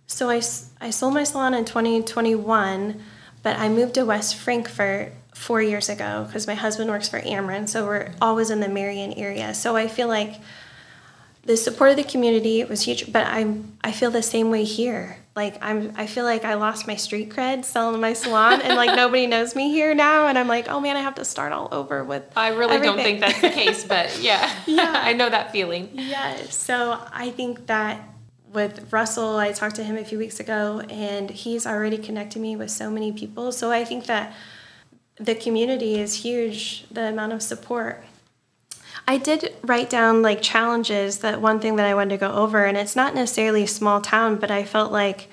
so 0.07 0.29
I, 0.29 0.41
I 0.79 0.89
sold 0.89 1.13
my 1.13 1.23
salon 1.23 1.53
in 1.53 1.65
2021, 1.65 3.01
but 3.43 3.57
I 3.57 3.69
moved 3.69 3.95
to 3.95 4.05
West 4.05 4.35
Frankfort 4.35 5.13
four 5.33 5.61
years 5.61 5.89
ago 5.89 6.23
because 6.25 6.47
my 6.47 6.53
husband 6.53 6.89
works 6.89 7.09
for 7.09 7.19
Amron, 7.21 7.67
So 7.67 7.85
we're 7.85 8.13
always 8.21 8.49
in 8.49 8.59
the 8.59 8.69
Marion 8.69 9.13
area. 9.13 9.53
So 9.53 9.75
I 9.75 9.87
feel 9.87 10.07
like 10.07 10.39
the 11.43 11.57
support 11.57 11.91
of 11.91 11.97
the 11.97 12.03
community 12.03 12.63
was 12.63 12.81
huge, 12.83 13.11
but 13.11 13.27
I'm, 13.27 13.77
I 13.83 13.91
feel 13.91 14.09
the 14.09 14.23
same 14.23 14.49
way 14.49 14.63
here. 14.63 15.17
Like 15.35 15.57
I'm, 15.61 15.91
I 15.97 16.07
feel 16.07 16.23
like 16.23 16.45
I 16.45 16.53
lost 16.53 16.87
my 16.87 16.95
street 16.95 17.29
cred 17.29 17.65
selling 17.65 17.99
my 17.99 18.13
salon 18.13 18.61
and 18.61 18.75
like 18.77 18.95
nobody 18.95 19.27
knows 19.27 19.55
me 19.55 19.69
here 19.69 19.93
now. 19.93 20.27
And 20.27 20.39
I'm 20.39 20.47
like, 20.47 20.69
oh 20.69 20.79
man, 20.79 20.95
I 20.95 21.01
have 21.01 21.15
to 21.15 21.25
start 21.25 21.51
all 21.51 21.67
over 21.71 22.03
with 22.03 22.23
I 22.35 22.49
really 22.49 22.79
don't 22.79 22.97
think 22.97 23.19
that's 23.19 23.41
the 23.41 23.49
case, 23.49 23.83
but 23.83 24.17
yeah, 24.21 24.49
Yeah. 24.65 24.93
I 25.03 25.13
know 25.13 25.29
that 25.29 25.51
feeling. 25.51 25.89
Yeah, 25.93 26.35
so 26.49 26.99
I 27.11 27.31
think 27.31 27.67
that 27.67 28.14
with 28.55 28.91
Russell, 28.91 29.37
I 29.37 29.51
talked 29.51 29.75
to 29.75 29.83
him 29.83 29.97
a 29.97 30.05
few 30.05 30.17
weeks 30.17 30.39
ago, 30.39 30.81
and 30.89 31.29
he's 31.29 31.67
already 31.67 31.97
connected 31.97 32.41
me 32.41 32.55
with 32.55 32.71
so 32.71 32.89
many 32.89 33.11
people. 33.11 33.51
So 33.51 33.71
I 33.71 33.85
think 33.85 34.05
that 34.05 34.33
the 35.17 35.35
community 35.35 35.99
is 35.99 36.23
huge, 36.23 36.85
the 36.89 37.09
amount 37.09 37.33
of 37.33 37.41
support. 37.41 38.03
I 39.07 39.17
did 39.17 39.55
write 39.61 39.89
down 39.89 40.21
like 40.21 40.41
challenges 40.41 41.19
that 41.19 41.41
one 41.41 41.59
thing 41.59 41.75
that 41.75 41.85
I 41.85 41.93
wanted 41.93 42.11
to 42.11 42.17
go 42.17 42.31
over, 42.31 42.65
and 42.65 42.75
it's 42.77 42.95
not 42.95 43.13
necessarily 43.13 43.67
small 43.67 44.01
town, 44.01 44.37
but 44.37 44.49
I 44.49 44.63
felt 44.63 44.91
like 44.91 45.29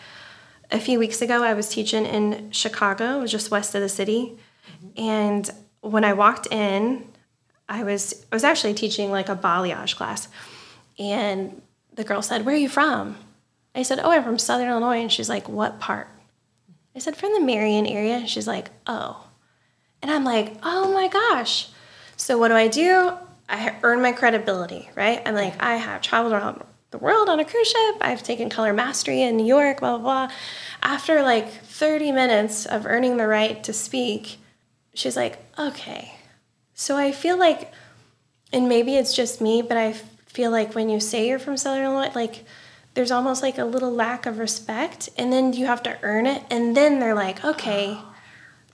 a 0.71 0.79
few 0.79 0.99
weeks 0.99 1.23
ago 1.23 1.43
I 1.43 1.55
was 1.55 1.69
teaching 1.69 2.05
in 2.05 2.51
Chicago, 2.51 3.27
just 3.27 3.51
west 3.51 3.75
of 3.75 3.81
the 3.81 3.89
city. 3.89 4.37
And 4.97 5.49
when 5.81 6.05
I 6.05 6.13
walked 6.13 6.49
in, 6.49 7.07
I 7.69 7.85
was 7.85 8.27
I 8.31 8.37
was 8.37 8.45
actually 8.45 8.75
teaching 8.75 9.11
like 9.11 9.31
a 9.31 9.37
balayage 9.37 9.97
class, 9.97 10.29
and 10.99 11.62
the 11.93 12.05
girl 12.05 12.23
said, 12.23 12.45
"Where 12.45 12.55
are 12.55 12.59
you 12.59 12.69
from?" 12.69 13.17
I 13.75 13.83
said, 13.83 14.01
"Oh, 14.03 14.11
I'm 14.11 14.25
from 14.25 14.39
Southern 14.39 14.69
Illinois." 14.69 15.01
And 15.01 15.13
she's 15.13 15.29
like, 15.29 15.49
"What 15.49 15.81
part?" 15.81 16.09
I 16.95 16.99
said, 16.99 17.17
"From 17.17 17.33
the 17.33 17.41
Marion 17.41 17.87
area." 17.87 18.27
She's 18.27 18.47
like, 18.47 18.71
"Oh," 18.87 19.27
and 20.01 20.11
I'm 20.11 20.25
like, 20.25 20.57
"Oh 20.63 20.93
my 20.93 21.09
gosh!" 21.09 21.69
So 22.17 22.39
what 22.39 22.49
do 22.49 22.55
I 22.55 22.69
do? 22.69 23.13
I 23.49 23.77
earn 23.83 24.01
my 24.01 24.13
credibility, 24.13 24.89
right? 24.95 25.21
I'm 25.27 25.35
like, 25.35 25.61
I 25.63 25.75
have 25.75 26.01
traveled 26.01 26.33
around 26.33 26.63
the 26.91 26.99
world 26.99 27.29
on 27.29 27.41
a 27.41 27.45
cruise 27.45 27.69
ship. 27.69 27.97
I've 28.01 28.23
taken 28.23 28.49
color 28.49 28.73
mastery 28.73 29.23
in 29.23 29.37
New 29.37 29.47
York, 29.47 29.81
blah, 29.81 29.99
blah, 29.99 30.27
blah. 30.27 30.35
After 30.83 31.23
like 31.23 31.51
30 31.51 32.13
minutes 32.13 32.65
of 32.65 32.87
earning 32.87 33.17
the 33.17 33.27
right 33.27 33.63
to 33.65 33.73
speak, 33.73 34.39
she's 34.95 35.17
like, 35.17 35.39
okay. 35.59 36.15
So 36.75 36.97
I 36.97 37.13
feel 37.13 37.37
like, 37.37 37.73
and 38.53 38.69
maybe 38.69 38.97
it's 38.97 39.15
just 39.15 39.41
me, 39.41 39.63
but 39.63 39.77
I 39.77 39.95
feel 40.33 40.51
like 40.51 40.75
when 40.75 40.89
you 40.89 41.01
say 41.01 41.29
you're 41.29 41.39
from 41.39 41.57
Southern 41.57 41.85
Illinois, 41.85 42.13
like 42.15 42.45
there's 42.95 43.11
almost 43.11 43.43
like 43.43 43.59
a 43.59 43.65
little 43.65 43.91
lack 43.91 44.27
of 44.27 44.39
respect, 44.39 45.09
and 45.17 45.33
then 45.33 45.53
you 45.53 45.67
have 45.67 45.83
to 45.85 45.99
earn 46.03 46.27
it, 46.27 46.43
and 46.51 46.77
then 46.77 47.01
they're 47.01 47.15
like, 47.15 47.45
okay, 47.45 47.99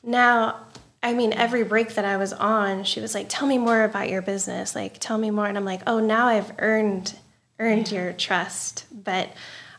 now 0.02 0.56
I 1.02 1.14
mean, 1.14 1.32
every 1.32 1.62
break 1.62 1.94
that 1.94 2.04
I 2.04 2.16
was 2.16 2.32
on, 2.32 2.84
she 2.84 3.00
was 3.00 3.14
like, 3.14 3.26
"Tell 3.28 3.46
me 3.46 3.58
more 3.58 3.84
about 3.84 4.08
your 4.08 4.22
business. 4.22 4.74
Like, 4.74 4.98
tell 4.98 5.18
me 5.18 5.30
more." 5.30 5.46
And 5.46 5.56
I'm 5.56 5.64
like, 5.64 5.82
"Oh, 5.86 6.00
now 6.00 6.26
I've 6.26 6.52
earned 6.58 7.16
earned 7.58 7.92
yeah. 7.92 8.02
your 8.02 8.12
trust." 8.12 8.86
But 8.92 9.30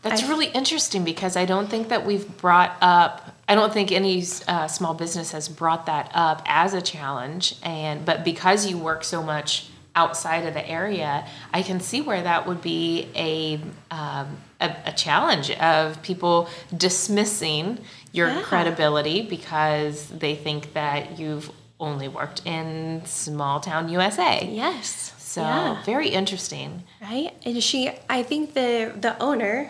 that's 0.02 0.24
I, 0.24 0.30
really 0.30 0.48
interesting 0.48 1.04
because 1.04 1.36
I 1.36 1.44
don't 1.46 1.70
think 1.70 1.90
that 1.90 2.06
we've 2.06 2.38
brought 2.38 2.78
up. 2.82 3.36
I 3.50 3.56
don't 3.56 3.74
think 3.74 3.92
any 3.92 4.24
uh, 4.48 4.68
small 4.68 4.94
business 4.94 5.34
has 5.34 5.50
brought 5.50 5.88
that 5.88 6.10
up 6.14 6.42
as 6.46 6.74
a 6.74 6.82
challenge. 6.82 7.56
And 7.64 8.06
but 8.06 8.24
because 8.24 8.66
you 8.66 8.78
work 8.78 9.04
so 9.04 9.22
much 9.22 9.70
outside 10.00 10.46
of 10.46 10.54
the 10.54 10.66
area, 10.68 11.28
I 11.54 11.62
can 11.62 11.80
see 11.82 12.00
where 12.02 12.22
that 12.22 12.48
would 12.48 12.62
be 12.62 13.10
a 13.16 13.60
um, 13.92 14.38
a, 14.62 14.76
a, 14.86 14.94
challenge 14.94 15.52
of 15.52 16.02
people 16.02 16.50
dismissing 16.76 17.80
your 18.12 18.28
yeah. 18.28 18.42
credibility 18.42 19.22
because 19.22 20.08
they 20.10 20.36
think 20.36 20.74
that 20.74 21.20
you've 21.20 21.52
only 21.80 22.08
worked 22.08 22.46
in 22.46 23.02
small 23.06 23.60
town 23.60 23.90
USA. 23.90 24.46
Yes. 24.46 25.14
So 25.18 25.42
yeah. 25.42 25.84
very 25.84 26.10
interesting. 26.10 26.84
Right? 27.02 27.32
And 27.46 27.62
she 27.62 27.92
I 28.10 28.24
think 28.24 28.54
the 28.54 28.94
the 28.96 29.22
owner 29.22 29.70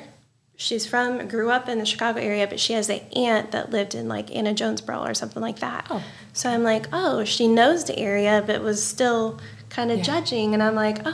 she's 0.59 0.85
from 0.85 1.27
grew 1.27 1.49
up 1.49 1.69
in 1.69 1.79
the 1.79 1.85
Chicago 1.85 2.19
area, 2.19 2.45
but 2.45 2.59
she 2.59 2.73
has 2.73 2.89
an 2.89 2.99
aunt 3.15 3.51
that 3.51 3.71
lived 3.71 3.95
in 3.95 4.07
like 4.07 4.35
Anna 4.35 4.53
Jonesboro 4.53 4.99
or 4.99 5.13
something 5.13 5.41
like 5.41 5.59
that. 5.59 5.87
Oh. 5.89 6.03
So 6.33 6.49
I'm 6.49 6.63
like, 6.63 6.87
oh, 6.91 7.23
she 7.23 7.47
knows 7.47 7.85
the 7.85 7.97
area, 7.97 8.43
but 8.45 8.61
was 8.61 8.83
still 8.83 9.39
kind 9.69 9.91
of 9.91 9.99
yeah. 9.99 10.03
judging, 10.03 10.53
and 10.53 10.61
I'm 10.61 10.75
like, 10.75 10.99
oh, 11.05 11.13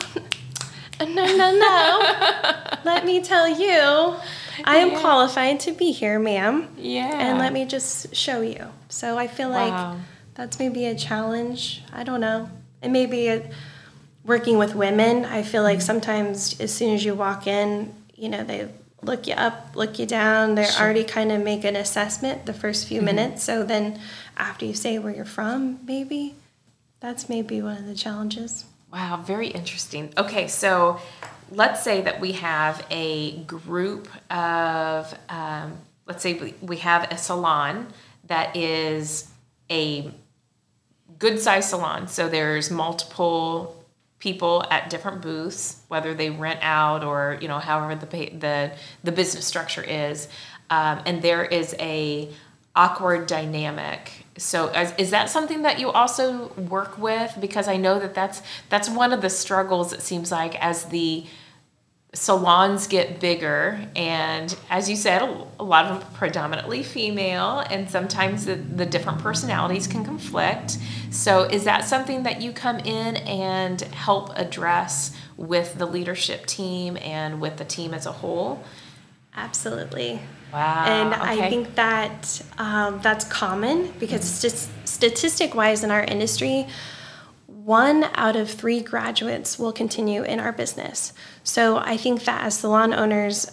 no, 0.99 1.05
no, 1.07 1.57
no. 1.57 2.77
let 2.85 3.05
me 3.05 3.21
tell 3.21 3.47
you, 3.47 4.15
I 4.63 4.77
am 4.77 4.91
yeah. 4.91 4.99
qualified 5.01 5.59
to 5.61 5.71
be 5.71 5.91
here, 5.91 6.19
ma'am. 6.19 6.69
Yeah. 6.77 7.11
And 7.13 7.37
let 7.39 7.53
me 7.53 7.65
just 7.65 8.15
show 8.15 8.41
you. 8.41 8.67
So 8.89 9.17
I 9.17 9.27
feel 9.27 9.49
wow. 9.49 9.91
like 9.91 9.99
that's 10.35 10.59
maybe 10.59 10.85
a 10.85 10.95
challenge. 10.95 11.83
I 11.91 12.03
don't 12.03 12.21
know. 12.21 12.49
And 12.81 12.93
maybe 12.93 13.27
a, 13.27 13.49
working 14.23 14.57
with 14.57 14.75
women, 14.75 15.25
I 15.25 15.43
feel 15.43 15.63
like 15.63 15.79
mm-hmm. 15.79 15.85
sometimes 15.85 16.59
as 16.59 16.73
soon 16.73 16.93
as 16.93 17.03
you 17.03 17.15
walk 17.15 17.47
in, 17.47 17.93
you 18.15 18.29
know, 18.29 18.43
they 18.43 18.69
look 19.01 19.27
you 19.27 19.33
up, 19.33 19.75
look 19.75 19.99
you 19.99 20.05
down. 20.05 20.55
They 20.55 20.65
sure. 20.65 20.83
already 20.83 21.03
kind 21.03 21.31
of 21.31 21.43
make 21.43 21.63
an 21.63 21.75
assessment 21.75 22.45
the 22.45 22.53
first 22.53 22.87
few 22.87 22.97
mm-hmm. 22.97 23.05
minutes. 23.05 23.43
So 23.43 23.63
then 23.63 23.99
after 24.37 24.65
you 24.65 24.73
say 24.73 24.99
where 24.99 25.13
you're 25.13 25.25
from, 25.25 25.79
maybe 25.85 26.35
that's 26.99 27.29
maybe 27.29 27.61
one 27.61 27.77
of 27.77 27.85
the 27.85 27.95
challenges. 27.95 28.65
Wow, 28.91 29.21
very 29.25 29.47
interesting. 29.47 30.13
Okay, 30.17 30.47
so 30.47 30.99
let's 31.51 31.83
say 31.83 32.01
that 32.01 32.19
we 32.19 32.33
have 32.33 32.85
a 32.89 33.37
group 33.43 34.07
of, 34.31 35.13
um, 35.29 35.77
let's 36.05 36.23
say 36.23 36.53
we, 36.61 36.77
have 36.77 37.11
a 37.11 37.17
salon 37.17 37.87
that 38.27 38.55
is 38.55 39.29
a 39.69 40.11
good 41.19 41.39
sized 41.39 41.69
salon. 41.69 42.07
So 42.07 42.29
there's 42.29 42.71
multiple 42.71 43.83
people 44.19 44.63
at 44.71 44.89
different 44.89 45.21
booths, 45.21 45.81
whether 45.87 46.13
they 46.13 46.29
rent 46.29 46.59
out 46.61 47.03
or 47.03 47.37
you 47.41 47.47
know 47.47 47.59
however 47.59 47.95
the 47.95 48.05
the 48.05 48.71
the 49.03 49.11
business 49.11 49.45
structure 49.45 49.83
is, 49.83 50.27
um, 50.69 51.01
and 51.05 51.21
there 51.21 51.43
is 51.45 51.75
a 51.79 52.29
awkward 52.75 53.27
dynamic 53.27 54.24
so 54.37 54.67
is, 54.67 55.11
that 55.11 55.29
something 55.29 55.61
that 55.61 55.79
you 55.79 55.89
also 55.89 56.49
work 56.53 56.97
with? 56.97 57.37
Because 57.39 57.67
i 57.67 57.77
know 57.77 57.99
that 57.99 58.13
that's 58.13 58.41
that's 58.69 58.89
one 58.89 59.13
of 59.13 59.21
the 59.21 59.29
struggles 59.29 59.93
it 59.93 60.01
seems 60.01 60.31
like 60.31 60.61
as 60.61 60.85
the 60.85 61.25
salons 62.15 62.87
get 62.87 63.19
bigger. 63.19 63.87
And 63.95 64.55
as 64.69 64.89
you 64.89 64.95
said 64.95 65.21
a 65.21 65.63
lot 65.63 65.85
of 65.85 65.99
them 65.99 66.13
predominantly 66.13 66.81
female 66.81 67.59
and 67.69 67.89
sometimes 67.89 68.45
the, 68.45 68.55
the 68.55 68.85
different 68.85 69.19
personalities 69.19 69.85
can 69.85 70.05
conflict. 70.05 70.77
So 71.11 71.43
is 71.43 71.65
that 71.65 71.83
something 71.83 72.23
that 72.23 72.41
you 72.41 72.51
come 72.53 72.79
in 72.79 73.17
and 73.17 73.81
help 73.81 74.31
address 74.37 75.15
with 75.37 75.77
the 75.77 75.85
leadership 75.85 76.45
team 76.45 76.97
and 77.01 77.41
with 77.41 77.57
the 77.57 77.65
team 77.65 77.93
as 77.93 78.05
a 78.05 78.13
whole? 78.13 78.63
Absolutely 79.35 80.21
Wow. 80.53 80.85
And 80.85 81.13
okay. 81.13 81.45
I 81.45 81.49
think 81.49 81.75
that 81.75 82.41
um, 82.57 82.99
that's 83.01 83.25
common 83.25 83.91
because 83.99 84.23
st- 84.23 84.69
statistic 84.85 85.53
wise 85.53 85.83
in 85.83 85.91
our 85.91 86.03
industry, 86.03 86.67
one 87.47 88.05
out 88.13 88.35
of 88.35 88.49
three 88.49 88.79
graduates 88.79 89.59
will 89.59 89.73
continue 89.73 90.23
in 90.23 90.39
our 90.39 90.51
business. 90.51 91.13
So 91.43 91.77
I 91.77 91.97
think 91.97 92.23
that 92.25 92.43
as 92.43 92.59
salon 92.59 92.93
owners, 92.93 93.51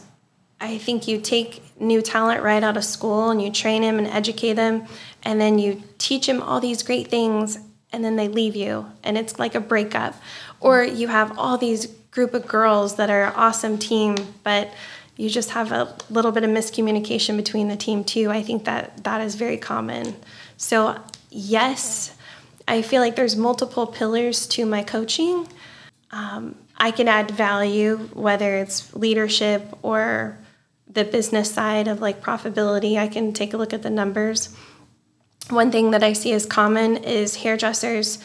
I 0.60 0.78
think 0.78 1.08
you 1.08 1.20
take 1.20 1.80
new 1.80 2.00
talent 2.02 2.42
right 2.42 2.62
out 2.62 2.76
of 2.76 2.84
school 2.84 3.30
and 3.30 3.42
you 3.42 3.50
train 3.50 3.82
them 3.82 3.98
and 3.98 4.06
educate 4.06 4.52
them, 4.52 4.86
and 5.24 5.40
then 5.40 5.58
you 5.58 5.82
teach 5.98 6.26
them 6.26 6.40
all 6.40 6.60
these 6.60 6.84
great 6.84 7.08
things, 7.08 7.58
and 7.92 8.04
then 8.04 8.16
they 8.16 8.28
leave 8.28 8.54
you, 8.54 8.86
and 9.02 9.18
it's 9.18 9.38
like 9.38 9.56
a 9.56 9.60
breakup. 9.60 10.14
Or 10.60 10.84
you 10.84 11.08
have 11.08 11.36
all 11.36 11.58
these 11.58 11.86
group 12.12 12.32
of 12.34 12.46
girls 12.46 12.96
that 12.96 13.10
are 13.10 13.32
awesome 13.34 13.76
team, 13.78 14.14
but 14.44 14.72
you 15.16 15.28
just 15.28 15.50
have 15.50 15.72
a 15.72 15.94
little 16.10 16.32
bit 16.32 16.44
of 16.44 16.50
miscommunication 16.50 17.36
between 17.36 17.68
the 17.68 17.76
team 17.76 18.04
too. 18.04 18.30
I 18.30 18.42
think 18.42 18.64
that 18.64 19.04
that 19.04 19.20
is 19.20 19.34
very 19.34 19.58
common. 19.58 20.16
So, 20.56 20.98
yes, 21.30 22.16
I 22.66 22.82
feel 22.82 23.02
like 23.02 23.16
there's 23.16 23.36
multiple 23.36 23.86
pillars 23.86 24.46
to 24.48 24.64
my 24.64 24.82
coaching. 24.82 25.48
Um, 26.10 26.56
I 26.76 26.90
can 26.90 27.08
add 27.08 27.30
value, 27.30 28.08
whether 28.12 28.56
it's 28.56 28.94
leadership 28.94 29.76
or 29.82 30.38
the 30.88 31.04
business 31.04 31.52
side 31.52 31.88
of 31.88 32.00
like 32.00 32.22
profitability. 32.22 32.96
I 32.96 33.08
can 33.08 33.32
take 33.32 33.54
a 33.54 33.56
look 33.56 33.72
at 33.72 33.82
the 33.82 33.90
numbers. 33.90 34.54
One 35.48 35.70
thing 35.70 35.90
that 35.90 36.02
I 36.02 36.12
see 36.12 36.32
as 36.32 36.46
common 36.46 36.98
is 36.98 37.36
hairdressers. 37.36 38.18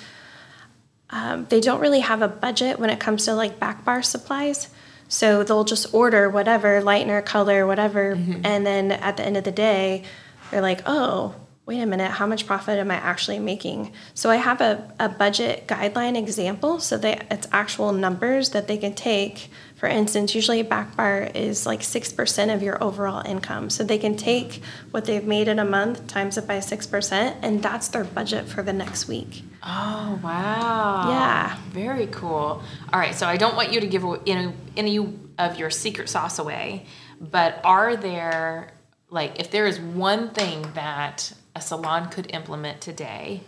Um, 1.09 1.45
they 1.49 1.61
don't 1.61 1.79
really 1.79 2.01
have 2.01 2.21
a 2.21 2.27
budget 2.27 2.79
when 2.79 2.89
it 2.89 2.99
comes 2.99 3.25
to 3.25 3.33
like 3.33 3.59
back 3.59 3.85
bar 3.85 4.01
supplies. 4.01 4.69
So 5.07 5.43
they'll 5.43 5.63
just 5.63 5.93
order 5.93 6.29
whatever, 6.29 6.81
lightener, 6.81 7.25
color, 7.25 7.65
whatever, 7.65 8.15
mm-hmm. 8.15 8.45
and 8.45 8.65
then 8.65 8.91
at 8.91 9.17
the 9.17 9.25
end 9.25 9.37
of 9.37 9.43
the 9.43 9.51
day, 9.51 10.03
they're 10.51 10.61
like, 10.61 10.81
oh, 10.85 11.35
wait 11.67 11.81
a 11.81 11.85
minute, 11.85 12.11
how 12.11 12.25
much 12.25 12.47
profit 12.47 12.79
am 12.79 12.89
I 12.89 12.95
actually 12.95 13.39
making? 13.39 13.91
So 14.13 14.29
I 14.29 14.37
have 14.37 14.61
a, 14.61 14.89
a 14.99 15.09
budget 15.09 15.67
guideline 15.67 16.17
example 16.17 16.79
so 16.79 16.97
that 16.99 17.27
it's 17.29 17.47
actual 17.51 17.91
numbers 17.91 18.51
that 18.51 18.69
they 18.69 18.77
can 18.77 18.93
take. 18.93 19.49
For 19.77 19.87
instance, 19.87 20.33
usually 20.33 20.59
a 20.59 20.63
back 20.63 20.95
bar 20.97 21.29
is 21.35 21.67
like 21.67 21.81
6% 21.81 22.53
of 22.53 22.63
your 22.63 22.83
overall 22.83 23.23
income. 23.23 23.69
So 23.69 23.83
they 23.83 23.99
can 23.99 24.17
take 24.17 24.63
what 24.89 25.05
they've 25.05 25.23
made 25.23 25.47
in 25.47 25.59
a 25.59 25.65
month, 25.65 26.07
times 26.07 26.35
it 26.35 26.47
by 26.47 26.57
6%, 26.57 27.35
and 27.43 27.61
that's 27.61 27.87
their 27.89 28.03
budget 28.03 28.47
for 28.47 28.63
the 28.63 28.73
next 28.73 29.07
week. 29.07 29.43
Oh, 29.61 30.19
wow. 30.23 31.09
Yeah. 31.09 31.57
Very 31.69 32.07
cool. 32.07 32.63
All 32.91 32.99
right, 32.99 33.13
so 33.13 33.27
I 33.27 33.37
don't 33.37 33.55
want 33.55 33.71
you 33.71 33.79
to 33.79 33.85
give 33.85 34.03
any, 34.25 34.51
any 34.75 34.97
of 35.37 35.59
your 35.59 35.69
secret 35.69 36.09
sauce 36.09 36.39
away, 36.39 36.87
but 37.21 37.61
are 37.63 37.95
there, 37.95 38.71
like, 39.11 39.39
if 39.39 39.51
there 39.51 39.67
is 39.67 39.79
one 39.79 40.31
thing 40.31 40.71
that 40.73 41.33
a 41.55 41.61
salon 41.61 42.09
could 42.09 42.33
implement 42.33 42.81
today, 42.81 43.41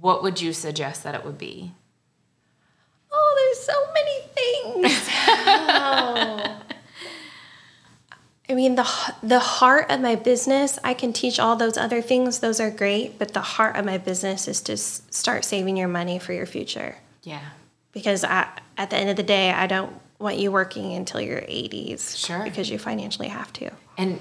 what 0.00 0.22
would 0.22 0.42
you 0.42 0.52
suggest 0.52 1.04
that 1.04 1.14
it 1.14 1.24
would 1.24 1.38
be? 1.38 1.72
Oh, 3.10 3.54
So 3.66 3.72
many 3.94 4.20
things. 4.36 5.08
oh. 5.10 6.62
I 8.48 8.54
mean, 8.54 8.76
the 8.76 8.88
the 9.24 9.40
heart 9.40 9.90
of 9.90 10.00
my 10.00 10.14
business, 10.14 10.78
I 10.84 10.94
can 10.94 11.12
teach 11.12 11.40
all 11.40 11.56
those 11.56 11.76
other 11.76 12.00
things. 12.00 12.38
Those 12.38 12.60
are 12.60 12.70
great, 12.70 13.18
but 13.18 13.34
the 13.34 13.40
heart 13.40 13.74
of 13.74 13.84
my 13.84 13.98
business 13.98 14.46
is 14.46 14.60
to 14.62 14.76
start 14.76 15.44
saving 15.44 15.76
your 15.76 15.88
money 15.88 16.20
for 16.20 16.32
your 16.32 16.46
future. 16.46 16.98
Yeah. 17.24 17.40
Because 17.90 18.22
I, 18.22 18.46
at 18.78 18.90
the 18.90 18.98
end 18.98 19.10
of 19.10 19.16
the 19.16 19.24
day, 19.24 19.50
I 19.50 19.66
don't 19.66 19.92
want 20.20 20.38
you 20.38 20.52
working 20.52 20.92
until 20.92 21.20
your 21.20 21.40
80s. 21.40 22.16
Sure. 22.16 22.44
Because 22.44 22.70
you 22.70 22.78
financially 22.78 23.28
have 23.28 23.52
to. 23.54 23.72
And 23.98 24.20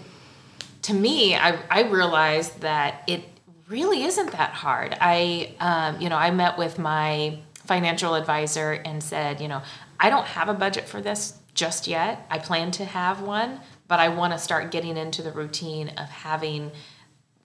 to 0.84 0.94
me, 0.96 1.36
I, 1.36 1.60
I 1.70 1.84
realized 1.84 2.62
that 2.62 3.04
it 3.06 3.22
really 3.68 4.06
isn't 4.06 4.32
that 4.32 4.52
hard. 4.52 4.98
I, 5.00 5.54
um, 5.60 6.02
you 6.02 6.10
know, 6.10 6.18
I 6.18 6.32
met 6.32 6.58
with 6.58 6.80
my 6.80 7.38
financial 7.66 8.16
advisor 8.16 8.72
and 8.72 9.02
said, 9.04 9.42
you 9.42 9.48
know, 9.48 9.62
I 10.00 10.10
don't 10.10 10.26
have 10.26 10.50
a 10.50 10.54
budget 10.54 10.88
for 10.88 11.02
this 11.02 11.34
just 11.54 11.88
yet. 11.88 12.26
I 12.30 12.40
plan 12.40 12.72
to 12.72 12.86
have 12.86 13.22
one, 13.22 13.62
but 13.88 14.00
I 14.00 14.10
want 14.10 14.34
to 14.34 14.40
start 14.40 14.72
getting 14.72 14.98
into 14.98 15.22
the 15.22 15.32
routine 15.32 15.90
of 15.90 16.10
having 16.10 16.72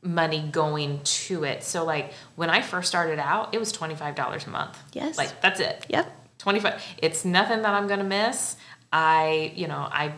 money 0.03 0.49
going 0.51 1.01
to 1.05 1.45
it. 1.45 1.63
So 1.63 1.85
like 1.85 2.13
when 2.37 2.51
I 2.51 2.63
first 2.63 2.89
started 2.89 3.19
out, 3.19 3.55
it 3.55 3.59
was 3.59 3.73
$25 3.73 4.47
a 4.47 4.51
month. 4.51 4.79
Yes. 4.93 5.19
Like 5.19 5.41
that's 5.41 5.61
it. 5.61 5.87
Yep. 5.89 6.17
25 6.39 6.83
it's 7.03 7.25
nothing 7.25 7.63
that 7.63 7.75
I'm 7.75 7.87
going 7.87 7.99
to 7.99 8.05
miss. 8.05 8.57
I, 8.93 9.53
you 9.55 9.69
know, 9.69 9.87
I 9.91 10.15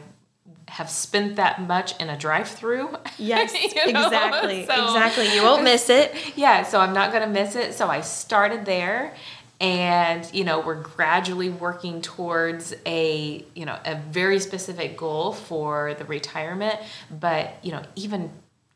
have 0.68 0.88
spent 0.88 1.36
that 1.36 1.60
much 1.60 2.00
in 2.00 2.08
a 2.08 2.16
drive-through. 2.16 2.96
Yes, 3.18 3.52
You 3.86 3.92
know? 3.92 4.06
exactly. 4.06 4.64
So- 4.66 4.84
exactly. 4.86 5.34
You 5.34 5.42
won't 5.42 5.64
miss 5.64 5.90
it. 5.90 6.14
yeah, 6.36 6.62
so 6.62 6.80
I'm 6.80 6.94
not 6.94 7.10
going 7.12 7.22
to 7.24 7.28
miss 7.28 7.56
it. 7.56 7.74
So 7.74 7.88
I 7.88 8.00
started 8.00 8.64
there 8.64 9.14
and 9.62 10.28
you 10.34 10.42
know, 10.44 10.60
we're 10.60 10.82
gradually 10.82 11.48
working 11.48 12.02
towards 12.02 12.74
a, 12.84 13.44
you 13.54 13.64
know, 13.64 13.78
a 13.84 13.94
very 13.94 14.40
specific 14.40 14.96
goal 14.96 15.32
for 15.32 15.94
the 15.94 16.04
retirement, 16.04 16.78
but 17.10 17.54
you 17.62 17.70
know, 17.72 17.82
even 17.94 18.30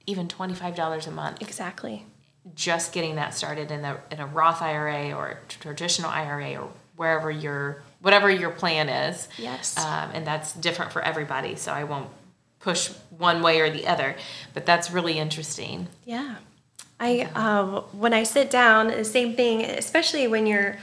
even 0.06 0.28
$25 0.28 1.06
a 1.06 1.10
month 1.10 1.42
Exactly. 1.42 2.06
just 2.54 2.92
getting 2.92 3.16
that 3.16 3.34
started 3.34 3.72
in 3.72 3.84
a 3.84 4.00
in 4.12 4.20
a 4.20 4.26
Roth 4.26 4.62
IRA 4.62 5.12
or 5.12 5.40
traditional 5.48 6.08
IRA 6.08 6.54
or 6.54 6.70
wherever 6.94 7.30
your 7.30 7.82
whatever 8.00 8.30
your 8.30 8.50
plan 8.50 8.88
is. 8.88 9.28
Yes. 9.36 9.76
Um, 9.76 10.10
and 10.14 10.24
that's 10.24 10.52
different 10.52 10.92
for 10.92 11.02
everybody, 11.02 11.56
so 11.56 11.72
I 11.72 11.82
won't 11.82 12.08
push 12.60 12.88
one 13.10 13.42
way 13.42 13.60
or 13.60 13.70
the 13.70 13.88
other. 13.88 14.14
But 14.54 14.64
that's 14.64 14.90
really 14.92 15.18
interesting. 15.18 15.88
Yeah. 16.04 16.36
I 16.98 17.28
um, 17.34 17.82
when 17.92 18.12
I 18.14 18.22
sit 18.22 18.50
down, 18.50 18.88
the 18.88 19.04
same 19.04 19.34
thing, 19.34 19.62
especially 19.62 20.26
when 20.28 20.46
you're 20.46 20.78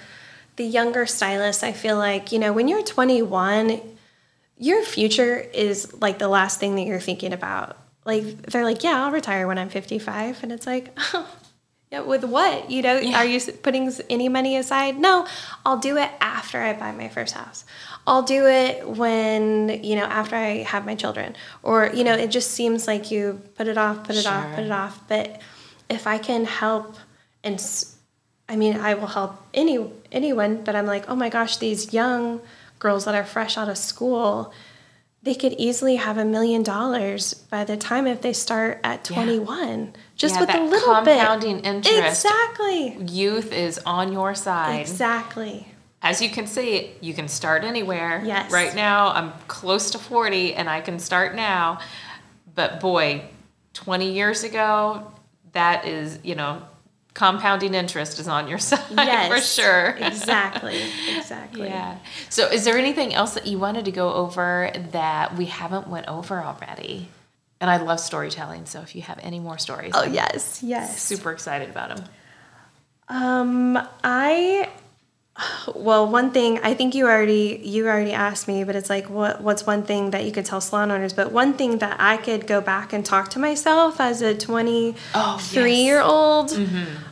the 0.55 0.63
younger 0.65 1.05
stylist, 1.07 1.63
I 1.63 1.71
feel 1.71 1.97
like, 1.97 2.31
you 2.31 2.37
know, 2.37 2.53
when 2.53 2.67
you're 2.67 2.83
21, 2.83 3.81
your 4.57 4.83
future 4.83 5.37
is 5.39 5.91
like 5.99 6.19
the 6.19 6.27
last 6.27 6.59
thing 6.59 6.75
that 6.75 6.83
you're 6.83 6.99
thinking 6.99 7.33
about. 7.33 7.77
Like 8.05 8.23
they're 8.43 8.63
like, 8.65 8.83
"Yeah, 8.83 9.03
I'll 9.03 9.11
retire 9.11 9.47
when 9.47 9.57
I'm 9.57 9.69
55." 9.69 10.43
And 10.43 10.51
it's 10.51 10.67
like, 10.67 10.95
"Oh, 11.13 11.27
yeah, 11.91 12.01
with 12.01 12.23
what? 12.23 12.69
You 12.69 12.81
know, 12.81 12.97
Yeah. 12.97 13.17
are 13.17 13.25
you 13.25 13.39
putting 13.39 13.91
any 14.09 14.29
money 14.29 14.57
aside? 14.57 14.99
No, 14.99 15.25
I'll 15.65 15.77
do 15.79 15.97
it 15.97 16.11
after 16.21 16.61
I 16.61 16.73
buy 16.73 16.91
my 16.91 17.07
first 17.09 17.33
house. 17.33 17.65
I'll 18.05 18.21
do 18.23 18.45
it 18.45 18.87
when, 18.87 19.81
you 19.83 19.95
know, 19.95 20.03
after 20.03 20.35
I 20.35 20.63
have 20.63 20.85
my 20.85 20.95
children. 20.95 21.35
Or, 21.63 21.89
you 21.93 22.03
know, 22.03 22.13
it 22.13 22.27
just 22.29 22.51
seems 22.51 22.87
like 22.87 23.09
you 23.09 23.41
put 23.55 23.67
it 23.67 23.77
off, 23.77 24.03
put 24.03 24.17
it 24.17 24.25
off, 24.27 24.53
put 24.55 24.65
it 24.65 24.71
off. 24.71 24.99
But 25.07 25.41
if 25.93 26.07
I 26.07 26.17
can 26.17 26.45
help 26.45 26.95
and 27.43 27.61
I 28.49 28.55
mean, 28.55 28.75
I 28.75 28.93
will 28.93 29.07
help 29.07 29.41
any 29.53 29.79
anyone, 30.11 30.63
but 30.63 30.75
I'm 30.75 30.85
like, 30.85 31.05
"Oh 31.09 31.15
my 31.15 31.29
gosh, 31.29 31.57
these 31.57 31.93
young 31.93 32.41
girls 32.79 33.05
that 33.05 33.15
are 33.15 33.23
fresh 33.23 33.57
out 33.57 33.69
of 33.69 33.77
school, 33.77 34.53
they 35.21 35.33
could 35.33 35.53
easily 35.53 35.95
have 35.95 36.17
a 36.17 36.25
million 36.25 36.61
dollars 36.63 37.33
by 37.33 37.63
the 37.63 37.77
time 37.77 38.05
if 38.07 38.21
they 38.21 38.33
start 38.33 38.79
at 38.83 39.09
Yeah. 39.09 39.15
21 39.15 39.93
just 40.17 40.35
Yeah, 40.35 40.41
with 40.41 40.49
a 40.53 40.59
little 40.59 40.95
bit 41.01 41.17
compounding 41.17 41.59
interest. 41.61 42.25
exactly 42.25 42.97
Youth 43.09 43.53
is 43.53 43.79
on 43.85 44.11
your 44.11 44.35
side. 44.35 44.81
exactly 44.81 45.67
As 46.05 46.21
you 46.21 46.29
can 46.29 46.45
see, 46.47 46.91
you 46.99 47.13
can 47.13 47.29
start 47.29 47.63
anywhere. 47.63 48.21
Yes. 48.25 48.51
Right 48.51 48.75
now, 48.75 49.13
I'm 49.13 49.31
close 49.47 49.89
to 49.91 49.97
40 49.97 50.53
and 50.53 50.69
I 50.69 50.81
can 50.81 50.99
start 50.99 51.33
now. 51.33 51.79
But 52.53 52.81
boy, 52.81 53.23
20 53.73 54.11
years 54.11 54.43
ago, 54.43 55.12
that 55.53 55.87
is, 55.87 56.19
you 56.23 56.35
know, 56.35 56.61
compounding 57.13 57.73
interest 57.75 58.19
is 58.19 58.27
on 58.27 58.47
your 58.47 58.57
side 58.69 58.79
yes 58.91 59.31
for 59.31 59.61
sure. 59.61 59.89
exactly 59.99 60.81
exactly 61.15 61.67
Yeah. 61.67 61.97
So 62.29 62.47
is 62.47 62.65
there 62.65 62.77
anything 62.77 63.13
else 63.13 63.35
that 63.35 63.45
you 63.47 63.59
wanted 63.59 63.85
to 63.85 63.91
go 63.91 64.13
over 64.13 64.71
that 64.91 65.35
we 65.37 65.45
haven't 65.45 65.87
went 65.87 66.07
over 66.07 66.41
already? 66.43 67.09
And 67.61 67.69
I 67.69 67.77
love 67.77 67.99
storytelling, 68.01 68.65
so 68.65 68.81
if 68.81 68.93
you 68.95 69.03
have 69.03 69.19
any 69.21 69.39
more 69.39 69.57
stories, 69.57 69.91
oh 69.95 70.01
I'm 70.03 70.13
yes 70.13 70.61
yes 70.63 71.01
super 71.01 71.31
excited 71.31 71.69
about 71.69 71.95
them. 71.95 72.05
Um, 73.07 73.87
I 74.03 74.69
well, 75.75 76.07
one 76.07 76.31
thing 76.31 76.59
I 76.63 76.73
think 76.75 76.93
you 76.93 77.05
already 77.07 77.59
you 77.63 77.87
already 77.87 78.13
asked 78.13 78.47
me, 78.47 78.63
but 78.63 78.75
it's 78.75 78.89
like 78.89 79.09
what 79.09 79.41
what's 79.41 79.65
one 79.65 79.83
thing 79.83 80.11
that 80.11 80.25
you 80.25 80.31
could 80.31 80.45
tell 80.45 80.61
salon 80.61 80.91
owners? 80.91 81.13
But 81.13 81.31
one 81.31 81.53
thing 81.53 81.79
that 81.79 81.97
I 81.99 82.17
could 82.17 82.45
go 82.45 82.61
back 82.61 82.93
and 82.93 83.05
talk 83.05 83.29
to 83.31 83.39
myself 83.39 83.99
as 83.99 84.21
a 84.21 84.35
twenty 84.37 84.95
Oh, 85.15 85.37
three 85.41 85.71
yes. 85.77 85.85
year 85.85 86.01
old, 86.01 86.51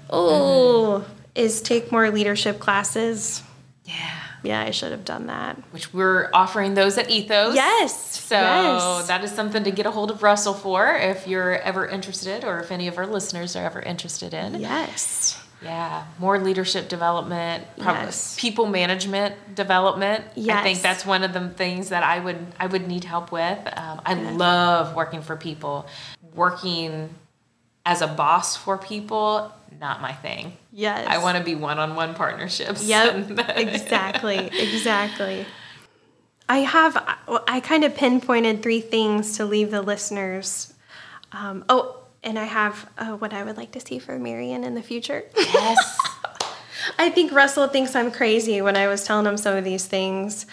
oh, 0.09 1.05
is 1.36 1.61
take 1.61 1.91
more 1.91 2.09
leadership 2.11 2.59
classes. 2.59 3.41
Yeah. 3.86 3.95
Yeah, 4.43 4.61
I 4.61 4.72
should 4.72 4.91
have 4.91 5.05
done 5.05 5.28
that. 5.28 5.55
Which 5.72 5.93
we're 5.93 6.30
offering 6.34 6.74
those 6.74 6.97
at 6.97 7.11
Ethos. 7.11 7.53
Yes. 7.53 8.19
So 8.22 8.36
yes. 8.36 9.07
that 9.07 9.24
is 9.24 9.32
something 9.32 9.63
to 9.65 9.72
get 9.72 9.86
a 9.86 9.91
hold 9.91 10.09
of 10.09 10.24
Russell 10.24 10.55
for 10.55 10.95
if 10.95 11.28
you're 11.28 11.57
ever 11.59 11.88
interested 11.88 12.43
or 12.43 12.59
if 12.59 12.72
any 12.72 12.88
of 12.88 12.97
our 12.97 13.05
listeners 13.05 13.55
are 13.55 13.63
ever 13.63 13.80
interested 13.80 14.34
in. 14.34 14.59
yes. 14.59 15.39
Yeah, 15.62 16.05
more 16.18 16.39
leadership 16.39 16.89
development, 16.89 17.66
Yes. 17.78 18.36
people 18.39 18.66
management 18.66 19.55
development. 19.55 20.26
Yes. 20.36 20.57
I 20.59 20.64
think 20.64 20.82
that's 20.82 21.05
one 21.05 21.24
of 21.24 21.34
the 21.34 21.49
things 21.49 21.89
that 21.89 22.03
I 22.03 22.20
would 22.20 22.47
I 22.59 22.66
would 22.68 22.88
need 22.88 23.03
help 23.03 23.32
with. 23.32 23.59
Um, 23.78 24.01
I 24.05 24.14
love 24.16 24.95
working 24.95 25.22
for 25.22 25.36
people. 25.36 25.86
Working 26.34 27.14
as 27.86 28.01
a 28.01 28.07
boss 28.07 28.55
for 28.55 28.78
people, 28.78 29.51
not 29.80 30.01
my 30.01 30.14
thing. 30.14 30.57
Yes. 30.72 31.05
I 31.07 31.18
want 31.18 31.38
to 31.38 31.43
be 31.43 31.55
one-on-one 31.55 32.14
partnerships. 32.16 32.84
Yep, 32.88 33.32
exactly, 33.55 34.38
exactly. 34.53 35.45
I 36.47 36.59
have, 36.59 36.97
I 37.47 37.59
kind 37.62 37.84
of 37.84 37.95
pinpointed 37.95 38.62
three 38.62 38.82
things 38.82 39.38
to 39.38 39.45
leave 39.45 39.72
the 39.72 39.82
listeners. 39.82 40.74
Um, 41.32 41.64
oh, 41.70 42.01
and 42.24 42.38
I 42.38 42.45
have 42.45 42.89
uh, 42.97 43.13
what 43.17 43.34
I 43.34 43.43
would 43.43 43.57
like 43.57 43.72
to 43.72 43.80
see 43.80 43.99
for 43.99 44.17
Marion 44.19 44.63
in 44.63 44.76
the 44.76 44.84
future. 44.84 45.24
yes. 45.36 45.99
I 46.97 47.09
think 47.09 47.32
Russell 47.32 47.67
thinks 47.67 47.95
I'm 47.95 48.11
crazy 48.11 48.61
when 48.61 48.76
I 48.76 48.88
was 48.88 49.03
telling 49.03 49.26
him 49.26 49.38
some 49.38 49.55
of 49.55 49.63
these 49.63 49.86
things. 49.86 50.45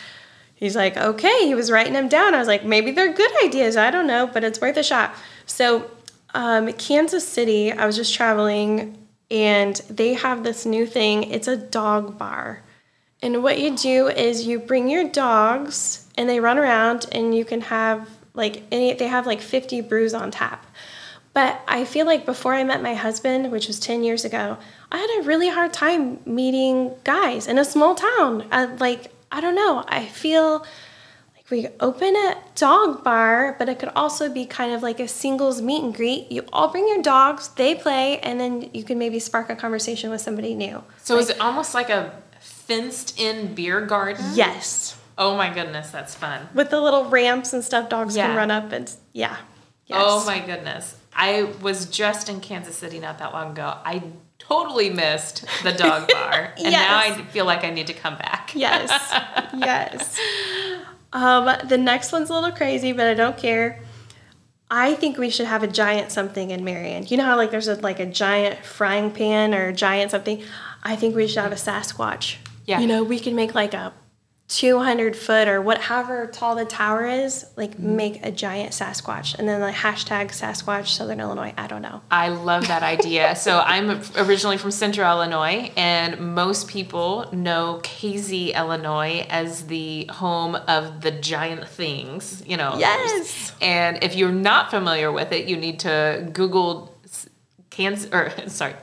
He's 0.55 0.77
like, 0.77 0.97
okay, 0.97 1.47
he 1.47 1.55
was 1.55 1.71
writing 1.71 1.93
them 1.93 2.09
down. 2.09 2.35
I 2.35 2.39
was 2.39 2.49
like, 2.49 2.65
maybe 2.65 2.91
they're 2.91 3.13
good 3.13 3.31
ideas. 3.45 3.77
I 3.77 3.91
don't 3.91 4.07
know, 4.07 4.27
but 4.27 4.45
it's 4.45 4.61
worth 4.61 4.77
a 4.77 4.83
shot. 4.83 5.15
So, 5.47 5.91
um, 6.35 6.73
Kansas 6.75 7.27
City, 7.27 7.73
I 7.73 7.87
was 7.87 7.97
just 7.97 8.13
traveling 8.13 9.07
and 9.31 9.77
they 9.89 10.15
have 10.15 10.43
this 10.43 10.67
new 10.67 10.87
thing. 10.87 11.25
It's 11.25 11.49
a 11.49 11.57
dog 11.57 12.19
bar. 12.19 12.63
And 13.23 13.43
what 13.43 13.59
you 13.59 13.77
do 13.77 14.09
is 14.09 14.47
you 14.47 14.59
bring 14.59 14.89
your 14.89 15.09
dogs 15.09 16.07
and 16.17 16.29
they 16.29 16.41
run 16.41 16.59
around 16.59 17.07
and 17.13 17.35
you 17.35 17.45
can 17.45 17.63
have 17.63 18.09
like 18.35 18.63
any, 18.71 18.95
they 18.95 19.09
have 19.09 19.27
like 19.27 19.41
50 19.41 19.81
brews 19.83 20.15
on 20.15 20.31
tap. 20.31 20.65
But 21.35 21.61
I 21.69 21.85
feel 21.85 22.07
like 22.07 22.27
before 22.27 22.55
I 22.55 22.65
met 22.65 22.83
my 22.83 22.95
husband, 22.95 23.53
which 23.53 23.67
was 23.69 23.79
10 23.79 24.03
years 24.03 24.25
ago, 24.25 24.57
I 24.91 24.99
had 24.99 25.21
a 25.21 25.23
really 25.23 25.49
hard 25.49 25.73
time 25.73 26.21
meeting 26.25 26.93
guys 27.05 27.47
in 27.47 27.59
a 27.59 27.65
small 27.65 27.95
town. 27.95 28.47
Uh, 28.51 28.69
like, 28.81 29.13
I 29.31 29.41
don't 29.41 29.55
know. 29.55 29.85
I 29.87 30.07
feel 30.07 30.61
like 31.37 31.51
we 31.51 31.69
open 31.81 32.17
a 32.17 32.37
dog 32.57 33.05
bar, 33.05 33.55
but 33.59 33.69
it 33.69 33.79
could 33.79 33.91
also 33.95 34.29
be 34.33 34.47
kind 34.47 34.73
of 34.73 34.83
like 34.83 34.99
a 35.01 35.07
singles 35.07 35.63
meet 35.63 35.85
and 35.85 35.95
greet. 35.95 36.33
You 36.33 36.45
all 36.53 36.69
bring 36.69 36.89
your 36.89 37.03
dogs, 37.03 37.49
they 37.49 37.75
play, 37.75 38.19
and 38.21 38.41
then 38.41 38.71
you 38.73 38.83
can 38.83 38.99
maybe 38.99 39.19
spark 39.21 39.49
a 39.51 39.55
conversation 39.55 40.11
with 40.11 40.21
somebody 40.21 40.55
new. 40.55 40.83
So 41.05 41.19
is 41.19 41.31
it 41.31 41.41
almost 41.41 41.73
like 41.75 41.91
a 41.91 42.21
fenced-in 42.41 43.55
beer 43.55 43.81
garden? 43.83 44.25
Yes. 44.35 44.99
Oh 45.17 45.37
my 45.37 45.53
goodness, 45.53 45.91
that's 45.91 46.15
fun. 46.15 46.49
With 46.55 46.71
the 46.71 46.81
little 46.81 47.05
ramps 47.07 47.53
and 47.53 47.63
stuff, 47.65 47.89
dogs 47.89 48.17
Yeah. 48.17 48.29
can 48.29 48.37
run 48.37 48.51
up 48.51 48.73
and, 48.73 48.91
yeah. 49.13 49.37
Yes. 49.87 49.99
Oh 50.03 50.25
my 50.27 50.39
goodness. 50.41 50.97
I 51.19 51.43
was 51.61 51.87
just 51.87 52.29
in 52.29 52.41
Kansas 52.41 52.77
City 52.77 53.01
not 53.01 53.19
that 53.19 53.33
long 53.33 53.51
ago. 53.51 53.77
I 53.85 54.05
totally 54.39 54.89
missed 54.89 55.45
the 55.65 55.73
dog 55.73 56.09
bar. 56.13 56.55
And 56.57 56.71
now 56.71 56.97
I 56.97 57.23
feel 57.25 57.45
like 57.45 57.65
I 57.65 57.71
need 57.71 57.89
to 57.89 57.93
come 57.93 58.17
back. 58.17 58.53
Yes. 58.55 58.89
yes. 59.59 60.17
Um, 61.13 61.51
the 61.67 61.77
next 61.77 62.13
one's 62.13 62.31
a 62.31 62.35
little 62.35 62.53
crazy, 62.53 62.93
but 62.93 63.09
I 63.09 63.15
don't 63.15 63.37
care. 63.37 63.81
I 64.71 64.95
think 64.95 65.19
we 65.19 65.29
should 65.29 65.47
have 65.47 65.65
a 65.65 65.67
giant 65.67 66.13
something 66.13 66.51
in 66.51 66.63
Marion. 66.63 67.05
You 67.09 67.17
know 67.17 67.25
how 67.25 67.37
like 67.37 67.51
there's 67.51 67.69
a 67.69 67.75
like 67.77 67.99
a 67.99 68.07
giant 68.07 68.65
frying 68.65 69.11
pan 69.11 69.55
or 69.55 69.69
a 69.69 69.73
giant 69.73 70.13
something. 70.13 70.43
I 70.85 70.95
think 70.95 71.17
we 71.17 71.27
should 71.27 71.43
have 71.43 71.53
a 71.53 71.57
Sasquatch. 71.57 72.37
Yeah. 72.65 72.79
You 72.79 72.87
know, 72.87 73.03
we 73.03 73.19
can 73.19 73.35
make 73.35 73.57
like 73.57 73.75
a 73.75 73.93
200 74.49 75.15
foot 75.15 75.47
or 75.47 75.61
whatever 75.61 76.27
tall 76.27 76.55
the 76.57 76.65
tower 76.65 77.07
is, 77.07 77.45
like 77.57 77.73
Mm-hmm. 77.73 77.97
make 77.97 78.25
a 78.25 78.31
giant 78.31 78.73
Sasquatch, 78.73 79.39
and 79.39 79.47
then 79.47 79.61
like 79.61 79.75
hashtag 79.75 80.29
Sasquatch 80.31 80.87
Southern 80.87 81.21
Illinois. 81.21 81.53
I 81.59 81.67
don't 81.67 81.83
know. 81.83 82.01
I 82.11 82.29
love 82.29 82.67
that 82.69 82.83
idea. 82.83 83.35
So 83.49 83.61
I'm 83.61 84.01
originally 84.17 84.57
from 84.57 84.71
Central 84.71 85.07
Illinois, 85.11 85.71
and 85.77 86.35
most 86.35 86.67
people 86.69 87.29
know 87.33 87.81
Casey, 87.83 88.53
Illinois, 88.53 89.27
as 89.29 89.67
the 89.67 90.07
home 90.07 90.55
of 90.55 91.03
the 91.03 91.11
giant 91.11 91.69
things. 91.69 92.43
You 92.47 92.57
know. 92.57 92.77
Yes. 92.79 93.53
And 93.61 94.03
if 94.03 94.17
you're 94.17 94.33
not 94.33 94.71
familiar 94.71 95.13
with 95.13 95.31
it, 95.33 95.47
you 95.47 95.57
need 95.59 95.81
to 95.81 96.29
Google 96.33 96.97
Kansas 97.71 98.11
or 98.13 98.33
sorry, 98.49 98.75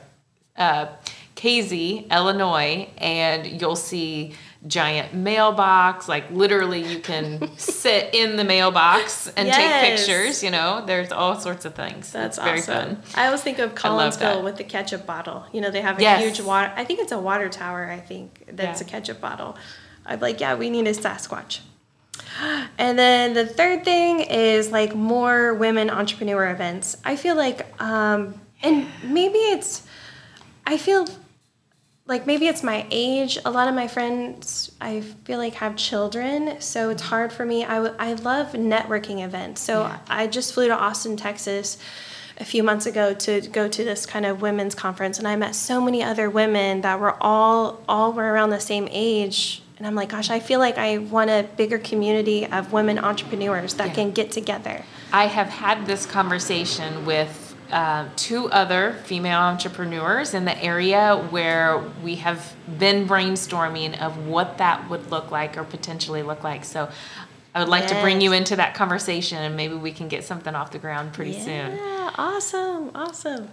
uh, 0.56 0.86
Casey, 1.34 2.06
Illinois, 2.10 2.88
and 2.98 3.60
you'll 3.60 3.76
see 3.76 4.32
giant 4.66 5.14
mailbox. 5.14 6.08
Like 6.08 6.30
literally, 6.30 6.82
you 6.82 6.98
can 6.98 7.50
sit 7.58 8.14
in 8.14 8.36
the 8.36 8.44
mailbox 8.44 9.28
and 9.36 9.46
Yes. 9.48 9.56
take 9.56 9.96
pictures. 10.06 10.42
You 10.42 10.50
know, 10.50 10.84
there's 10.86 11.12
all 11.12 11.38
sorts 11.40 11.64
of 11.64 11.74
things. 11.74 12.10
That's 12.12 12.38
it's 12.38 12.44
very 12.44 12.60
fun. 12.60 13.02
I 13.14 13.26
always 13.26 13.42
think 13.42 13.58
of 13.58 13.72
I 13.84 13.88
love 13.90 14.18
that. 14.18 14.34
Collinsville 14.36 14.44
with 14.44 14.56
the 14.56 14.64
ketchup 14.64 15.06
bottle. 15.06 15.44
You 15.52 15.60
know, 15.60 15.70
they 15.70 15.80
have 15.82 15.98
a 15.98 16.02
Yes. 16.02 16.22
huge 16.22 16.40
water. 16.46 16.72
I 16.76 16.84
think 16.84 17.00
it's 17.00 17.12
a 17.12 17.18
water 17.18 17.48
tower. 17.48 17.88
I 17.90 18.00
think 18.00 18.44
that's 18.52 18.80
Yeah. 18.80 18.86
a 18.86 18.90
ketchup 18.90 19.20
bottle. 19.20 19.56
I'm 20.04 20.20
like, 20.20 20.40
yeah, 20.40 20.54
we 20.54 20.70
need 20.70 20.86
a 20.86 20.92
Sasquatch. 20.92 21.60
And 22.78 22.98
then 22.98 23.32
the 23.34 23.46
third 23.46 23.84
thing 23.84 24.20
is 24.20 24.70
like 24.70 24.94
more 24.94 25.54
women 25.54 25.90
entrepreneur 25.90 26.50
events. 26.50 26.96
I 27.04 27.16
feel 27.16 27.34
like, 27.36 27.66
um, 27.80 28.40
and 28.62 28.86
maybe 29.04 29.38
it's, 29.38 29.82
I 30.66 30.76
feel 30.76 31.06
like 32.06 32.26
maybe 32.26 32.46
it's 32.46 32.62
my 32.62 32.86
age. 32.90 33.38
A 33.44 33.50
lot 33.50 33.68
of 33.68 33.74
my 33.74 33.88
friends, 33.88 34.70
I 34.80 35.00
feel 35.00 35.38
like, 35.38 35.54
have 35.54 35.76
children, 35.76 36.60
so 36.60 36.90
it's 36.90 37.02
mm-hmm. 37.02 37.10
hard 37.10 37.32
for 37.32 37.44
me. 37.44 37.64
I, 37.64 37.74
w- 37.74 37.94
I 37.98 38.12
love 38.14 38.52
networking 38.52 39.24
events. 39.24 39.60
So 39.60 39.82
Yeah. 39.82 39.98
I 40.08 40.26
just 40.26 40.54
flew 40.54 40.68
to 40.68 40.76
Austin, 40.76 41.16
Texas 41.16 41.78
a 42.38 42.44
few 42.44 42.62
months 42.62 42.86
ago 42.86 43.14
to 43.14 43.40
go 43.48 43.66
to 43.66 43.84
this 43.84 44.04
kind 44.06 44.26
of 44.26 44.42
women's 44.42 44.74
conference 44.74 45.18
and 45.18 45.26
I 45.26 45.36
met 45.36 45.54
so 45.54 45.80
many 45.80 46.02
other 46.02 46.28
women 46.28 46.82
that 46.82 47.00
were 47.00 47.16
all 47.18 47.80
all 47.88 48.12
were 48.12 48.30
around 48.30 48.50
the 48.50 48.60
same 48.60 48.86
age 48.90 49.62
and 49.78 49.86
I'm 49.86 49.94
like 49.94 50.10
gosh 50.10 50.28
I 50.28 50.38
feel 50.38 50.60
like 50.60 50.76
I 50.76 50.98
want 50.98 51.30
a 51.30 51.48
bigger 51.56 51.78
community 51.78 52.44
of 52.44 52.74
women 52.74 52.98
entrepreneurs 52.98 53.72
that 53.74 53.88
Yeah. 53.88 53.94
can 53.94 54.10
get 54.10 54.32
together. 54.32 54.84
I 55.14 55.28
have 55.28 55.48
had 55.48 55.86
this 55.86 56.04
conversation 56.04 57.06
with 57.06 57.45
uh, 57.70 58.08
two 58.16 58.48
other 58.50 58.92
female 59.04 59.40
entrepreneurs 59.40 60.34
in 60.34 60.44
the 60.44 60.62
area 60.62 61.16
where 61.30 61.78
we 62.02 62.16
have 62.16 62.54
been 62.78 63.06
brainstorming 63.08 64.00
of 64.00 64.26
what 64.26 64.58
that 64.58 64.88
would 64.88 65.10
look 65.10 65.30
like 65.30 65.56
or 65.56 65.64
potentially 65.64 66.22
look 66.22 66.44
like. 66.44 66.64
So 66.64 66.88
I 67.54 67.60
would 67.60 67.68
like 67.68 67.86
to 67.88 68.00
bring 68.02 68.20
you 68.20 68.32
into 68.32 68.56
that 68.56 68.74
conversation 68.74 69.38
and 69.38 69.56
maybe 69.56 69.74
we 69.74 69.90
can 69.90 70.08
get 70.08 70.24
something 70.24 70.54
off 70.54 70.70
the 70.70 70.78
ground 70.78 71.12
pretty 71.12 71.32
soon. 71.32 71.76
Yeah, 71.76 72.10
awesome, 72.16 72.90
awesome. 72.94 73.48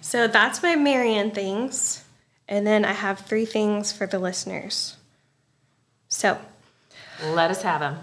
So 0.00 0.28
that's 0.28 0.62
my 0.62 0.76
Marion 0.76 1.30
things. 1.30 2.04
And 2.48 2.66
then 2.66 2.84
I 2.84 2.92
have 2.92 3.20
three 3.20 3.46
things 3.46 3.92
for 3.92 4.06
the 4.06 4.18
listeners. 4.18 4.96
So 6.08 6.38
Let 7.24 7.50
us 7.50 7.62
have 7.62 7.80
them. 7.80 7.98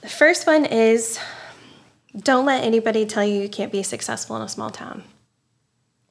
the 0.00 0.08
first 0.08 0.46
one 0.46 0.64
is 0.64 1.18
don't 2.16 2.44
let 2.46 2.64
anybody 2.64 3.06
tell 3.06 3.24
you 3.24 3.40
you 3.42 3.48
can't 3.48 3.72
be 3.72 3.82
successful 3.82 4.36
in 4.36 4.42
a 4.42 4.48
small 4.48 4.70
town, 4.70 5.04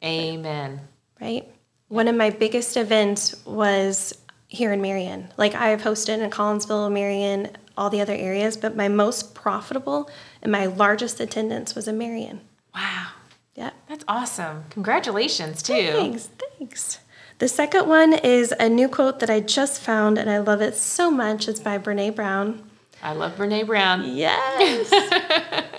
Amen. 0.04 0.82
right? 1.20 1.48
One 1.90 2.08
of 2.08 2.16
my 2.16 2.30
biggest 2.30 2.78
events 2.78 3.36
was 3.46 4.14
here 4.48 4.72
in 4.72 4.82
Marion. 4.82 5.32
Like 5.38 5.56
I've 5.56 5.82
hosted 5.82 6.20
in 6.20 6.30
Collinsville, 6.30 6.92
Marion, 6.92 7.50
all 7.78 7.90
the 7.90 8.02
other 8.02 8.14
areas, 8.14 8.58
but 8.58 8.76
my 8.76 8.88
most 8.88 9.34
profitable 9.34 10.10
and 10.42 10.52
my 10.52 10.66
largest 10.66 11.20
attendance 11.20 11.76
was 11.76 11.88
in 11.88 11.98
Marion. 11.98 12.42
Wow. 12.74 13.08
Yep. 13.56 13.74
That's 13.90 14.06
awesome. 14.08 14.64
Congratulations, 14.70 15.62
too. 15.62 15.74
Thanks, 15.74 16.30
thanks. 16.58 17.00
The 17.40 17.48
second 17.48 17.88
one 17.88 18.14
is 18.14 18.54
a 18.60 18.70
new 18.70 18.88
quote 18.88 19.20
that 19.20 19.30
I 19.30 19.40
just 19.40 19.82
found 19.82 20.18
and 20.18 20.30
I 20.30 20.38
love 20.38 20.62
it 20.62 20.76
so 20.76 21.10
much. 21.10 21.48
It's 21.48 21.60
by 21.60 21.78
Brene 21.78 22.16
Brown. 22.16 22.70
I 23.02 23.14
love 23.14 23.36
Brene 23.36 23.66
Brown. 23.66 24.16
Yes. 24.16 24.90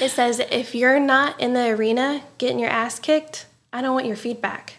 it 0.00 0.10
says, 0.10 0.40
if 0.50 0.74
you're 0.74 1.00
not 1.00 1.40
in 1.40 1.52
the 1.54 1.68
arena 1.68 2.22
getting 2.38 2.58
your 2.58 2.70
ass 2.70 2.98
kicked, 2.98 3.46
I 3.72 3.82
don't 3.82 3.94
want 3.94 4.06
your 4.06 4.16
feedback. 4.16 4.74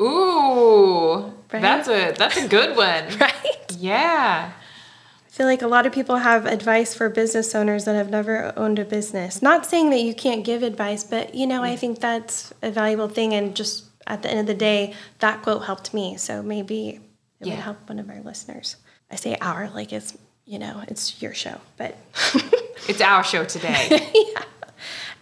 Ooh, 0.00 1.32
Right? 1.52 1.60
that's 1.62 1.88
a 1.88 2.12
that's 2.16 2.36
a 2.36 2.48
good 2.48 2.76
one. 2.76 3.04
Right? 3.18 3.76
Yeah. 3.78 4.52
I 4.52 5.30
feel 5.32 5.46
like 5.46 5.62
a 5.62 5.66
lot 5.68 5.86
of 5.86 5.92
people 5.92 6.16
have 6.16 6.44
advice 6.46 6.94
for 6.94 7.08
business 7.08 7.54
owners 7.54 7.84
that 7.84 7.94
have 7.94 8.10
never 8.10 8.52
owned 8.56 8.78
a 8.78 8.84
business. 8.84 9.40
Not 9.42 9.64
saying 9.64 9.90
that 9.90 10.00
you 10.00 10.14
can't 10.14 10.44
give 10.44 10.62
advice, 10.62 11.04
but 11.04 11.34
you 11.34 11.46
know, 11.46 11.62
I 11.62 11.74
mm. 11.76 11.78
think 11.78 12.00
that's 12.00 12.52
a 12.62 12.70
valuable 12.70 13.08
thing. 13.08 13.32
And 13.32 13.54
just 13.54 13.84
at 14.06 14.22
the 14.22 14.30
end 14.30 14.40
of 14.40 14.46
the 14.46 14.54
day, 14.54 14.94
that 15.20 15.42
quote 15.42 15.64
helped 15.64 15.94
me. 15.94 16.16
So 16.16 16.42
maybe 16.42 17.00
it 17.40 17.46
Yeah. 17.46 17.54
would 17.54 17.62
help 17.62 17.88
one 17.88 17.98
of 17.98 18.10
our 18.10 18.20
listeners. 18.20 18.76
I 19.10 19.16
say 19.16 19.36
our 19.40 19.70
like 19.70 19.92
it's, 19.92 20.16
you 20.50 20.58
know, 20.58 20.82
it's 20.88 21.22
your 21.22 21.32
show, 21.32 21.60
but. 21.76 21.96
It's 22.88 23.00
our 23.00 23.22
show 23.22 23.44
today. 23.44 23.86
yeah. 24.14 24.42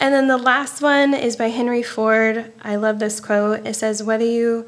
And 0.01 0.14
then 0.14 0.29
the 0.29 0.39
last 0.39 0.81
one 0.81 1.12
is 1.12 1.37
by 1.37 1.49
Henry 1.49 1.83
Ford. 1.83 2.51
I 2.62 2.76
love 2.76 2.99
this 2.99 3.20
quote. 3.20 3.66
It 3.66 3.74
says, 3.74 4.03
Whether 4.03 4.24
you 4.24 4.64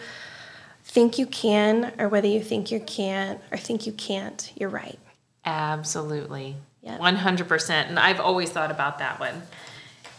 think 0.84 1.18
you 1.18 1.24
can 1.26 1.94
or 1.98 2.08
whether 2.08 2.26
you 2.26 2.42
think 2.42 2.70
you 2.70 2.80
can't 2.80 3.40
or 3.52 3.56
think 3.56 3.86
you 3.86 3.92
can't, 3.92 4.52
you're 4.56 4.68
right. 4.68 4.98
Absolutely. 5.44 6.56
Yep. 6.82 7.00
100%. 7.00 7.70
And 7.70 7.98
I've 7.98 8.20
always 8.20 8.50
thought 8.50 8.70
about 8.70 8.98
that 8.98 9.20
one. 9.20 9.42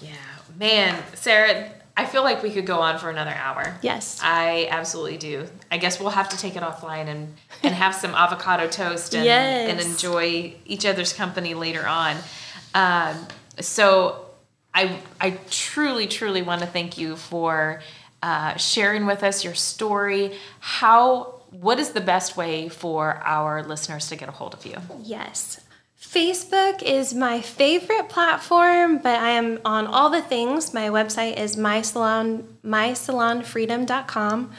Yeah. 0.01 0.15
Man, 0.57 1.03
Sarah, 1.13 1.71
I 1.97 2.05
feel 2.05 2.23
like 2.23 2.41
we 2.41 2.51
could 2.51 2.65
go 2.65 2.79
on 2.79 2.97
for 2.99 3.09
another 3.09 3.31
hour. 3.33 3.77
Yes. 3.81 4.19
I 4.23 4.67
absolutely 4.71 5.17
do. 5.17 5.45
I 5.69 5.77
guess 5.77 5.99
we'll 5.99 6.09
have 6.11 6.29
to 6.29 6.37
take 6.37 6.55
it 6.55 6.63
offline 6.63 7.07
and, 7.07 7.35
and 7.63 7.75
have 7.75 7.93
some 7.93 8.15
avocado 8.15 8.67
toast 8.67 9.13
and, 9.13 9.25
Yes. 9.25 9.69
and 9.69 9.79
enjoy 9.79 10.55
each 10.65 10.85
other's 10.85 11.13
company 11.13 11.53
later 11.53 11.85
on. 11.85 12.15
Um, 12.73 13.27
so 13.59 14.25
I, 14.73 14.97
I 15.19 15.31
truly, 15.49 16.07
truly 16.07 16.41
want 16.41 16.61
to 16.61 16.67
thank 16.67 16.97
you 16.97 17.17
for 17.17 17.81
uh, 18.23 18.55
sharing 18.55 19.05
with 19.05 19.21
us 19.23 19.43
your 19.43 19.53
story. 19.53 20.37
How, 20.61 21.41
what 21.49 21.77
is 21.79 21.89
the 21.89 22.01
best 22.01 22.37
way 22.37 22.69
for 22.69 23.15
our 23.25 23.63
listeners 23.63 24.07
to 24.09 24.15
get 24.15 24.29
a 24.29 24.31
hold 24.31 24.53
of 24.53 24.65
you? 24.65 24.77
Yes. 25.03 25.59
Facebook 26.01 26.81
is 26.81 27.13
my 27.13 27.41
favorite 27.41 28.09
platform, 28.09 28.97
but 28.97 29.19
I 29.19 29.29
am 29.29 29.59
on 29.63 29.85
all 29.85 30.09
the 30.09 30.21
things. 30.21 30.73
My 30.73 30.89
website 30.89 31.39
is 31.39 31.55
mysalon, 31.55 32.43
mysalonfreedom.com. 32.65 34.51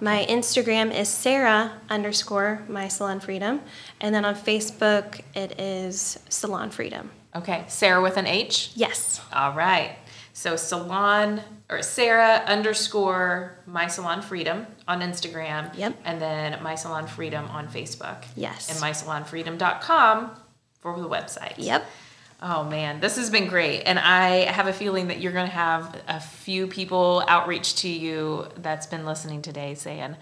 My 0.00 0.26
Instagram 0.28 0.94
is 0.94 1.08
Sarah 1.08 1.72
underscore 1.88 2.62
mysalonfreedom. 2.68 3.60
And 4.00 4.14
then 4.14 4.24
on 4.24 4.34
Facebook, 4.34 5.22
it 5.34 5.58
is 5.58 6.18
Salon 6.28 6.70
Freedom. 6.70 7.10
Okay, 7.34 7.64
Sarah 7.66 8.02
with 8.02 8.16
an 8.16 8.26
H. 8.26 8.70
Yes. 8.74 9.20
All 9.32 9.54
right. 9.54 9.96
So 10.32 10.54
salon 10.56 11.42
or 11.68 11.82
Sarah 11.82 12.42
underscore 12.46 13.58
my 13.66 13.88
salon 13.88 14.22
freedom 14.22 14.66
on 14.86 15.00
Instagram. 15.00 15.76
Yep. 15.76 15.98
And 16.04 16.20
then 16.20 16.62
my 16.62 16.74
salon 16.74 17.06
freedom 17.06 17.46
on 17.46 17.68
Facebook. 17.68 18.24
Yes. 18.36 18.70
And 18.70 18.78
mysalonfreedom.com 18.78 20.36
for 20.80 20.98
the 21.00 21.08
website. 21.08 21.54
Yep. 21.58 21.84
Oh 22.42 22.64
man, 22.64 23.00
this 23.00 23.16
has 23.16 23.28
been 23.28 23.48
great. 23.48 23.82
And 23.82 23.98
I 23.98 24.50
have 24.50 24.66
a 24.66 24.72
feeling 24.72 25.08
that 25.08 25.20
you're 25.20 25.32
going 25.32 25.46
to 25.48 25.52
have 25.52 26.00
a 26.08 26.20
few 26.20 26.66
people 26.66 27.22
outreach 27.28 27.74
to 27.82 27.88
you 27.88 28.46
that's 28.56 28.86
been 28.86 29.04
listening 29.04 29.42
today 29.42 29.74
saying, 29.74 30.16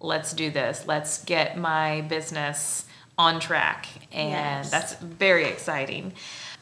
let's 0.00 0.32
do 0.32 0.50
this. 0.50 0.84
Let's 0.86 1.22
get 1.24 1.58
my 1.58 2.00
business 2.02 2.86
on 3.18 3.38
track. 3.38 3.86
And 4.12 4.30
Yes. 4.30 4.70
that's 4.70 4.94
very 4.94 5.44
exciting. 5.44 6.14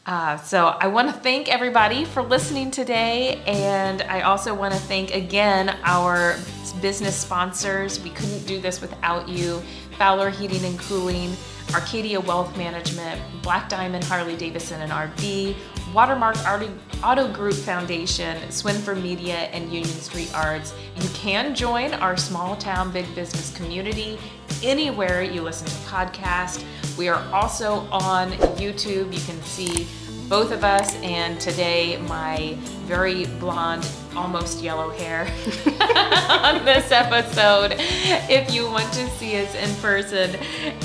Uh, 0.05 0.37
so 0.37 0.67
I 0.67 0.87
want 0.87 1.07
to 1.09 1.13
thank 1.13 1.47
everybody 1.49 2.03
for 2.05 2.21
listening 2.23 2.71
today. 2.71 3.41
And 3.45 4.01
I 4.03 4.21
also 4.21 4.53
want 4.53 4.73
to 4.73 4.79
thank 4.79 5.13
again 5.13 5.69
our 5.83 6.35
business 6.81 7.15
sponsors. 7.15 8.01
We 8.01 8.09
couldn't 8.09 8.45
do 8.47 8.59
this 8.59 8.81
without 8.81 9.29
you. 9.29 9.61
Fowler 9.97 10.29
Heating 10.29 10.63
and 10.63 10.77
Cooling, 10.79 11.33
Arcadia 11.73 12.19
Wealth 12.19 12.55
Management, 12.57 13.21
Black 13.41 13.69
Diamond 13.69 14.03
Harley 14.03 14.35
Davidson 14.35 14.81
and 14.81 14.91
RV, 14.91 15.55
Watermark 15.93 16.37
Auto, 16.47 16.71
Auto 17.03 17.31
Group 17.31 17.53
Foundation, 17.53 18.37
Swinford 18.49 19.01
Media, 19.01 19.35
and 19.35 19.65
Union 19.65 19.85
Street 19.85 20.31
Arts. 20.35 20.73
You 20.95 21.09
can 21.09 21.55
join 21.55 21.93
our 21.95 22.17
small 22.17 22.55
town 22.55 22.91
big 22.91 23.13
business 23.15 23.55
community 23.55 24.17
anywhere 24.63 25.21
you 25.21 25.41
listen 25.41 25.67
to 25.67 25.73
podcasts. 25.89 26.63
We 26.97 27.07
are 27.09 27.23
also 27.33 27.87
on 27.91 28.31
YouTube. 28.57 29.13
You 29.13 29.21
can 29.21 29.41
see 29.43 29.87
both 30.29 30.51
of 30.51 30.63
us, 30.63 30.95
and 30.97 31.39
today 31.39 31.97
my 32.07 32.57
very 32.85 33.25
blonde, 33.39 33.87
almost 34.15 34.61
yellow 34.61 34.89
hair 34.89 35.21
on 36.29 36.65
this 36.65 36.91
episode. 36.91 37.75
If 38.29 38.53
you 38.53 38.65
want 38.65 38.91
to 38.93 39.09
see 39.11 39.41
us 39.41 39.55
in 39.55 39.73
person, 39.81 40.35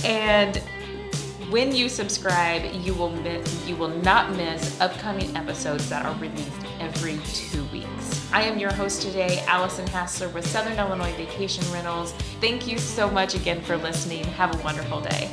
and 0.05 0.63
when 1.51 1.75
you 1.75 1.89
subscribe, 1.89 2.73
you 2.73 2.95
will 2.95 3.11
miss, 3.11 3.69
you 3.69 3.77
will 3.77 3.89
not 3.89 4.35
miss 4.37 4.81
upcoming 4.81 5.37
episodes 5.37 5.89
that 5.91 6.07
are 6.07 6.15
released 6.19 6.51
every 6.81 7.19
two 7.27 7.63
weeks. 7.65 8.33
I 8.33 8.43
am 8.43 8.59
your 8.59 8.73
host 8.73 9.03
today, 9.03 9.45
Allison 9.47 9.87
Hassler 9.89 10.31
with 10.31 10.47
Southern 10.47 10.79
Illinois 10.79 11.13
Vacation 11.13 11.63
Rentals. 11.71 12.13
Thank 12.41 12.67
you 12.67 12.79
so 12.79 13.11
much 13.11 13.35
again 13.35 13.61
for 13.61 13.77
listening. 13.77 14.25
Have 14.25 14.59
a 14.59 14.65
wonderful 14.65 15.03
day. 15.03 15.31